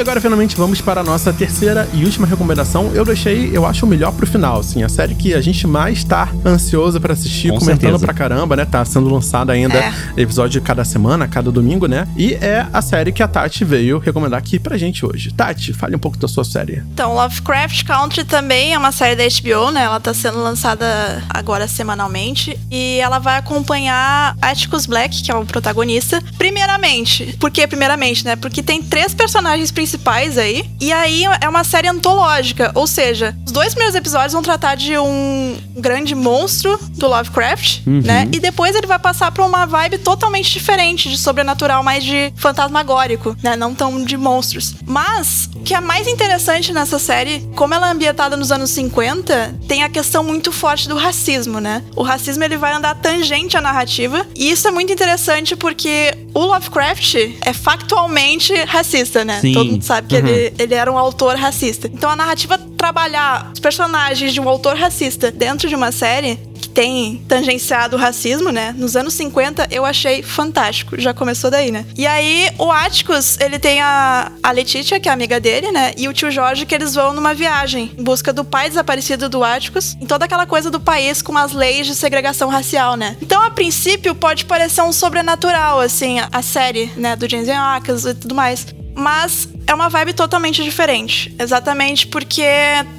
E 0.00 0.02
agora, 0.02 0.18
finalmente, 0.18 0.56
vamos 0.56 0.80
para 0.80 1.02
a 1.02 1.04
nossa 1.04 1.30
terceira 1.30 1.86
e 1.92 2.06
última 2.06 2.26
recomendação. 2.26 2.90
Eu 2.94 3.04
deixei, 3.04 3.50
eu 3.52 3.66
acho, 3.66 3.84
o 3.84 3.88
melhor 3.88 4.10
pro 4.14 4.26
final, 4.26 4.58
assim. 4.60 4.82
A 4.82 4.88
série 4.88 5.14
que 5.14 5.34
a 5.34 5.42
gente 5.42 5.66
mais 5.66 6.02
tá 6.02 6.30
ansioso 6.42 6.98
pra 6.98 7.12
assistir, 7.12 7.50
Com 7.50 7.58
comentando 7.58 7.80
certeza. 7.82 8.06
pra 8.06 8.14
caramba, 8.14 8.56
né? 8.56 8.64
Tá 8.64 8.82
sendo 8.82 9.10
lançada 9.10 9.52
ainda 9.52 9.74
É. 9.74 9.92
episódio 10.16 10.62
cada 10.62 10.86
semana, 10.86 11.28
cada 11.28 11.52
domingo, 11.52 11.86
né? 11.86 12.08
E 12.16 12.32
é 12.32 12.66
a 12.72 12.80
série 12.80 13.12
que 13.12 13.22
a 13.22 13.28
Tati 13.28 13.62
veio 13.62 13.98
recomendar 13.98 14.38
aqui 14.38 14.58
pra 14.58 14.78
gente 14.78 15.04
hoje. 15.04 15.34
Tati, 15.34 15.74
fale 15.74 15.94
um 15.94 15.98
pouco 15.98 16.16
da 16.16 16.26
sua 16.26 16.44
série. 16.44 16.82
Então, 16.94 17.14
Lovecraft 17.14 17.84
Country 17.84 18.24
também 18.24 18.72
é 18.72 18.78
uma 18.78 18.92
série 18.92 19.14
da 19.14 19.24
HBO, 19.24 19.70
né? 19.70 19.82
Ela 19.82 20.00
tá 20.00 20.14
sendo 20.14 20.42
lançada 20.42 21.22
agora 21.28 21.68
semanalmente. 21.68 22.58
E 22.70 22.98
ela 23.00 23.18
vai 23.18 23.36
acompanhar 23.36 24.34
Atticus 24.40 24.86
Black, 24.86 25.22
que 25.22 25.30
é 25.30 25.34
o 25.34 25.44
protagonista. 25.44 26.22
Primeiramente. 26.38 27.36
Por 27.38 27.50
que 27.50 27.66
primeiramente, 27.66 28.24
né? 28.24 28.34
Porque 28.34 28.62
tem 28.62 28.82
três 28.82 29.12
personagens 29.12 29.70
principais 29.70 29.89
aí. 30.38 30.64
E 30.80 30.92
aí 30.92 31.24
é 31.40 31.48
uma 31.48 31.64
série 31.64 31.88
antológica. 31.88 32.72
Ou 32.74 32.86
seja, 32.86 33.36
os 33.46 33.52
dois 33.52 33.74
primeiros 33.74 33.94
episódios 33.94 34.32
vão 34.32 34.42
tratar 34.42 34.74
de 34.74 34.96
um 34.98 35.56
grande 35.76 36.14
monstro 36.14 36.78
do 36.92 37.08
Lovecraft, 37.08 37.80
né? 37.86 38.28
E 38.32 38.38
depois 38.38 38.74
ele 38.74 38.86
vai 38.86 38.98
passar 38.98 39.30
pra 39.32 39.44
uma 39.44 39.66
vibe 39.66 39.98
totalmente 39.98 40.52
diferente 40.52 41.08
de 41.08 41.16
sobrenatural, 41.16 41.82
mais 41.82 42.04
de 42.04 42.32
fantasmagórico, 42.36 43.36
né? 43.42 43.56
Não 43.56 43.74
tão 43.74 44.04
de 44.04 44.16
monstros. 44.16 44.74
Mas 44.86 45.48
o 45.54 45.60
que 45.60 45.74
é 45.74 45.80
mais 45.80 46.06
interessante 46.06 46.72
nessa 46.72 46.98
série, 46.98 47.48
como 47.54 47.74
ela 47.74 47.88
é 47.88 47.92
ambientada 47.92 48.36
nos 48.36 48.52
anos 48.52 48.70
50, 48.70 49.54
tem 49.66 49.82
a 49.82 49.88
questão 49.88 50.22
muito 50.22 50.52
forte 50.52 50.88
do 50.88 50.96
racismo, 50.96 51.60
né? 51.60 51.82
O 51.96 52.02
racismo 52.02 52.44
ele 52.44 52.56
vai 52.56 52.72
andar 52.72 52.94
tangente 52.94 53.56
à 53.56 53.60
narrativa, 53.60 54.26
e 54.34 54.50
isso 54.50 54.66
é 54.68 54.70
muito 54.70 54.92
interessante 54.92 55.56
porque 55.56 56.14
o 56.34 56.40
Lovecraft 56.40 57.14
é 57.40 57.52
factualmente 57.52 58.54
racista, 58.64 59.24
né? 59.24 59.40
Sim. 59.40 59.52
Todo 59.52 59.79
mundo 59.80 59.84
sabe 59.84 60.08
que 60.08 60.14
ele, 60.14 60.52
ele 60.58 60.74
era 60.74 60.92
um 60.92 60.98
autor 60.98 61.34
racista. 61.36 61.90
Então 61.92 62.10
a 62.10 62.16
narrativa 62.16 62.58
trabalhar 62.76 63.50
os 63.52 63.58
personagens 63.58 64.32
de 64.32 64.40
um 64.40 64.48
autor 64.48 64.76
racista 64.76 65.30
dentro 65.30 65.68
de 65.68 65.74
uma 65.74 65.90
série 65.90 66.38
que 66.60 66.68
tem 66.68 67.22
tangenciado 67.26 67.96
o 67.96 67.98
racismo, 67.98 68.50
né? 68.50 68.74
Nos 68.76 68.94
anos 68.94 69.14
50, 69.14 69.68
eu 69.70 69.84
achei 69.84 70.22
fantástico. 70.22 71.00
Já 71.00 71.14
começou 71.14 71.50
daí, 71.50 71.70
né? 71.70 71.86
E 71.96 72.06
aí, 72.06 72.50
o 72.58 72.70
Atticus, 72.70 73.40
ele 73.40 73.58
tem 73.58 73.80
a, 73.80 74.30
a 74.42 74.52
Letitia, 74.52 75.00
que 75.00 75.08
é 75.08 75.12
amiga 75.12 75.40
dele, 75.40 75.72
né? 75.72 75.92
E 75.96 76.06
o 76.06 76.12
tio 76.12 76.30
Jorge, 76.30 76.66
que 76.66 76.74
eles 76.74 76.94
vão 76.94 77.14
numa 77.14 77.32
viagem 77.32 77.92
em 77.96 78.02
busca 78.02 78.32
do 78.32 78.44
pai 78.44 78.68
desaparecido 78.68 79.28
do 79.28 79.42
Atticus, 79.42 79.96
em 80.00 80.06
toda 80.06 80.26
aquela 80.26 80.46
coisa 80.46 80.70
do 80.70 80.78
país 80.78 81.22
com 81.22 81.36
as 81.36 81.52
leis 81.52 81.86
de 81.86 81.94
segregação 81.94 82.50
racial, 82.50 82.96
né? 82.96 83.16
Então, 83.22 83.42
a 83.42 83.50
princípio, 83.50 84.14
pode 84.14 84.44
parecer 84.44 84.82
um 84.82 84.92
sobrenatural, 84.92 85.80
assim, 85.80 86.20
a, 86.20 86.28
a 86.30 86.42
série, 86.42 86.92
né? 86.96 87.16
Do 87.16 87.28
Jensen 87.28 87.56
Ackles 87.56 88.04
e 88.04 88.14
tudo 88.14 88.34
mais. 88.34 88.66
Mas 88.94 89.48
é 89.70 89.74
uma 89.74 89.88
vibe 89.88 90.12
totalmente 90.12 90.62
diferente. 90.62 91.34
Exatamente 91.38 92.06
porque 92.06 92.44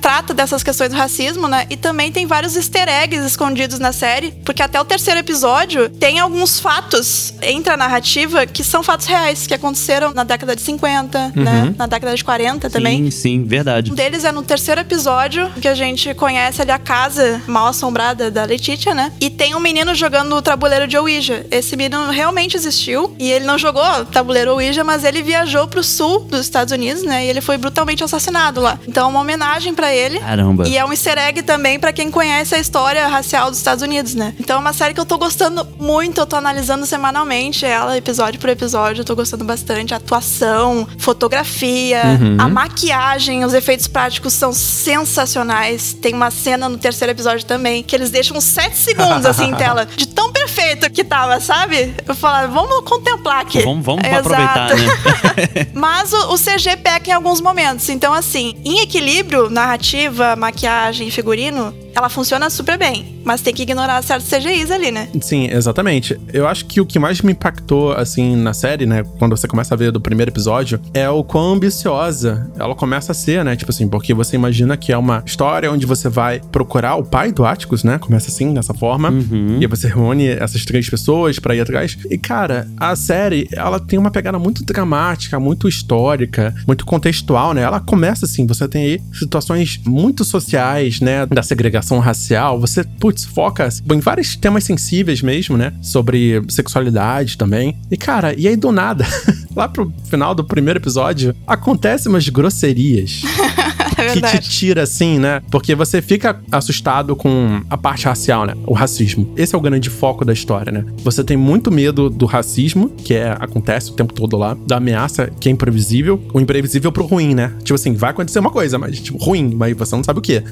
trata 0.02 0.34
dessas 0.34 0.64
questões 0.64 0.90
do 0.90 0.96
racismo, 0.96 1.48
né? 1.48 1.66
E 1.70 1.76
também 1.76 2.12
tem 2.12 2.26
vários 2.26 2.56
easter 2.56 2.88
eggs 2.88 3.26
escondidos 3.26 3.80
na 3.80 3.92
série. 3.92 4.32
Porque 4.46 4.62
até 4.62 4.80
o 4.80 4.86
terceiro 4.86 5.20
episódio 5.20 5.90
tem 5.90 6.20
alguns 6.20 6.60
fatos 6.60 7.34
entre 7.42 7.74
a 7.74 7.78
narrativa 7.78 8.46
que 8.46 8.64
são 8.64 8.84
fatos 8.84 9.06
reais, 9.06 9.46
que 9.46 9.54
aconteceram 9.54 10.14
na 10.14 10.24
década 10.24 10.56
de 10.56 10.62
50, 10.62 11.34
né? 11.36 11.76
Na 11.78 11.88
década 11.88 12.16
de 12.16 12.24
40 12.24 12.70
também. 12.70 13.04
Sim, 13.04 13.12
sim, 13.12 13.44
verdade. 13.44 13.92
Um 13.92 13.96
deles 13.96 14.24
é 14.24 14.32
no 14.32 14.44
terceiro 14.44 14.82
episódio, 14.82 15.52
que 15.62 15.68
a 15.68 15.76
gente 15.76 16.14
conhece 16.14 16.62
ali 16.62 16.72
a 16.72 16.80
casa 16.80 17.42
mal 17.48 17.68
assombrada 17.68 18.32
da 18.32 18.46
Letitia, 18.46 18.94
né? 18.94 19.12
E 19.20 19.30
tem 19.30 19.56
um 19.56 19.60
menino 19.60 19.94
jogando 19.94 20.36
o 20.36 20.42
tabuleiro 20.42 20.88
de 20.88 20.98
Ouija. 20.98 21.46
Esse 21.52 21.76
menino 21.76 22.10
realmente 22.10 22.56
existiu. 22.56 23.16
E 23.20 23.30
ele 23.30 23.46
não 23.46 23.58
jogou 23.58 24.06
tabuleiro 24.06 24.54
Ouija, 24.54 24.84
mas 24.84 25.04
ele 25.04 25.22
viajou 25.22 25.68
pro 25.68 25.84
sul 25.84 26.22
dos 26.22 26.42
Estados 26.42 26.61
Unidos, 26.70 27.04
né? 27.04 27.26
E 27.26 27.30
ele 27.30 27.42
foi 27.42 27.58
brutalmente 27.58 28.04
assassinado 28.04 28.62
lá. 28.62 28.78
Então 28.88 29.08
é 29.08 29.10
uma 29.10 29.22
homenagem 29.22 29.74
pra 29.74 29.94
ele. 29.94 30.20
Caramba. 30.20 30.68
E 30.68 30.78
é 30.78 30.86
um 30.86 30.92
easter 30.92 31.18
egg 31.18 31.42
também 31.42 31.80
pra 31.80 31.92
quem 31.92 32.12
conhece 32.12 32.54
a 32.54 32.60
história 32.60 33.08
racial 33.08 33.50
dos 33.50 33.58
Estados 33.58 33.84
Unidos, 33.84 34.14
né? 34.14 34.34
Então 34.40 34.58
é 34.58 34.60
uma 34.60 34.74
série 34.74 34.94
que 34.94 35.00
eu 35.00 35.06
tô 35.06 35.18
gostando 35.18 35.68
muito, 35.80 36.20
eu 36.20 36.26
tô 36.26 36.36
analisando 36.36 36.86
semanalmente 36.86 37.66
ela, 37.66 37.98
episódio 37.98 38.40
por 38.40 38.50
episódio, 38.50 39.02
eu 39.02 39.06
tô 39.06 39.16
gostando 39.16 39.44
bastante. 39.44 39.94
A 39.94 39.98
atuação, 39.98 40.88
fotografia, 40.98 42.02
a 42.38 42.48
maquiagem, 42.48 43.44
os 43.46 43.54
efeitos 43.54 43.88
práticos 43.88 44.34
são 44.34 44.54
sensacionais. 44.54 45.94
Tem 45.94 46.14
uma 46.14 46.30
cena 46.30 46.68
no 46.68 46.78
terceiro 46.78 47.12
episódio 47.12 47.46
também 47.46 47.84
que 47.84 47.96
eles 47.96 48.10
deixam 48.10 48.40
7 48.42 48.76
segundos 48.76 49.26
assim 49.26 49.46
em 49.46 49.56
tela, 49.56 49.86
de 49.86 50.08
tão 50.12 50.32
perfeito 50.32 50.90
que 50.90 51.04
tava, 51.04 51.40
sabe? 51.40 51.94
Eu 52.08 52.16
falava, 52.16 52.48
vamos 52.48 52.84
contemplar 52.84 53.42
aqui. 53.42 53.62
Vamos, 53.62 53.86
vamos 53.86 54.04
Exato. 54.04 54.20
aproveitar, 54.20 54.76
né? 54.76 55.68
Mas 55.74 56.14
o, 56.14 56.34
o 56.34 56.38
CG 56.38 56.78
peca 56.78 57.10
em 57.10 57.14
alguns 57.14 57.42
momentos. 57.42 57.88
Então, 57.90 58.14
assim, 58.14 58.56
em 58.64 58.80
equilíbrio, 58.82 59.50
narrativa, 59.50 60.36
maquiagem 60.36 61.08
e 61.08 61.12
figurino, 61.12 61.74
ela 61.96 62.10
funciona 62.10 62.50
super 62.50 62.78
bem. 62.78 63.20
Mas 63.24 63.42
tem 63.42 63.54
que 63.54 63.64
ignorar 63.64 64.02
certos 64.02 64.30
CGIs 64.30 64.72
ali, 64.72 64.92
né? 64.92 65.10
Sim, 65.22 65.48
exatamente. 65.52 66.20
Eu 66.34 66.48
acho 66.48 66.66
que 66.66 66.82
o 66.82 66.86
que 66.86 66.98
mais 66.98 67.22
me 67.22 67.34
impactou, 67.34 67.92
assim, 67.92 68.36
na 68.36 68.54
série, 68.54 68.86
né, 68.86 69.04
quando 69.20 69.38
você 69.38 69.48
começa 69.48 69.74
a 69.74 69.78
ver 69.78 69.92
do 69.92 70.02
primeiro 70.02 70.32
episódio, 70.32 70.80
é 70.94 71.10
o 71.10 71.24
quão 71.24 71.54
ambiciosa 71.54 72.50
ela 72.58 72.74
começa 72.74 73.12
a 73.12 73.16
ser, 73.16 73.46
né? 73.46 73.56
Tipo 73.56 73.72
assim, 73.72 73.88
porque 73.88 74.14
você 74.14 74.36
imagina 74.36 74.76
que 74.76 74.92
é 74.92 74.98
uma 74.98 75.22
história 75.26 75.72
onde 75.72 75.86
você 75.86 76.10
vai 76.10 76.42
procurar 76.52 76.96
o 76.96 77.04
pai 77.04 77.32
do 77.32 77.46
Atticus, 77.46 77.84
né? 77.84 78.00
Começa 78.00 78.30
assim, 78.30 78.54
dessa 78.54 78.74
forma. 78.74 79.10
Uhum. 79.10 79.58
E 79.60 79.66
aí 79.66 79.68
você 79.68 79.88
reúne 80.04 80.28
essas 80.28 80.66
três 80.66 80.90
pessoas 80.90 81.40
pra 81.40 81.56
ir 81.56 81.62
atrás. 81.62 81.98
E, 82.10 82.18
cara, 82.18 82.68
a 82.78 82.96
série, 82.96 83.48
ela 83.52 83.80
tem 83.80 83.98
uma 83.98 84.12
pegada 84.12 84.38
muito 84.40 84.64
dramática, 84.64 85.40
muito 85.40 85.68
histórica, 85.68 86.54
muito 86.68 86.86
contextual, 86.86 87.54
né? 87.54 87.62
Ela 87.62 87.80
começa 87.80 88.26
assim, 88.26 88.46
você 88.46 88.68
tem 88.68 88.84
aí 88.84 89.02
situações 89.14 89.80
muito 89.86 90.24
sociais, 90.24 91.00
né? 91.00 91.26
Da 91.26 91.44
segregação 91.44 92.00
racial. 92.00 92.60
Você, 92.60 92.84
putz, 92.84 93.26
foca 93.26 93.70
em 93.92 94.00
vários 94.00 94.36
temas 94.36 94.64
sensíveis 94.64 95.22
mesmo, 95.22 95.58
né? 95.58 95.74
Sobre 95.82 96.42
sexualidade 96.50 97.38
também. 97.38 97.78
E, 97.90 97.98
cara, 97.98 98.34
e 98.38 98.48
aí 98.48 98.56
do 98.56 98.72
nada, 98.72 99.06
lá 99.56 99.68
pro 99.68 99.92
final 100.06 100.34
do 100.34 100.44
primeiro 100.44 100.80
episódio, 100.80 101.36
acontecem 101.46 102.12
umas 102.12 102.28
grosserias. 102.28 103.22
É 104.02 104.14
que 104.14 104.22
te 104.22 104.50
tira, 104.50 104.84
assim, 104.84 105.20
né? 105.20 105.42
Porque 105.52 105.76
você 105.76 106.02
fica 106.02 106.42
assustado 106.52 107.16
com 107.16 107.62
a 107.70 107.78
parte 107.78 108.06
racial, 108.06 108.46
né? 108.46 108.56
O 108.66 108.74
racismo. 108.74 109.32
Esse 109.38 109.54
é 109.56 109.58
o 109.58 109.62
grande 109.62 109.90
foco 109.90 110.26
da 110.26 110.34
história, 110.34 110.72
né? 110.72 110.86
Você 111.04 111.24
tem 111.24 111.38
muito 111.38 111.72
medo 111.72 112.10
do 112.10 112.26
racismo, 112.26 112.90
que 112.90 113.14
é, 113.14 113.32
acontece 113.40 113.92
o 113.92 113.94
tempo 113.94 114.14
todo 114.14 114.36
lá, 114.38 114.58
da 114.66 114.78
ameaça, 114.78 115.30
que 115.40 115.50
é 115.50 115.52
imprevisível. 115.52 116.22
O 116.34 116.40
imprevisível 116.40 116.92
pro 116.92 117.06
ruim, 117.06 117.36
né? 117.36 117.54
Tipo 117.64 117.76
assim, 117.76 117.94
vai 117.94 118.12
acontecer 118.12 118.40
uma 118.40 118.50
coisa, 118.50 118.78
mas, 118.78 119.00
tipo, 119.00 119.18
ruim, 119.24 119.54
mas 119.56 119.76
você 119.78 119.96
não 119.96 120.04
sabe 120.04 120.20
o 120.20 120.22
que. 120.22 120.44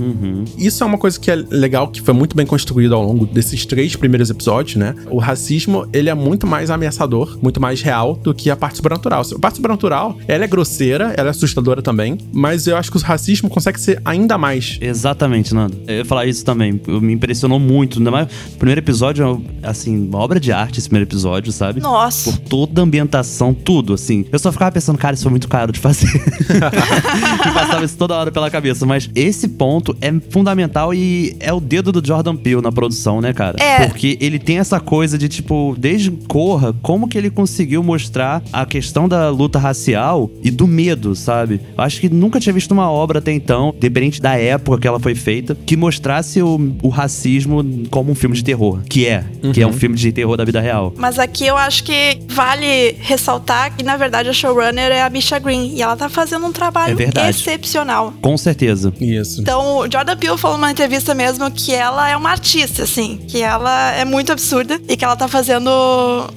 Isso 0.58 0.84
é 0.84 0.86
uma 0.88 0.98
coisa 0.98 1.20
que 1.20 1.32
é 1.32 1.36
legal, 1.36 1.88
que 1.88 2.02
foi 2.02 2.14
muito 2.14 2.36
bem 2.36 2.46
construído 2.46 2.94
ao 2.94 3.04
longo 3.04 3.26
desses 3.26 3.66
três 3.66 3.96
primeiros 3.96 4.30
episódios, 4.30 4.76
né? 4.76 4.96
O 5.10 5.18
racismo, 5.18 5.88
ele 5.92 6.10
é 6.10 6.14
muito 6.14 6.46
mais 6.46 6.70
ameaçador, 6.70 7.38
muito 7.42 7.60
mais 7.60 7.82
real 7.82 8.16
do 8.16 8.34
que 8.34 8.50
a 8.50 8.56
parte 8.56 8.78
sobrenatural. 8.78 9.22
A 9.36 9.40
parte 9.40 9.56
sobrenatural, 9.56 10.18
ela 10.28 10.44
é 10.44 10.48
grosseira, 10.48 11.14
ela 11.18 11.30
é 11.30 11.32
assustadora 11.32 11.82
também, 11.82 12.18
mas 12.32 12.68
eu 12.68 12.78
acho 12.78 12.92
que 12.92 12.98
o 12.98 13.02
racismo 13.02 13.19
consegue 13.50 13.80
ser 13.80 14.02
ainda 14.04 14.38
mais. 14.38 14.78
Exatamente, 14.82 15.54
Nando. 15.54 15.78
Eu 15.88 15.98
ia 15.98 16.06
falar 16.06 16.26
isso 16.26 16.44
também. 16.44 16.80
Me 16.88 17.14
impressionou 17.14 17.60
muito. 17.60 18.00
Ainda 18.00 18.12
mais, 18.12 18.28
o 18.54 18.58
primeiro 18.58 18.80
episódio, 18.80 19.44
é, 19.62 19.68
assim, 19.68 20.08
uma 20.08 20.20
obra 20.20 20.40
de 20.40 20.52
arte 20.52 20.80
esse 20.80 20.88
primeiro 20.88 21.10
episódio, 21.10 21.52
sabe? 21.52 21.82
Nossa. 21.82 22.32
Por 22.32 22.40
toda 22.40 22.82
a 22.82 22.84
ambientação, 22.84 23.54
tudo, 23.54 23.94
assim. 23.94 24.26
Eu 24.32 24.40
só 24.40 24.52
ficava 24.52 24.72
pensando, 24.72 24.98
cara, 24.98 25.14
isso 25.14 25.24
foi 25.24 25.32
muito 25.32 25.48
caro 25.48 25.72
de 25.72 25.80
fazer. 25.80 26.08
Me 27.46 27.54
passava 27.54 27.84
isso 27.86 27.98
toda 27.98 28.16
hora 28.16 28.32
pela 28.32 28.50
cabeça. 28.50 28.86
Mas 28.86 29.10
esse 29.16 29.48
ponto 29.48 29.96
é 30.02 30.12
fundamental 30.30 30.94
e 30.94 31.36
é 31.40 31.54
o 31.54 31.60
dedo 31.60 31.92
do 31.92 32.06
Jordan 32.06 32.36
Peele 32.36 32.62
na 32.62 32.72
produção, 32.72 33.22
né, 33.22 33.34
cara? 33.34 33.58
É. 33.62 33.88
Porque 33.88 34.18
ele 34.22 34.40
tem 34.40 34.60
essa 34.60 34.80
coisa 34.80 35.18
de, 35.18 35.28
tipo, 35.28 35.76
desde 35.78 36.12
Corra, 36.12 36.74
como 36.82 37.08
que 37.08 37.18
ele 37.18 37.30
conseguiu 37.30 37.84
mostrar 37.84 38.42
a 38.52 38.66
questão 38.66 39.08
da 39.08 39.30
luta 39.30 39.60
racial 39.60 40.30
e 40.44 40.52
do 40.52 40.68
medo, 40.68 41.16
sabe? 41.16 41.62
Eu 41.78 41.84
acho 41.84 42.00
que 42.00 42.10
nunca 42.10 42.40
tinha 42.40 42.54
visto 42.54 42.72
uma 42.72 42.90
obra 42.90 43.09
até 43.18 43.32
então, 43.32 43.74
dependente 43.80 44.22
da 44.22 44.36
época 44.38 44.80
que 44.82 44.88
ela 44.88 45.00
foi 45.00 45.16
feita, 45.16 45.58
que 45.66 45.76
mostrasse 45.76 46.42
o, 46.42 46.74
o 46.82 46.90
racismo 46.90 47.64
como 47.90 48.12
um 48.12 48.16
filme 48.16 48.36
de 48.36 48.44
terror. 48.44 48.80
Que 48.90 49.06
é. 49.08 49.24
Que 49.54 49.62
é 49.62 49.68
um 49.68 49.74
filme 49.74 49.96
de 49.96 50.12
terror 50.12 50.38
da 50.38 50.46
vida 50.46 50.60
real. 50.60 50.94
Mas 50.98 51.18
aqui 51.20 51.46
eu 51.46 51.58
acho 51.58 51.84
que 51.84 52.20
vale 52.28 52.96
ressaltar 53.00 53.76
que, 53.76 53.84
na 53.84 53.98
verdade, 53.98 54.30
a 54.30 54.34
showrunner 54.34 54.92
é 54.92 55.02
a 55.02 55.10
Misha 55.10 55.40
Green. 55.40 55.74
E 55.76 55.82
ela 55.82 55.96
tá 55.96 56.10
fazendo 56.10 56.46
um 56.46 56.52
trabalho 56.52 56.92
É 56.94 56.96
verdade. 56.96 57.30
excepcional. 57.30 58.14
Com 58.22 58.38
certeza. 58.38 58.94
Isso. 59.00 59.42
Então, 59.42 59.80
o 59.80 59.92
Jordan 59.92 60.16
Peele 60.18 60.38
falou 60.38 60.58
numa 60.58 60.72
entrevista 60.72 61.14
mesmo 61.14 61.50
que 61.52 61.74
ela 61.74 62.10
é 62.10 62.16
uma 62.16 62.30
artista, 62.30 62.84
assim. 62.84 63.20
Que 63.28 63.42
ela 63.42 63.94
é 63.94 64.06
muito 64.06 64.32
absurda 64.32 64.80
e 64.88 64.96
que 64.96 65.04
ela 65.04 65.16
tá 65.16 65.28
fazendo 65.28 65.70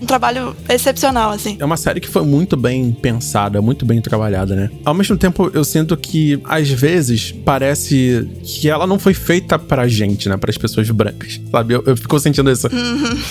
um 0.00 0.06
trabalho 0.06 0.54
excepcional, 0.68 1.30
assim. 1.30 1.56
É 1.58 1.64
uma 1.64 1.76
série 1.76 2.00
que 2.00 2.08
foi 2.08 2.24
muito 2.24 2.56
bem 2.56 2.92
pensada, 2.92 3.60
muito 3.62 3.84
bem 3.84 4.00
trabalhada, 4.00 4.54
né? 4.54 4.70
Ao 4.84 4.94
mesmo 4.94 5.16
tempo, 5.16 5.50
eu 5.52 5.64
sinto 5.64 5.96
que, 5.96 6.40
às 6.62 6.70
vezes, 6.70 7.32
parece 7.44 8.28
que 8.42 8.68
ela 8.68 8.86
não 8.86 8.98
foi 8.98 9.14
feita 9.14 9.58
pra 9.58 9.88
gente, 9.88 10.28
né? 10.28 10.36
Para 10.36 10.50
as 10.50 10.58
pessoas 10.58 10.88
brancas, 10.90 11.40
sabe? 11.50 11.74
Eu, 11.74 11.82
eu 11.86 11.96
fico 11.96 12.18
sentindo 12.18 12.50
isso. 12.50 12.68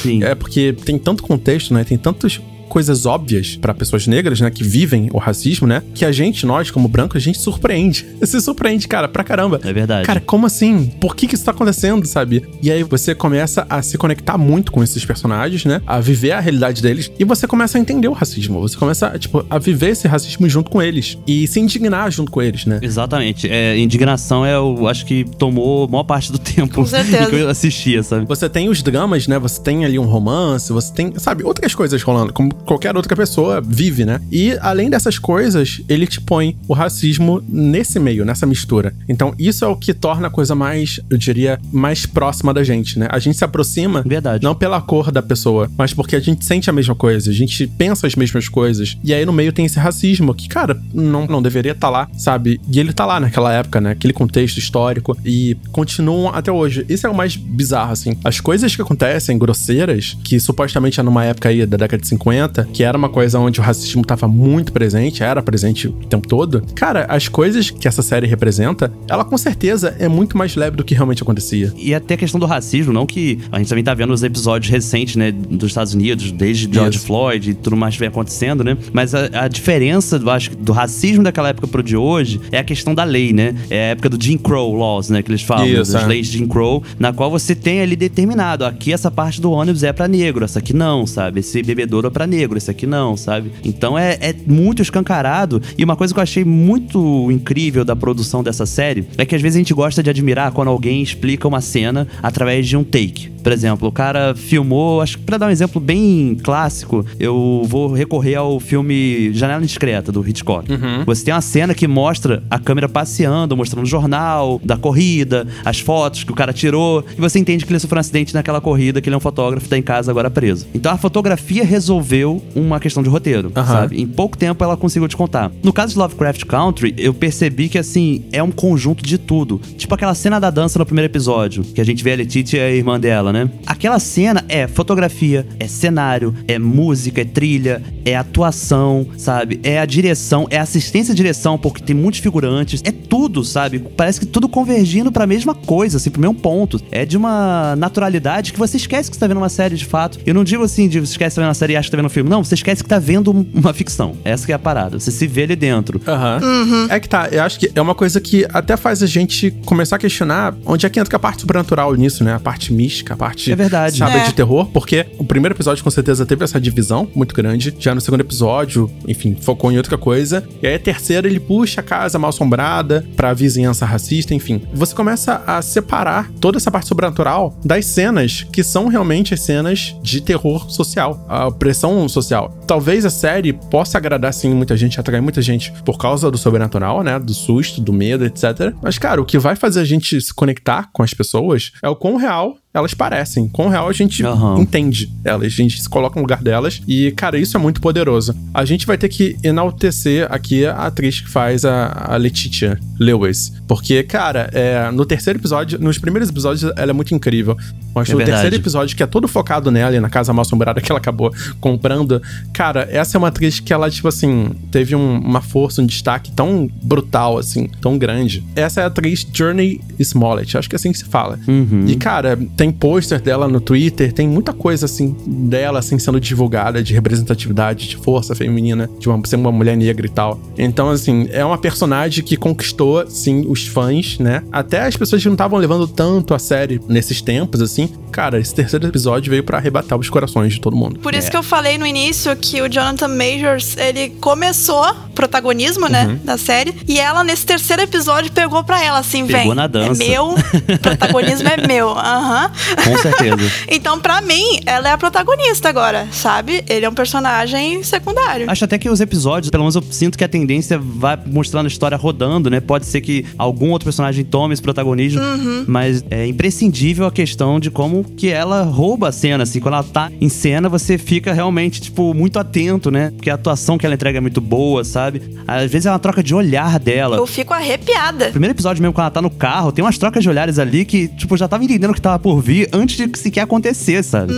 Sim. 0.01 0.23
É 0.23 0.35
porque 0.35 0.73
tem 0.85 0.97
tanto 0.97 1.23
contexto, 1.23 1.73
né? 1.73 1.83
Tem 1.83 1.97
tantas 1.97 2.39
coisas 2.71 3.05
óbvias 3.05 3.57
pra 3.57 3.73
pessoas 3.73 4.07
negras, 4.07 4.39
né, 4.39 4.49
que 4.49 4.63
vivem 4.63 5.09
o 5.11 5.17
racismo, 5.17 5.67
né, 5.67 5.83
que 5.93 6.05
a 6.05 6.11
gente, 6.11 6.45
nós 6.45 6.71
como 6.71 6.87
brancos, 6.87 7.17
a 7.17 7.19
gente 7.19 7.37
surpreende. 7.37 8.05
Se 8.23 8.39
surpreende, 8.39 8.87
cara, 8.87 9.09
pra 9.09 9.25
caramba. 9.25 9.59
É 9.61 9.73
verdade. 9.73 10.05
Cara, 10.05 10.21
como 10.21 10.45
assim? 10.45 10.85
Por 11.01 11.13
que 11.13 11.27
que 11.27 11.35
isso 11.35 11.43
tá 11.43 11.51
acontecendo, 11.51 12.05
sabe? 12.05 12.47
E 12.63 12.71
aí 12.71 12.81
você 12.81 13.13
começa 13.13 13.65
a 13.69 13.81
se 13.81 13.97
conectar 13.97 14.37
muito 14.37 14.71
com 14.71 14.81
esses 14.81 15.03
personagens, 15.03 15.65
né? 15.65 15.81
A 15.85 15.99
viver 15.99 16.31
a 16.31 16.39
realidade 16.39 16.81
deles 16.81 17.11
e 17.19 17.25
você 17.25 17.45
começa 17.45 17.77
a 17.77 17.81
entender 17.81 18.07
o 18.07 18.13
racismo. 18.13 18.61
Você 18.61 18.77
começa, 18.77 19.19
tipo, 19.19 19.45
a 19.49 19.59
viver 19.59 19.89
esse 19.89 20.07
racismo 20.07 20.47
junto 20.47 20.71
com 20.71 20.81
eles 20.81 21.17
e 21.27 21.45
se 21.47 21.59
indignar 21.59 22.09
junto 22.09 22.31
com 22.31 22.41
eles, 22.41 22.65
né? 22.65 22.79
Exatamente. 22.81 23.49
É, 23.49 23.77
indignação 23.77 24.45
é, 24.45 24.55
eu 24.55 24.87
acho 24.87 25.05
que 25.05 25.25
tomou 25.37 25.85
a 25.85 25.87
maior 25.87 26.03
parte 26.05 26.31
do 26.31 26.39
tempo 26.39 26.73
Com 26.73 26.85
certeza. 26.85 27.25
que 27.25 27.35
eu 27.35 27.49
assistia, 27.49 28.01
sabe? 28.01 28.25
Você 28.25 28.47
tem 28.47 28.69
os 28.69 28.81
dramas, 28.81 29.27
né? 29.27 29.37
Você 29.39 29.61
tem 29.61 29.83
ali 29.83 29.99
um 29.99 30.05
romance, 30.05 30.71
você 30.71 30.93
tem, 30.93 31.13
sabe, 31.17 31.43
outras 31.43 31.75
coisas 31.75 32.01
rolando, 32.01 32.31
como 32.31 32.51
qualquer 32.65 32.95
outra 32.95 33.15
pessoa 33.15 33.61
vive, 33.61 34.05
né? 34.05 34.19
E 34.31 34.57
além 34.61 34.89
dessas 34.89 35.17
coisas, 35.17 35.81
ele 35.87 36.07
te 36.07 36.19
põe 36.21 36.57
o 36.67 36.73
racismo 36.73 37.43
nesse 37.47 37.99
meio, 37.99 38.25
nessa 38.25 38.45
mistura. 38.45 38.93
Então, 39.07 39.33
isso 39.37 39.65
é 39.65 39.67
o 39.67 39.75
que 39.75 39.93
torna 39.93 40.27
a 40.27 40.29
coisa 40.29 40.55
mais, 40.55 40.99
eu 41.09 41.17
diria, 41.17 41.59
mais 41.71 42.05
próxima 42.05 42.53
da 42.53 42.63
gente, 42.63 42.97
né? 42.97 43.07
A 43.11 43.19
gente 43.19 43.37
se 43.37 43.43
aproxima 43.43 44.03
Verdade. 44.05 44.43
não 44.43 44.55
pela 44.55 44.81
cor 44.81 45.11
da 45.11 45.21
pessoa, 45.21 45.69
mas 45.77 45.93
porque 45.93 46.15
a 46.15 46.19
gente 46.19 46.45
sente 46.45 46.69
a 46.69 46.73
mesma 46.73 46.95
coisa, 46.95 47.29
a 47.29 47.33
gente 47.33 47.67
pensa 47.67 48.07
as 48.07 48.15
mesmas 48.15 48.47
coisas. 48.47 48.97
E 49.03 49.13
aí 49.13 49.25
no 49.25 49.33
meio 49.33 49.51
tem 49.51 49.65
esse 49.65 49.79
racismo 49.79 50.33
que, 50.33 50.47
cara, 50.47 50.79
não, 50.93 51.25
não 51.25 51.41
deveria 51.41 51.71
estar 51.71 51.89
lá, 51.89 52.09
sabe? 52.17 52.59
E 52.71 52.79
ele 52.79 52.93
tá 52.93 53.05
lá 53.05 53.19
naquela 53.19 53.53
época, 53.53 53.81
né? 53.81 53.91
Aquele 53.91 54.13
contexto 54.13 54.57
histórico 54.57 55.17
e 55.25 55.57
continuam 55.71 56.33
até 56.33 56.51
hoje. 56.51 56.85
Isso 56.87 57.07
é 57.07 57.09
o 57.09 57.15
mais 57.15 57.35
bizarro, 57.35 57.91
assim. 57.91 58.17
As 58.23 58.39
coisas 58.39 58.75
que 58.75 58.81
acontecem, 58.81 59.37
grosseiras, 59.37 60.17
que 60.23 60.39
supostamente 60.39 60.99
é 60.99 61.03
numa 61.03 61.25
época 61.25 61.49
aí 61.49 61.65
da 61.65 61.77
década 61.77 62.01
de 62.01 62.07
50, 62.07 62.50
que 62.73 62.83
era 62.83 62.97
uma 62.97 63.09
coisa 63.09 63.39
onde 63.39 63.59
o 63.59 63.63
racismo 63.63 64.03
tava 64.03 64.27
muito 64.27 64.71
presente, 64.71 65.23
era 65.23 65.41
presente 65.41 65.87
o 65.87 65.91
tempo 65.91 66.27
todo. 66.27 66.63
Cara, 66.75 67.05
as 67.09 67.27
coisas 67.27 67.69
que 67.69 67.87
essa 67.87 68.01
série 68.01 68.27
representa, 68.27 68.91
ela 69.07 69.23
com 69.23 69.37
certeza 69.37 69.95
é 69.99 70.07
muito 70.07 70.37
mais 70.37 70.55
leve 70.55 70.77
do 70.77 70.83
que 70.83 70.93
realmente 70.93 71.23
acontecia. 71.23 71.73
E 71.77 71.93
até 71.93 72.13
a 72.15 72.17
questão 72.17 72.39
do 72.39 72.45
racismo, 72.45 72.93
não 72.93 73.05
que 73.05 73.39
a 73.51 73.57
gente 73.57 73.67
também 73.67 73.83
tá 73.83 73.93
vendo 73.93 74.13
os 74.13 74.23
episódios 74.23 74.71
recentes, 74.71 75.15
né, 75.15 75.31
dos 75.31 75.69
Estados 75.69 75.93
Unidos, 75.93 76.31
desde 76.31 76.71
George 76.71 76.97
Isso. 76.97 77.07
Floyd 77.07 77.51
e 77.51 77.53
tudo 77.53 77.75
mais 77.75 77.95
que 77.95 77.99
vem 77.99 78.09
acontecendo, 78.09 78.63
né? 78.63 78.77
Mas 78.93 79.13
a, 79.13 79.29
a 79.33 79.47
diferença, 79.47 80.17
eu 80.17 80.29
acho, 80.29 80.55
do 80.55 80.71
racismo 80.71 81.23
daquela 81.23 81.49
época 81.49 81.67
pro 81.67 81.81
de 81.81 81.95
hoje 81.95 82.39
é 82.51 82.57
a 82.57 82.63
questão 82.63 82.93
da 82.93 83.03
lei, 83.03 83.33
né? 83.33 83.55
É 83.69 83.89
a 83.89 83.91
época 83.91 84.09
do 84.09 84.21
Jim 84.21 84.37
Crow 84.37 84.75
Laws, 84.75 85.09
né, 85.09 85.21
que 85.21 85.31
eles 85.31 85.41
falam, 85.41 85.67
Isso, 85.67 85.93
das 85.93 86.03
é. 86.03 86.07
leis 86.07 86.27
de 86.27 86.37
Jim 86.37 86.47
Crow, 86.47 86.83
na 86.99 87.11
qual 87.11 87.29
você 87.29 87.55
tem 87.55 87.81
ali 87.81 87.95
determinado, 87.95 88.65
aqui 88.65 88.93
essa 88.93 89.09
parte 89.09 89.41
do 89.41 89.51
ônibus 89.51 89.83
é 89.83 89.91
pra 89.91 90.07
negro, 90.07 90.43
essa 90.45 90.59
aqui 90.59 90.73
não, 90.73 91.05
sabe? 91.05 91.39
Esse 91.39 91.61
bebedouro 91.61 92.07
é 92.07 92.09
pra 92.09 92.27
negro, 92.27 92.40
esse 92.57 92.69
aqui 92.69 92.85
não, 92.85 93.15
sabe? 93.17 93.51
Então 93.63 93.97
é, 93.97 94.17
é 94.21 94.35
muito 94.45 94.81
escancarado. 94.81 95.61
E 95.77 95.83
uma 95.83 95.95
coisa 95.95 96.13
que 96.13 96.19
eu 96.19 96.23
achei 96.23 96.43
muito 96.43 97.29
incrível 97.31 97.83
da 97.83 97.95
produção 97.95 98.43
dessa 98.43 98.65
série 98.65 99.05
é 99.17 99.25
que 99.25 99.35
às 99.35 99.41
vezes 99.41 99.55
a 99.55 99.59
gente 99.59 99.73
gosta 99.73 100.01
de 100.01 100.09
admirar 100.09 100.51
quando 100.51 100.69
alguém 100.69 101.01
explica 101.01 101.47
uma 101.47 101.61
cena 101.61 102.07
através 102.21 102.67
de 102.67 102.75
um 102.77 102.83
take. 102.83 103.29
Por 103.41 103.51
exemplo, 103.51 103.87
o 103.87 103.91
cara 103.91 104.35
filmou, 104.35 105.01
acho 105.01 105.17
que 105.17 105.23
pra 105.23 105.37
dar 105.37 105.47
um 105.47 105.49
exemplo 105.49 105.81
bem 105.81 106.37
clássico, 106.43 107.03
eu 107.19 107.63
vou 107.65 107.91
recorrer 107.91 108.35
ao 108.35 108.59
filme 108.59 109.33
Janela 109.33 109.61
Indiscreta, 109.61 110.11
do 110.11 110.27
Hitchcock. 110.27 110.67
Você 111.05 111.25
tem 111.25 111.33
uma 111.33 111.41
cena 111.41 111.73
que 111.73 111.87
mostra 111.87 112.43
a 112.49 112.59
câmera 112.59 112.87
passeando, 112.87 113.57
mostrando 113.57 113.83
o 113.85 113.89
jornal 113.89 114.61
da 114.63 114.77
corrida, 114.77 115.47
as 115.65 115.79
fotos 115.79 116.23
que 116.23 116.31
o 116.31 116.35
cara 116.35 116.53
tirou, 116.53 117.03
e 117.17 117.19
você 117.19 117.39
entende 117.39 117.65
que 117.65 117.71
ele 117.71 117.79
sofreu 117.79 117.97
um 117.97 118.01
acidente 118.01 118.33
naquela 118.33 118.61
corrida, 118.61 119.01
que 119.01 119.09
ele 119.09 119.15
é 119.15 119.17
um 119.17 119.21
fotógrafo, 119.21 119.67
tá 119.67 119.77
em 119.77 119.81
casa 119.81 120.11
agora 120.11 120.29
preso. 120.29 120.67
Então 120.73 120.91
a 120.91 120.97
fotografia 120.97 121.65
resolveu 121.65 122.30
uma 122.55 122.79
questão 122.79 123.01
de 123.01 123.09
roteiro, 123.09 123.51
sabe? 123.55 123.99
Em 124.01 124.07
pouco 124.07 124.37
tempo 124.37 124.63
ela 124.63 124.77
conseguiu 124.77 125.07
te 125.07 125.17
contar. 125.17 125.51
No 125.63 125.73
caso 125.73 125.93
de 125.93 125.99
Lovecraft 125.99 126.45
Country, 126.45 126.93
eu 126.97 127.13
percebi 127.13 127.69
que 127.69 127.77
assim, 127.77 128.23
é 128.31 128.43
um 128.43 128.51
conjunto 128.51 129.03
de 129.03 129.17
tudo. 129.17 129.59
Tipo 129.77 129.95
aquela 129.95 130.13
cena 130.13 130.39
da 130.39 130.49
dança 130.49 130.77
no 130.77 130.85
primeiro 130.85 131.11
episódio, 131.11 131.63
que 131.63 131.81
a 131.81 131.83
gente 131.83 132.03
vê 132.03 132.13
a 132.13 132.15
Letitia 132.15 132.59
e 132.59 132.63
a 132.63 132.75
irmã 132.75 132.99
dela, 132.99 133.33
né? 133.33 133.49
Aquela 133.65 133.99
cena 133.99 134.43
é 134.47 134.67
fotografia, 134.67 135.47
é 135.59 135.67
cenário, 135.67 136.33
é 136.47 136.59
música, 136.59 137.21
é 137.21 137.25
trilha, 137.25 137.81
é 138.05 138.15
atuação, 138.15 139.07
sabe? 139.17 139.59
É 139.63 139.79
a 139.79 139.85
direção, 139.85 140.47
é 140.49 140.57
assistência 140.57 141.11
à 141.13 141.15
direção, 141.15 141.57
porque 141.57 141.81
tem 141.81 141.95
muitos 141.95 142.19
figurantes, 142.19 142.81
é 142.83 142.91
tudo, 142.91 143.43
sabe? 143.43 143.79
Parece 143.79 144.19
que 144.19 144.25
tudo 144.25 144.47
convergindo 144.47 145.11
pra 145.11 145.25
mesma 145.25 145.53
coisa, 145.53 145.97
assim, 145.97 146.09
pro 146.09 146.21
mesmo 146.21 146.35
ponto. 146.35 146.79
É 146.91 147.05
de 147.05 147.17
uma 147.17 147.75
naturalidade 147.75 148.53
que 148.53 148.59
você 148.59 148.77
esquece 148.77 149.09
que 149.09 149.15
você 149.15 149.19
tá 149.19 149.27
vendo 149.27 149.37
uma 149.37 149.49
série 149.49 149.75
de 149.75 149.85
fato. 149.85 150.19
Eu 150.25 150.33
não 150.33 150.43
digo 150.43 150.63
assim, 150.63 150.87
de 150.87 150.99
você 150.99 151.13
esquece 151.13 151.33
que 151.33 151.35
tá 151.35 151.41
vendo 151.41 151.49
uma 151.49 151.53
série 151.53 151.73
e 151.73 151.75
acha 151.75 151.87
que 151.87 151.91
tá 151.91 151.97
vendo 151.97 152.05
um 152.05 152.09
filme. 152.09 152.20
Não, 152.29 152.43
você 152.43 152.55
esquece 152.55 152.83
que 152.83 152.89
tá 152.89 152.99
vendo 152.99 153.31
um- 153.31 153.45
uma 153.53 153.73
ficção. 153.73 154.15
Essa 154.23 154.45
que 154.45 154.51
é 154.51 154.55
a 154.55 154.59
parada. 154.59 154.99
Você 154.99 155.11
se 155.11 155.27
vê 155.27 155.43
ali 155.43 155.55
dentro. 155.55 156.01
Aham. 156.07 156.87
É 156.89 156.99
que 156.99 157.07
tá, 157.09 157.27
eu 157.31 157.41
acho 157.43 157.59
que 157.59 157.71
é 157.73 157.81
uma 157.81 157.95
coisa 157.95 158.19
que 158.19 158.45
até 158.53 158.75
faz 158.77 159.01
a 159.03 159.07
gente 159.07 159.51
começar 159.65 159.95
a 159.95 159.99
questionar 159.99 160.55
onde 160.65 160.85
é 160.85 160.89
que 160.89 160.99
entra 160.99 161.15
a 161.15 161.19
parte 161.19 161.41
sobrenatural 161.41 161.93
nisso, 161.95 162.23
né? 162.23 162.33
A 162.33 162.39
parte 162.39 162.73
mística, 162.73 163.13
a 163.13 163.17
parte. 163.17 163.51
É 163.51 163.55
verdade. 163.55 163.97
Sabe, 163.97 164.17
É. 164.17 164.23
de 164.25 164.33
terror, 164.33 164.65
porque 164.67 165.05
o 165.17 165.23
primeiro 165.23 165.55
episódio 165.55 165.83
com 165.83 165.89
certeza 165.89 166.25
teve 166.25 166.43
essa 166.43 166.59
divisão 166.59 167.07
muito 167.15 167.33
grande. 167.35 167.73
Já 167.79 167.93
no 167.95 168.01
segundo 168.01 168.21
episódio, 168.21 168.89
enfim, 169.07 169.35
focou 169.39 169.71
em 169.71 169.77
outra 169.77 169.97
coisa. 169.97 170.43
E 170.61 170.67
aí 170.67 170.75
a 170.75 170.79
terceira 170.79 171.27
ele 171.27 171.39
puxa 171.39 171.81
a 171.81 171.83
casa 171.83 172.17
mal 172.19 172.29
assombrada 172.29 173.05
pra 173.15 173.33
vizinhança 173.33 173.85
racista, 173.85 174.33
enfim. 174.33 174.61
Você 174.73 174.93
começa 174.95 175.41
a 175.47 175.61
separar 175.61 176.29
toda 176.39 176.57
essa 176.57 176.71
parte 176.71 176.87
sobrenatural 176.87 177.57
das 177.63 177.85
cenas 177.85 178.45
que 178.51 178.63
são 178.63 178.87
realmente 178.87 179.33
as 179.33 179.41
cenas 179.41 179.95
de 180.01 180.21
terror 180.21 180.69
social, 180.69 181.25
a 181.27 181.47
opressão 181.47 182.00
social. 182.09 182.51
Talvez 182.71 183.03
a 183.05 183.09
série 183.09 183.51
possa 183.51 183.97
agradar 183.97 184.33
sim 184.33 184.53
muita 184.53 184.77
gente, 184.77 184.97
atrair 184.97 185.19
muita 185.21 185.41
gente 185.41 185.73
por 185.83 185.97
causa 185.97 186.31
do 186.31 186.37
sobrenatural, 186.37 187.03
né? 187.03 187.19
Do 187.19 187.33
susto, 187.33 187.81
do 187.81 187.91
medo, 187.91 188.23
etc. 188.23 188.73
Mas, 188.81 188.97
cara, 188.97 189.21
o 189.21 189.25
que 189.25 189.37
vai 189.37 189.57
fazer 189.57 189.81
a 189.81 189.83
gente 189.83 190.21
se 190.21 190.33
conectar 190.33 190.89
com 190.93 191.03
as 191.03 191.13
pessoas 191.13 191.73
é 191.83 191.89
o 191.89 191.97
quão 191.97 192.15
real 192.15 192.55
elas 192.73 192.93
parecem. 192.93 193.49
Com 193.49 193.65
o 193.65 193.69
real 193.69 193.89
a 193.89 193.91
gente 193.91 194.25
Aham. 194.25 194.57
entende 194.61 195.11
elas, 195.25 195.47
a 195.47 195.49
gente 195.49 195.81
se 195.81 195.89
coloca 195.89 196.15
no 196.15 196.21
lugar 196.21 196.41
delas. 196.41 196.81
E, 196.87 197.11
cara, 197.11 197.37
isso 197.37 197.57
é 197.57 197.59
muito 197.59 197.81
poderoso. 197.81 198.33
A 198.53 198.63
gente 198.63 198.87
vai 198.87 198.97
ter 198.97 199.09
que 199.09 199.35
enaltecer 199.43 200.25
aqui 200.31 200.65
a 200.65 200.85
atriz 200.85 201.19
que 201.19 201.29
faz 201.29 201.65
a, 201.65 201.91
a 202.13 202.15
Letitia 202.15 202.79
Lewis. 202.97 203.51
Porque, 203.67 204.01
cara, 204.03 204.49
é, 204.53 204.89
no 204.91 205.05
terceiro 205.05 205.37
episódio, 205.37 205.77
nos 205.79 205.97
primeiros 205.97 206.29
episódios, 206.29 206.71
ela 206.77 206.91
é 206.91 206.93
muito 206.93 207.13
incrível. 207.13 207.57
Mas 207.93 208.07
É 208.07 208.13
no 208.13 208.19
verdade. 208.19 208.37
terceiro 208.43 208.55
episódio, 208.63 208.95
que 208.95 209.03
é 209.03 209.05
todo 209.05 209.27
focado 209.27 209.69
nela 209.69 209.93
e 209.93 209.99
na 209.99 210.09
casa 210.09 210.31
mal 210.31 210.43
assombrada 210.43 210.79
que 210.79 210.89
ela 210.89 210.99
acabou 210.99 211.29
comprando, 211.59 212.21
cara, 212.61 212.87
essa 212.91 213.17
é 213.17 213.19
uma 213.19 213.29
atriz 213.29 213.59
que 213.59 213.73
ela, 213.73 213.89
tipo 213.89 214.07
assim, 214.07 214.51
teve 214.69 214.95
um- 214.95 215.17
uma 215.17 215.41
força, 215.41 215.81
um 215.81 215.85
destaque 215.87 216.31
tão 216.31 216.69
brutal, 216.83 217.39
assim, 217.39 217.67
tão 217.81 217.97
grande. 217.97 218.43
Essa 218.55 218.81
é 218.81 218.83
a 218.83 218.87
atriz 218.87 219.25
Journey 219.33 219.81
Smollett, 219.97 220.55
acho 220.59 220.69
que 220.69 220.75
é 220.75 220.77
assim 220.77 220.91
que 220.91 220.99
se 220.99 221.05
fala. 221.05 221.39
Uhum. 221.47 221.85
E, 221.87 221.95
cara, 221.95 222.37
tem 222.55 222.69
pôster 222.71 223.19
dela 223.19 223.47
no 223.47 223.59
Twitter, 223.59 224.13
tem 224.13 224.27
muita 224.27 224.53
coisa, 224.53 224.85
assim, 224.85 225.15
dela, 225.25 225.79
assim, 225.79 225.97
sendo 225.97 226.19
divulgada 226.19 226.83
de 226.83 226.93
representatividade, 226.93 227.87
de 227.89 227.97
força 227.97 228.35
feminina, 228.35 228.87
de 228.99 229.09
uma, 229.09 229.19
ser 229.25 229.37
uma 229.37 229.51
mulher 229.51 229.75
negra 229.75 230.05
e 230.05 230.09
tal. 230.09 230.39
Então, 230.55 230.89
assim, 230.89 231.27
é 231.31 231.43
uma 231.43 231.57
personagem 231.57 232.23
que 232.23 232.37
conquistou, 232.37 233.07
sim, 233.09 233.43
os 233.49 233.65
fãs, 233.65 234.19
né? 234.19 234.43
Até 234.51 234.81
as 234.85 234.95
pessoas 234.95 235.19
que 235.23 235.27
não 235.27 235.33
estavam 235.33 235.57
levando 235.57 235.87
tanto 235.87 236.35
a 236.35 236.37
série 236.39 236.79
nesses 236.87 237.23
tempos, 237.23 237.59
assim. 237.59 237.89
Cara, 238.11 238.37
esse 238.39 238.53
terceiro 238.53 238.85
episódio 238.85 239.31
veio 239.31 239.43
pra 239.43 239.57
arrebatar 239.57 239.97
os 239.97 240.09
corações 240.11 240.53
de 240.53 240.61
todo 240.61 240.75
mundo. 240.75 240.99
Por 240.99 241.15
isso 241.15 241.27
É. 241.27 241.31
que 241.31 241.37
eu 241.37 241.41
falei 241.43 241.77
no 241.79 241.87
início 241.87 242.35
que 242.35 242.50
o 242.59 242.67
Jonathan 242.67 243.07
Majors, 243.07 243.77
ele 243.77 244.09
começou 244.19 244.83
protagonismo, 245.13 245.87
né, 245.87 246.19
da 246.23 246.37
série, 246.37 246.73
e 246.87 246.99
ela 246.99 247.23
nesse 247.23 247.45
terceiro 247.45 247.83
episódio 247.83 248.31
pegou 248.31 248.63
pra 248.63 248.83
ela 248.83 248.99
assim, 248.99 249.27
Pegou 249.27 249.41
vem, 249.43 249.53
na 249.53 249.67
dança. 249.67 250.03
é 250.03 250.07
meu, 250.07 250.33
protagonismo 250.81 251.47
é 251.47 251.67
meu, 251.67 251.89
aham. 251.91 252.51
Com 252.83 252.97
certeza. 252.97 253.51
Então, 253.69 253.99
pra 253.99 254.21
mim, 254.21 254.59
ela 254.65 254.89
é 254.89 254.91
a 254.91 254.97
protagonista 254.97 255.69
agora, 255.69 256.07
sabe? 256.11 256.63
Ele 256.67 256.85
é 256.85 256.89
um 256.89 256.93
personagem 256.93 257.83
secundário. 257.83 258.49
Acho 258.49 258.65
até 258.65 258.77
que 258.77 258.89
os 258.89 258.99
episódios, 258.99 259.49
pelo 259.49 259.63
menos 259.63 259.75
eu 259.75 259.83
sinto 259.91 260.17
que 260.17 260.23
a 260.23 260.27
tendência 260.27 260.79
vai 260.79 261.17
mostrando 261.25 261.65
a 261.65 261.67
história 261.67 261.95
rodando, 261.97 262.49
né? 262.49 262.59
Pode 262.59 262.85
ser 262.85 263.01
que 263.01 263.25
algum 263.37 263.69
outro 263.71 263.85
personagem 263.85 264.23
tome 264.25 264.53
esse 264.53 264.61
protagonismo, 264.61 265.21
mas 265.67 266.03
é 266.09 266.25
imprescindível 266.25 267.05
a 267.05 267.11
questão 267.11 267.59
de 267.59 267.69
como 267.69 268.03
que 268.03 268.29
ela 268.29 268.63
rouba 268.63 269.09
a 269.09 269.11
cena, 269.11 269.43
assim. 269.43 269.59
Quando 269.59 269.75
ela 269.75 269.83
tá 269.83 270.11
em 270.19 270.29
cena, 270.29 270.67
você 270.69 270.97
fica 270.97 271.33
realmente, 271.33 271.81
tipo, 271.81 272.13
muito 272.13 272.30
atento, 272.39 272.91
né? 272.91 273.11
Porque 273.15 273.29
a 273.29 273.35
atuação 273.35 273.77
que 273.77 273.85
ela 273.85 273.95
entrega 273.95 274.17
é 274.17 274.21
muito 274.21 274.41
boa, 274.41 274.83
sabe? 274.83 275.21
Às 275.47 275.71
vezes 275.71 275.85
é 275.85 275.91
uma 275.91 275.99
troca 275.99 276.23
de 276.23 276.33
olhar 276.33 276.79
dela. 276.79 277.17
Eu 277.17 277.27
fico 277.27 277.53
arrepiada. 277.53 278.29
Primeiro 278.29 278.53
episódio 278.53 278.81
mesmo, 278.81 278.93
quando 278.93 279.05
ela 279.05 279.11
tá 279.11 279.21
no 279.21 279.29
carro, 279.29 279.71
tem 279.71 279.83
umas 279.83 279.97
trocas 279.97 280.23
de 280.23 280.29
olhares 280.29 280.59
ali 280.59 280.85
que, 280.85 281.07
tipo, 281.09 281.35
já 281.37 281.47
tava 281.47 281.63
entendendo 281.63 281.91
o 281.91 281.93
que 281.93 282.01
tava 282.01 282.19
por 282.19 282.41
vir 282.41 282.69
antes 282.71 282.95
de 282.95 283.17
sequer 283.17 283.41
acontecer, 283.41 284.03
sabe? 284.03 284.33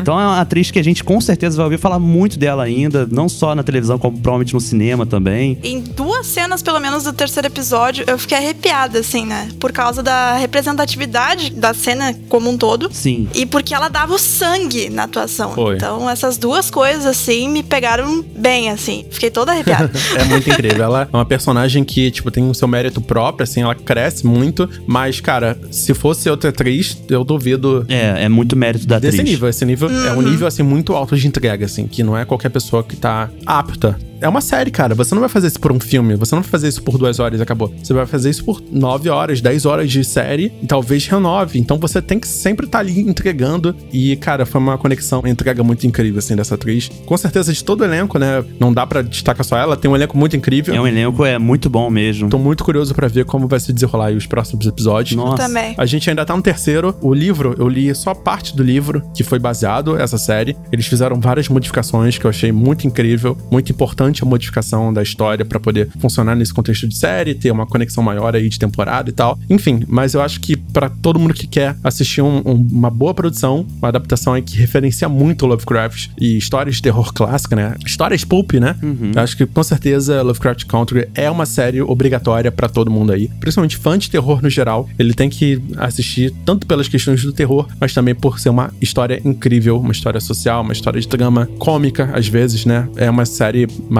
Então 0.00 0.18
é 0.18 0.24
uma 0.24 0.40
atriz 0.40 0.70
que 0.70 0.78
a 0.78 0.84
gente 0.84 1.04
com 1.04 1.20
certeza 1.20 1.56
vai 1.56 1.64
ouvir 1.64 1.78
falar 1.78 1.98
muito 1.98 2.38
dela 2.38 2.64
ainda, 2.64 3.06
não 3.10 3.28
só 3.28 3.54
na 3.54 3.62
televisão, 3.62 3.98
como 3.98 4.18
provavelmente 4.18 4.54
no 4.54 4.60
cinema 4.60 5.06
também. 5.06 5.58
Em 5.62 5.80
duas 5.80 6.26
cenas, 6.26 6.62
pelo 6.62 6.80
menos, 6.80 7.04
do 7.04 7.12
terceiro 7.12 7.46
episódio, 7.48 8.04
eu 8.06 8.18
fiquei 8.18 8.38
arrepiada, 8.38 8.98
assim, 8.98 9.24
né? 9.24 9.48
Por 9.58 9.72
causa 9.72 10.02
da 10.02 10.34
representatividade 10.34 11.50
da 11.50 11.72
cena 11.74 12.14
como 12.28 12.50
um 12.50 12.56
todo. 12.56 12.90
Sim. 12.92 13.28
E 13.34 13.46
porque 13.46 13.74
ela 13.74 13.88
dava 13.88 14.14
o 14.14 14.18
sangue 14.18 14.90
na 14.90 15.04
atuação. 15.04 15.52
Foi. 15.52 15.76
Então, 15.76 16.08
essas 16.08 16.36
duas 16.36 16.70
coisas, 16.70 17.06
assim, 17.06 17.29
me 17.48 17.62
pegaram 17.62 18.22
bem, 18.36 18.70
assim. 18.70 19.04
Fiquei 19.10 19.30
toda 19.30 19.52
arrepiada. 19.52 19.90
É 20.18 20.24
muito 20.24 20.48
incrível. 20.50 20.84
Ela 20.84 21.02
é 21.12 21.16
uma 21.16 21.24
personagem 21.24 21.84
que, 21.84 22.10
tipo, 22.10 22.30
tem 22.30 22.48
o 22.48 22.54
seu 22.54 22.66
mérito 22.68 23.00
próprio, 23.00 23.44
assim, 23.44 23.62
ela 23.62 23.74
cresce 23.74 24.26
muito. 24.26 24.68
Mas, 24.86 25.20
cara, 25.20 25.58
se 25.70 25.94
fosse 25.94 26.28
outra 26.28 26.50
atriz, 26.50 26.96
eu 27.08 27.22
duvido 27.24 27.84
É, 27.88 28.24
é 28.24 28.28
muito 28.28 28.56
mérito 28.56 28.86
da 28.86 28.96
atriz. 28.96 29.12
desse 29.14 29.22
nível. 29.22 29.48
Esse 29.48 29.64
nível 29.64 29.88
é 29.90 30.12
um 30.12 30.22
nível, 30.22 30.46
assim, 30.46 30.62
muito 30.62 30.94
alto 30.94 31.16
de 31.16 31.26
entrega, 31.26 31.66
assim, 31.66 31.86
que 31.86 32.02
não 32.02 32.16
é 32.16 32.24
qualquer 32.24 32.48
pessoa 32.50 32.82
que 32.82 32.96
tá 32.96 33.30
apta. 33.46 33.98
É 34.20 34.28
uma 34.28 34.40
série, 34.40 34.70
cara. 34.70 34.94
Você 34.94 35.14
não 35.14 35.20
vai 35.20 35.28
fazer 35.28 35.46
isso 35.46 35.58
por 35.58 35.72
um 35.72 35.80
filme. 35.80 36.14
Você 36.16 36.34
não 36.34 36.42
vai 36.42 36.50
fazer 36.50 36.68
isso 36.68 36.82
por 36.82 36.98
duas 36.98 37.18
horas 37.18 37.40
e 37.40 37.42
acabou. 37.42 37.72
Você 37.82 37.94
vai 37.94 38.06
fazer 38.06 38.30
isso 38.30 38.44
por 38.44 38.62
nove 38.70 39.08
horas, 39.08 39.40
dez 39.40 39.64
horas 39.64 39.90
de 39.90 40.04
série 40.04 40.52
e 40.62 40.66
talvez 40.66 41.06
renove. 41.06 41.58
Então 41.58 41.78
você 41.78 42.02
tem 42.02 42.18
que 42.18 42.28
sempre 42.28 42.66
estar 42.66 42.80
ali 42.80 43.00
entregando. 43.00 43.74
E, 43.92 44.14
cara, 44.16 44.44
foi 44.44 44.60
uma 44.60 44.76
conexão, 44.76 45.20
uma 45.20 45.30
entrega 45.30 45.62
muito 45.64 45.86
incrível, 45.86 46.18
assim, 46.18 46.36
dessa 46.36 46.54
atriz. 46.54 46.90
Com 47.06 47.16
certeza 47.16 47.52
de 47.52 47.64
todo 47.64 47.80
o 47.80 47.84
elenco, 47.84 48.18
né? 48.18 48.44
Não 48.58 48.72
dá 48.72 48.86
pra 48.86 49.00
destacar 49.02 49.44
só 49.44 49.56
ela. 49.56 49.76
Tem 49.76 49.90
um 49.90 49.96
elenco 49.96 50.16
muito 50.18 50.36
incrível. 50.36 50.74
É 50.74 50.80
um 50.80 50.86
elenco 50.86 51.24
é 51.24 51.38
muito 51.38 51.70
bom 51.70 51.88
mesmo. 51.88 52.28
Tô 52.28 52.38
muito 52.38 52.62
curioso 52.62 52.94
pra 52.94 53.08
ver 53.08 53.24
como 53.24 53.48
vai 53.48 53.58
se 53.58 53.72
desenrolar 53.72 54.06
aí 54.06 54.16
os 54.16 54.26
próximos 54.26 54.66
episódios. 54.66 55.16
Nossa. 55.16 55.44
Também. 55.44 55.74
A 55.78 55.86
gente 55.86 56.10
ainda 56.10 56.24
tá 56.24 56.36
no 56.36 56.42
terceiro. 56.42 56.94
O 57.00 57.14
livro, 57.14 57.54
eu 57.58 57.68
li 57.68 57.94
só 57.94 58.14
parte 58.14 58.54
do 58.54 58.62
livro 58.62 59.02
que 59.14 59.24
foi 59.24 59.38
baseado 59.38 59.96
essa 59.98 60.18
série. 60.18 60.56
Eles 60.70 60.86
fizeram 60.86 61.18
várias 61.18 61.48
modificações 61.48 62.18
que 62.18 62.26
eu 62.26 62.30
achei 62.30 62.52
muito 62.52 62.86
incrível, 62.86 63.36
muito 63.50 63.72
importante 63.72 64.09
a 64.22 64.26
modificação 64.26 64.92
da 64.92 65.02
história 65.02 65.44
pra 65.44 65.60
poder 65.60 65.88
funcionar 66.00 66.34
nesse 66.34 66.52
contexto 66.52 66.88
de 66.88 66.96
série, 66.96 67.34
ter 67.34 67.50
uma 67.50 67.66
conexão 67.66 68.02
maior 68.02 68.34
aí 68.34 68.48
de 68.48 68.58
temporada 68.58 69.08
e 69.10 69.12
tal. 69.12 69.38
Enfim, 69.48 69.82
mas 69.86 70.14
eu 70.14 70.22
acho 70.22 70.40
que 70.40 70.56
pra 70.56 70.88
todo 70.88 71.18
mundo 71.18 71.34
que 71.34 71.46
quer 71.46 71.76
assistir 71.84 72.22
um- 72.22 72.38
um- 72.44 72.68
uma 72.72 72.90
boa 72.90 73.14
produção, 73.14 73.66
uma 73.78 73.88
adaptação 73.88 74.34
aí 74.34 74.42
que 74.42 74.56
referencia 74.56 75.08
muito 75.08 75.46
Lovecraft 75.46 76.08
e 76.20 76.36
histórias 76.36 76.76
de 76.76 76.82
terror 76.82 77.12
clássica, 77.12 77.54
né? 77.56 77.74
Histórias 77.86 78.24
pulp, 78.24 78.52
né? 78.54 78.76
Eu 79.14 79.22
acho 79.22 79.36
que 79.36 79.46
com 79.46 79.62
certeza 79.62 80.22
Lovecraft 80.22 80.64
Country 80.66 81.08
é 81.14 81.30
uma 81.30 81.46
série 81.46 81.80
obrigatória 81.82 82.50
pra 82.52 82.68
todo 82.68 82.90
mundo 82.90 83.12
aí, 83.12 83.28
principalmente 83.40 83.76
fã 83.76 83.96
de 83.98 84.10
terror 84.10 84.42
no 84.42 84.50
geral. 84.50 84.88
Ele 84.98 85.12
tem 85.14 85.28
que 85.28 85.60
assistir 85.76 86.32
tanto 86.44 86.66
pelas 86.66 86.88
questões 86.88 87.22
do 87.22 87.32
terror, 87.32 87.68
mas 87.80 87.92
também 87.92 88.14
por 88.14 88.38
ser 88.38 88.48
uma 88.48 88.72
história 88.80 89.20
incrível, 89.24 89.78
uma 89.78 89.92
história 89.92 90.20
social, 90.20 90.62
uma 90.62 90.72
história 90.72 91.00
de 91.00 91.08
drama 91.08 91.48
cômica 91.58 92.10
às 92.14 92.26
vezes, 92.28 92.64
né? 92.64 92.88
É 92.96 93.08
uma 93.10 93.24
série 93.26 93.66
maravilhosa. 93.88 93.99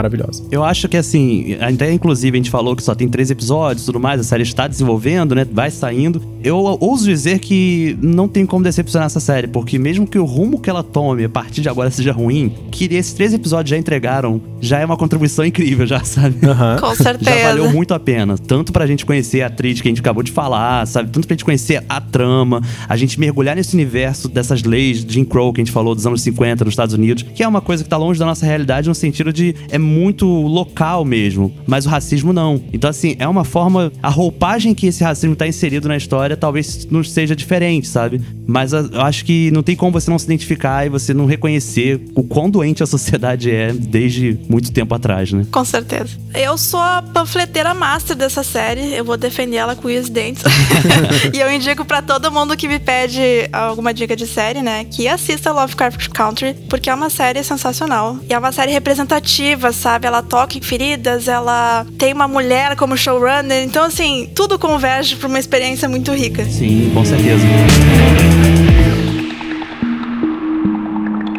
Eu 0.50 0.64
acho 0.64 0.88
que 0.88 0.96
assim, 0.96 1.56
até 1.60 1.92
inclusive 1.92 2.36
a 2.36 2.38
gente 2.38 2.50
falou 2.50 2.74
que 2.74 2.82
só 2.82 2.94
tem 2.94 3.08
três 3.08 3.30
episódios 3.30 3.82
e 3.82 3.86
tudo 3.86 4.00
mais, 4.00 4.20
a 4.20 4.24
série 4.24 4.42
está 4.42 4.66
desenvolvendo, 4.66 5.34
né? 5.34 5.46
Vai 5.50 5.70
saindo. 5.70 6.22
Eu 6.42 6.56
ouso 6.56 7.04
dizer 7.04 7.38
que 7.38 7.96
não 8.00 8.26
tem 8.28 8.46
como 8.46 8.64
decepcionar 8.64 9.06
essa 9.06 9.20
série, 9.20 9.46
porque 9.46 9.78
mesmo 9.78 10.06
que 10.06 10.18
o 10.18 10.24
rumo 10.24 10.58
que 10.60 10.70
ela 10.70 10.82
tome 10.82 11.24
a 11.24 11.28
partir 11.28 11.60
de 11.60 11.68
agora 11.68 11.90
seja 11.90 12.12
ruim, 12.12 12.52
que 12.70 12.84
esses 12.94 13.12
três 13.12 13.34
episódios 13.34 13.70
já 13.70 13.76
entregaram, 13.76 14.40
já 14.60 14.78
é 14.78 14.84
uma 14.84 14.96
contribuição 14.96 15.44
incrível, 15.46 15.86
já, 15.86 16.02
sabe? 16.04 16.46
Aham. 16.46 16.76
Com 16.80 16.94
Já 16.94 16.94
certeza. 16.94 17.42
valeu 17.48 17.70
muito 17.70 17.92
a 17.94 18.00
pena. 18.00 18.36
Tanto 18.38 18.72
pra 18.72 18.86
gente 18.86 19.04
conhecer 19.04 19.42
a 19.42 19.46
atriz 19.46 19.80
que 19.80 19.88
a 19.88 19.90
gente 19.90 20.00
acabou 20.00 20.22
de 20.22 20.32
falar, 20.32 20.86
sabe? 20.86 21.10
Tanto 21.10 21.26
pra 21.26 21.34
gente 21.34 21.44
conhecer 21.44 21.84
a 21.88 22.00
trama, 22.00 22.62
a 22.88 22.96
gente 22.96 23.18
mergulhar 23.20 23.56
nesse 23.56 23.74
universo 23.74 24.28
dessas 24.28 24.62
leis 24.62 25.04
de 25.04 25.14
Jim 25.14 25.24
Crow 25.24 25.52
que 25.52 25.60
a 25.60 25.64
gente 25.64 25.72
falou 25.72 25.94
dos 25.94 26.06
anos 26.06 26.22
50 26.22 26.64
nos 26.64 26.72
Estados 26.72 26.94
Unidos, 26.94 27.24
que 27.34 27.42
é 27.42 27.48
uma 27.48 27.60
coisa 27.60 27.82
que 27.82 27.90
tá 27.90 27.96
longe 27.96 28.18
da 28.18 28.26
nossa 28.26 28.46
realidade 28.46 28.88
no 28.88 28.94
sentido 28.94 29.32
de 29.32 29.54
é 29.70 29.78
muito 29.90 30.26
local 30.26 31.04
mesmo, 31.04 31.52
mas 31.66 31.84
o 31.84 31.88
racismo 31.88 32.32
não. 32.32 32.62
Então, 32.72 32.88
assim, 32.88 33.16
é 33.18 33.26
uma 33.28 33.44
forma. 33.44 33.92
A 34.02 34.08
roupagem 34.08 34.74
que 34.74 34.86
esse 34.86 35.02
racismo 35.04 35.34
tá 35.36 35.46
inserido 35.46 35.88
na 35.88 35.96
história 35.96 36.36
talvez 36.36 36.86
não 36.90 37.02
seja 37.04 37.34
diferente, 37.36 37.86
sabe? 37.88 38.20
Mas 38.46 38.72
a- 38.72 38.88
eu 38.92 39.00
acho 39.02 39.24
que 39.24 39.50
não 39.50 39.62
tem 39.62 39.76
como 39.76 39.92
você 39.92 40.10
não 40.10 40.18
se 40.18 40.24
identificar 40.26 40.86
e 40.86 40.88
você 40.88 41.12
não 41.12 41.26
reconhecer 41.26 42.00
o 42.14 42.22
quão 42.22 42.48
doente 42.48 42.82
a 42.82 42.86
sociedade 42.86 43.50
é 43.50 43.72
desde 43.72 44.38
muito 44.48 44.70
tempo 44.72 44.94
atrás, 44.94 45.32
né? 45.32 45.44
Com 45.50 45.64
certeza. 45.64 46.16
Eu 46.34 46.56
sou 46.56 46.80
a 46.80 47.02
panfleteira 47.02 47.74
master 47.74 48.16
dessa 48.16 48.42
série. 48.42 48.94
Eu 48.94 49.04
vou 49.04 49.16
defender 49.16 49.56
ela 49.56 49.74
com 49.76 49.88
os 49.88 50.08
dentes. 50.08 50.42
e 51.34 51.38
eu 51.40 51.52
indico 51.52 51.84
pra 51.84 52.00
todo 52.02 52.30
mundo 52.30 52.56
que 52.56 52.68
me 52.68 52.78
pede 52.78 53.20
alguma 53.52 53.92
dica 53.92 54.14
de 54.14 54.26
série, 54.26 54.62
né? 54.62 54.84
Que 54.84 55.08
assista 55.08 55.52
Lovecraft 55.52 56.08
Country, 56.10 56.54
porque 56.68 56.88
é 56.90 56.94
uma 56.94 57.10
série 57.10 57.42
sensacional. 57.42 58.18
E 58.28 58.32
é 58.32 58.38
uma 58.38 58.52
série 58.52 58.72
representativa, 58.72 59.72
sabe? 59.80 60.06
Ela 60.06 60.22
toca 60.22 60.58
em 60.58 60.60
feridas, 60.60 61.26
ela 61.26 61.86
tem 61.98 62.12
uma 62.12 62.28
mulher 62.28 62.76
como 62.76 62.96
showrunner. 62.96 63.64
Então, 63.64 63.84
assim, 63.84 64.30
tudo 64.34 64.58
converge 64.58 65.16
pra 65.16 65.26
uma 65.26 65.38
experiência 65.38 65.88
muito 65.88 66.12
rica. 66.12 66.44
Sim, 66.44 66.90
com 66.94 67.04
certeza. 67.04 67.44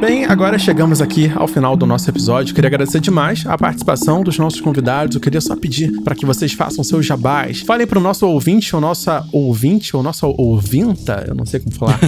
Bem, 0.01 0.25
agora 0.25 0.57
chegamos 0.57 0.99
aqui 0.99 1.31
ao 1.35 1.47
final 1.47 1.77
do 1.77 1.85
nosso 1.85 2.09
episódio. 2.09 2.55
Queria 2.55 2.69
agradecer 2.69 2.99
demais 2.99 3.45
a 3.45 3.55
participação 3.55 4.23
dos 4.23 4.35
nossos 4.39 4.59
convidados. 4.59 5.13
Eu 5.13 5.21
queria 5.21 5.39
só 5.39 5.55
pedir 5.55 5.91
para 6.01 6.15
que 6.15 6.25
vocês 6.25 6.53
façam 6.53 6.83
seus 6.83 7.05
jabás. 7.05 7.59
Falem 7.59 7.85
pro 7.85 7.99
nosso 7.99 8.25
ouvinte, 8.27 8.75
ou 8.75 8.81
nossa 8.81 9.23
ouvinte, 9.31 9.95
ou 9.95 10.01
nossa 10.01 10.25
ouvinta, 10.25 11.23
eu 11.27 11.35
não 11.35 11.45
sei 11.45 11.59
como 11.59 11.75
falar. 11.75 11.99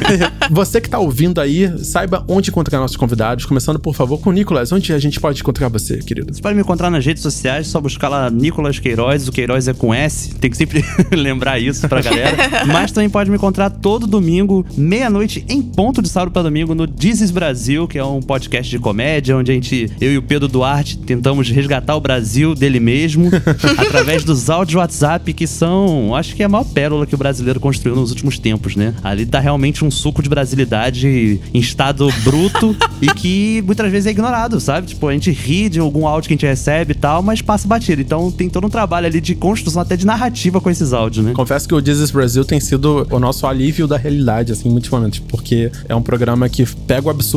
Você 0.50 0.80
que 0.80 0.88
tá 0.88 0.98
ouvindo 0.98 1.42
aí, 1.42 1.70
saiba 1.84 2.24
onde 2.26 2.48
encontrar 2.48 2.78
nossos 2.78 2.96
convidados. 2.96 3.44
Começando, 3.44 3.78
por 3.78 3.94
favor, 3.94 4.18
com 4.18 4.30
o 4.30 4.32
Nicolas. 4.32 4.72
Onde 4.72 4.90
a 4.90 4.98
gente 4.98 5.20
pode 5.20 5.42
encontrar 5.42 5.68
você, 5.68 5.98
querido? 5.98 6.34
Você 6.34 6.40
pode 6.40 6.54
me 6.54 6.62
encontrar 6.62 6.90
nas 6.90 7.04
redes 7.04 7.22
sociais, 7.22 7.66
só 7.66 7.82
buscar 7.82 8.08
lá 8.08 8.30
Nicolas 8.30 8.78
Queiroz. 8.78 9.28
O 9.28 9.32
Queiroz 9.32 9.68
é 9.68 9.74
com 9.74 9.92
S, 9.92 10.34
tem 10.36 10.50
que 10.50 10.56
sempre 10.56 10.82
lembrar 11.12 11.58
isso 11.58 11.86
pra 11.86 12.00
galera. 12.00 12.34
Mas 12.66 12.92
também 12.92 13.10
pode 13.10 13.28
me 13.28 13.36
encontrar 13.36 13.68
todo 13.68 14.06
domingo, 14.06 14.64
meia-noite, 14.74 15.44
em 15.50 15.60
ponto 15.60 16.00
de 16.00 16.08
sábado 16.08 16.32
pra 16.32 16.42
domingo, 16.42 16.74
no 16.74 16.86
Dizes 16.86 17.30
Brasil, 17.30 17.41
Brasil, 17.42 17.88
que 17.88 17.98
é 17.98 18.04
um 18.04 18.22
podcast 18.22 18.70
de 18.70 18.78
comédia, 18.78 19.36
onde 19.36 19.50
a 19.50 19.54
gente, 19.54 19.90
eu 20.00 20.12
e 20.12 20.16
o 20.16 20.22
Pedro 20.22 20.46
Duarte, 20.46 20.96
tentamos 20.96 21.50
resgatar 21.50 21.96
o 21.96 22.00
Brasil 22.00 22.54
dele 22.54 22.78
mesmo 22.78 23.28
através 23.78 24.22
dos 24.22 24.48
áudios 24.48 24.76
WhatsApp, 24.76 25.32
que 25.32 25.44
são, 25.44 26.14
acho 26.14 26.36
que 26.36 26.42
é 26.44 26.46
a 26.46 26.48
maior 26.48 26.62
pérola 26.62 27.04
que 27.04 27.16
o 27.16 27.18
brasileiro 27.18 27.58
construiu 27.58 27.96
nos 27.96 28.10
últimos 28.10 28.38
tempos, 28.38 28.76
né? 28.76 28.94
Ali 29.02 29.26
tá 29.26 29.40
realmente 29.40 29.84
um 29.84 29.90
suco 29.90 30.22
de 30.22 30.28
brasilidade 30.28 31.40
em 31.52 31.58
estado 31.58 32.08
bruto 32.22 32.76
e 33.00 33.08
que 33.08 33.60
muitas 33.66 33.90
vezes 33.90 34.06
é 34.06 34.10
ignorado, 34.12 34.60
sabe? 34.60 34.86
Tipo, 34.86 35.08
a 35.08 35.12
gente 35.12 35.32
ri 35.32 35.68
de 35.68 35.80
algum 35.80 36.06
áudio 36.06 36.28
que 36.28 36.34
a 36.34 36.36
gente 36.36 36.46
recebe 36.46 36.92
e 36.92 36.94
tal, 36.94 37.24
mas 37.24 37.42
passa 37.42 37.66
batido. 37.66 38.00
Então 38.00 38.30
tem 38.30 38.48
todo 38.48 38.68
um 38.68 38.70
trabalho 38.70 39.08
ali 39.08 39.20
de 39.20 39.34
construção 39.34 39.82
até 39.82 39.96
de 39.96 40.06
narrativa 40.06 40.60
com 40.60 40.70
esses 40.70 40.92
áudios, 40.92 41.24
né? 41.24 41.32
Confesso 41.32 41.66
que 41.66 41.74
o 41.74 41.80
is 41.80 42.12
Brasil 42.12 42.44
tem 42.44 42.60
sido 42.60 43.04
o 43.10 43.18
nosso 43.18 43.48
alívio 43.48 43.88
da 43.88 43.96
realidade, 43.96 44.52
assim, 44.52 44.70
muitos 44.70 44.88
momentos, 44.90 45.18
porque 45.18 45.72
é 45.88 45.94
um 45.96 46.02
programa 46.02 46.48
que 46.48 46.64
pega 46.86 47.08
o 47.08 47.10
absurdo, 47.10 47.31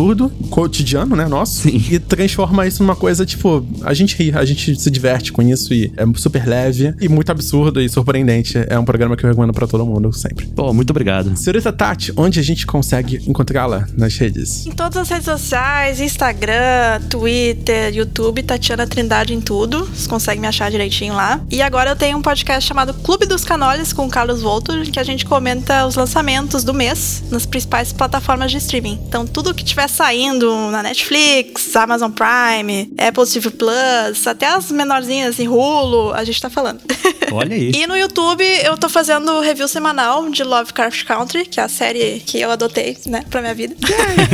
cotidiano, 0.49 1.15
né, 1.15 1.27
nosso, 1.27 1.61
Sim. 1.61 1.83
e 1.89 1.99
transforma 1.99 2.65
isso 2.67 2.83
numa 2.83 2.95
coisa, 2.95 3.25
tipo, 3.25 3.65
a 3.83 3.93
gente 3.93 4.15
ri, 4.15 4.31
a 4.35 4.45
gente 4.45 4.79
se 4.79 4.91
diverte 4.91 5.31
com 5.31 5.41
isso 5.41 5.73
e 5.73 5.91
é 5.97 6.05
super 6.15 6.47
leve 6.47 6.93
e 6.99 7.07
muito 7.07 7.31
absurdo 7.31 7.81
e 7.81 7.89
surpreendente. 7.89 8.57
É 8.67 8.77
um 8.77 8.85
programa 8.85 9.15
que 9.15 9.25
eu 9.25 9.29
recomendo 9.29 9.53
pra 9.53 9.67
todo 9.67 9.85
mundo, 9.85 10.11
sempre. 10.13 10.47
Pô, 10.47 10.73
muito 10.73 10.89
obrigado. 10.91 11.35
Senhorita 11.35 11.71
Tati, 11.71 12.13
onde 12.15 12.39
a 12.39 12.43
gente 12.43 12.65
consegue 12.65 13.21
encontrá-la 13.27 13.87
nas 13.97 14.15
redes? 14.17 14.65
Em 14.65 14.71
todas 14.71 14.97
as 14.97 15.09
redes 15.09 15.25
sociais, 15.25 15.99
Instagram, 15.99 17.01
Twitter, 17.09 17.93
YouTube, 17.95 18.43
Tatiana 18.43 18.87
Trindade 18.87 19.33
em 19.33 19.41
tudo. 19.41 19.85
Vocês 19.85 20.07
conseguem 20.07 20.41
me 20.41 20.47
achar 20.47 20.69
direitinho 20.71 21.13
lá. 21.13 21.41
E 21.51 21.61
agora 21.61 21.91
eu 21.91 21.95
tenho 21.95 22.17
um 22.17 22.21
podcast 22.21 22.67
chamado 22.67 22.93
Clube 22.93 23.25
dos 23.25 23.43
Canoles 23.43 23.93
com 23.93 24.05
o 24.05 24.09
Carlos 24.09 24.41
Voltor, 24.41 24.81
que 24.83 24.99
a 24.99 25.03
gente 25.03 25.25
comenta 25.25 25.85
os 25.85 25.95
lançamentos 25.95 26.63
do 26.63 26.73
mês 26.73 27.23
nas 27.29 27.45
principais 27.45 27.91
plataformas 27.91 28.51
de 28.51 28.57
streaming. 28.57 28.99
Então, 29.07 29.25
tudo 29.25 29.53
que 29.53 29.63
tiver 29.63 29.84
saindo 29.87 30.53
na 30.71 30.83
Netflix, 30.83 31.75
Amazon 31.75 32.11
Prime, 32.11 32.91
Apple 32.97 33.25
TV 33.25 33.49
Plus, 33.51 34.27
até 34.27 34.47
as 34.47 34.71
menorzinhas, 34.71 35.35
assim, 35.35 35.47
Hulu, 35.47 36.13
a 36.13 36.23
gente 36.23 36.41
tá 36.41 36.49
falando. 36.49 36.81
Olha 37.31 37.55
aí. 37.55 37.71
E 37.73 37.87
no 37.87 37.97
YouTube 37.97 38.43
eu 38.63 38.77
tô 38.77 38.87
fazendo 38.87 39.39
review 39.41 39.67
semanal 39.67 40.29
de 40.29 40.43
Lovecraft 40.43 41.03
Country, 41.05 41.45
que 41.45 41.59
é 41.59 41.63
a 41.63 41.67
série 41.69 42.21
que 42.25 42.39
eu 42.39 42.51
adotei, 42.51 42.97
né, 43.05 43.23
pra 43.29 43.41
minha 43.41 43.53
vida. 43.53 43.75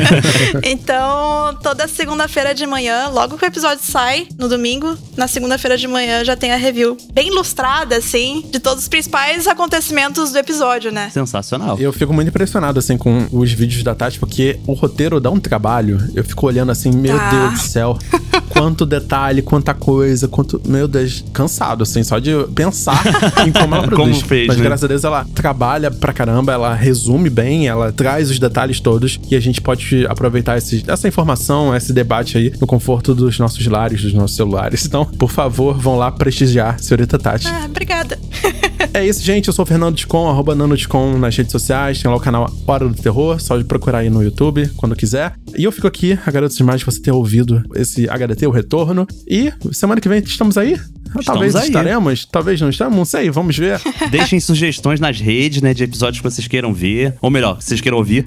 então, 0.64 1.58
toda 1.62 1.88
segunda-feira 1.88 2.54
de 2.54 2.66
manhã, 2.66 3.08
logo 3.10 3.38
que 3.38 3.45
o 3.45 3.47
episódio 3.47 3.84
sai, 3.84 4.28
no 4.38 4.47
domingo, 4.47 4.97
na 5.18 5.28
segunda-feira 5.28 5.78
de 5.78 5.88
manhã 5.88 6.24
já 6.24 6.36
tem 6.36 6.52
a 6.52 6.58
review 6.58 6.97
bem 7.14 7.28
ilustrada, 7.28 7.97
assim, 7.97 8.43
de 8.52 8.60
todos 8.60 8.84
os 8.84 8.89
principais 8.89 9.47
acontecimentos 9.47 10.32
do 10.32 10.38
episódio, 10.38 10.91
né? 10.91 11.10
Sensacional. 11.10 11.78
Eu 11.80 11.91
fico 11.91 12.14
muito 12.14 12.28
impressionado, 12.28 12.80
assim, 12.80 12.97
com 12.97 13.28
os 13.32 13.52
vídeos 13.52 13.84
da 13.84 13.95
Tati, 13.95 14.20
porque 14.20 14.60
o 14.68 14.74
roteiro 14.74 15.20
dá 15.20 15.30
um 15.30 15.39
trabalho. 15.42 15.98
Eu 16.16 16.24
fico 16.24 16.46
olhando 16.46 16.72
assim, 16.72 16.92
meu 16.92 17.18
Tá. 17.18 17.30
Deus 17.30 17.52
do 17.54 17.60
céu. 17.60 17.98
Quanto 18.52 18.86
detalhe, 18.86 19.41
quanta 19.41 19.74
coisa, 19.74 20.28
quanto. 20.28 20.62
Meu 20.66 20.88
Deus, 20.88 21.24
cansado, 21.34 21.84
assim, 21.84 22.04
só 22.04 22.20
de 22.20 22.32
pensar 22.54 23.02
em 23.47 23.52
como 23.52 23.76
ela 23.76 23.88
produz. 23.88 24.18
Como 24.18 24.28
fez, 24.28 24.47
Mas 24.47 24.58
né? 24.58 24.64
graças 24.64 24.84
a 24.84 24.88
Deus 24.88 25.04
ela 25.04 25.26
trabalha 25.34 25.89
pra 25.91 26.12
caramba, 26.14 26.52
ela 26.54 26.74
resume 26.74 27.30
bem, 27.30 27.68
ela 27.68 27.91
traz 27.91 28.30
os 28.30 28.39
detalhes 28.39 28.80
todos 28.80 29.20
e 29.30 29.36
a 29.36 29.39
gente 29.39 29.62
pode 29.62 30.06
aproveitar 30.08 30.58
esse- 30.58 30.84
essa 30.88 31.08
informação, 31.08 31.76
esse 31.76 31.93
debate 31.93 32.38
aí 32.38 32.54
no 32.60 32.68
conforto 32.68 33.16
dos 33.16 33.39
nossos 33.39 33.66
lares, 33.68 34.02
dos 34.02 34.14
nossos 34.14 34.36
celulares. 34.36 34.86
Então, 34.86 35.06
por 35.06 35.32
favor, 35.32 35.78
vão 35.78 35.97
lá 35.97 36.12
prestigiar, 36.12 36.80
senhorita 36.80 37.18
Tati. 37.18 37.47
Ah, 37.47 37.66
obrigada. 37.70 38.18
É 38.93 39.06
isso, 39.06 39.22
gente. 39.24 39.47
Eu 39.47 39.54
sou 39.54 39.64
o 39.64 39.66
Fernando 39.66 39.95
Ticon, 39.95 40.28
arroba 40.28 40.54
Nano 40.56 40.76
Ticon 40.76 41.18
nas 41.18 41.36
redes 41.38 41.52
sociais. 41.52 42.02
Tem 42.02 42.10
lá 42.10 42.18
o 42.18 42.20
canal 42.20 42.52
Hora 42.68 42.89
do 42.89 42.93
Terror, 42.95 43.39
só 43.39 43.56
de 43.58 43.64
procurar 43.64 43.99
aí 43.99 44.10
no 44.10 44.22
YouTube, 44.24 44.68
quando 44.76 44.95
quiser. 44.95 45.34
E 45.56 45.64
eu 45.64 45.72
fico 45.72 45.88
aqui, 45.88 46.18
agradeço 46.26 46.58
demais 46.58 46.80
de 46.80 46.86
você 46.86 46.99
ter 46.99 47.12
ouvido 47.12 47.62
esse 47.76 48.10
HDT, 48.10 48.41
o 48.48 48.52
retorno. 48.52 49.08
E 49.28 49.52
semana 49.72 50.00
que 50.02 50.10
vem 50.10 50.20
estamos 50.20 50.58
aí? 50.58 50.78
talvez 51.26 51.56
aí. 51.56 51.68
estaremos, 51.68 52.26
talvez 52.26 52.62
não 52.62 52.70
estamos, 52.70 52.96
não 52.96 53.06
sei, 53.06 53.30
vamos 53.30 53.58
ver. 53.58 53.82
Deixem 54.10 54.39
sugestões 54.39 55.00
nas 55.00 55.20
redes, 55.20 55.62
né, 55.62 55.74
de 55.74 55.84
episódios 55.84 56.22
que 56.22 56.30
vocês 56.30 56.48
queiram 56.48 56.74
ver. 56.74 57.16
Ou 57.22 57.30
melhor, 57.30 57.58
que 57.58 57.66
vocês 57.66 57.82
queiram 57.82 57.98
ouvir. 57.98 58.26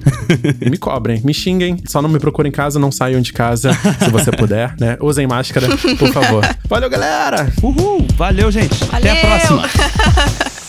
me 0.69 0.77
cobrem, 0.77 1.21
me 1.23 1.33
xinguem, 1.33 1.77
só 1.87 2.01
não 2.01 2.09
me 2.09 2.19
procurem 2.19 2.49
em 2.49 2.53
casa, 2.53 2.79
não 2.79 2.91
saiam 2.91 3.21
de 3.21 3.33
casa, 3.33 3.71
se 4.03 4.09
você 4.11 4.31
puder, 4.31 4.75
né? 4.79 4.97
Usem 5.01 5.25
máscara, 5.25 5.67
por 5.97 6.11
favor. 6.11 6.43
Valeu, 6.69 6.89
galera! 6.89 7.51
Uhul! 7.61 8.05
Valeu, 8.15 8.51
gente. 8.51 8.83
Até 8.91 9.11
a 9.11 9.15
Valeu! 9.15 9.57
próxima. 9.57 10.55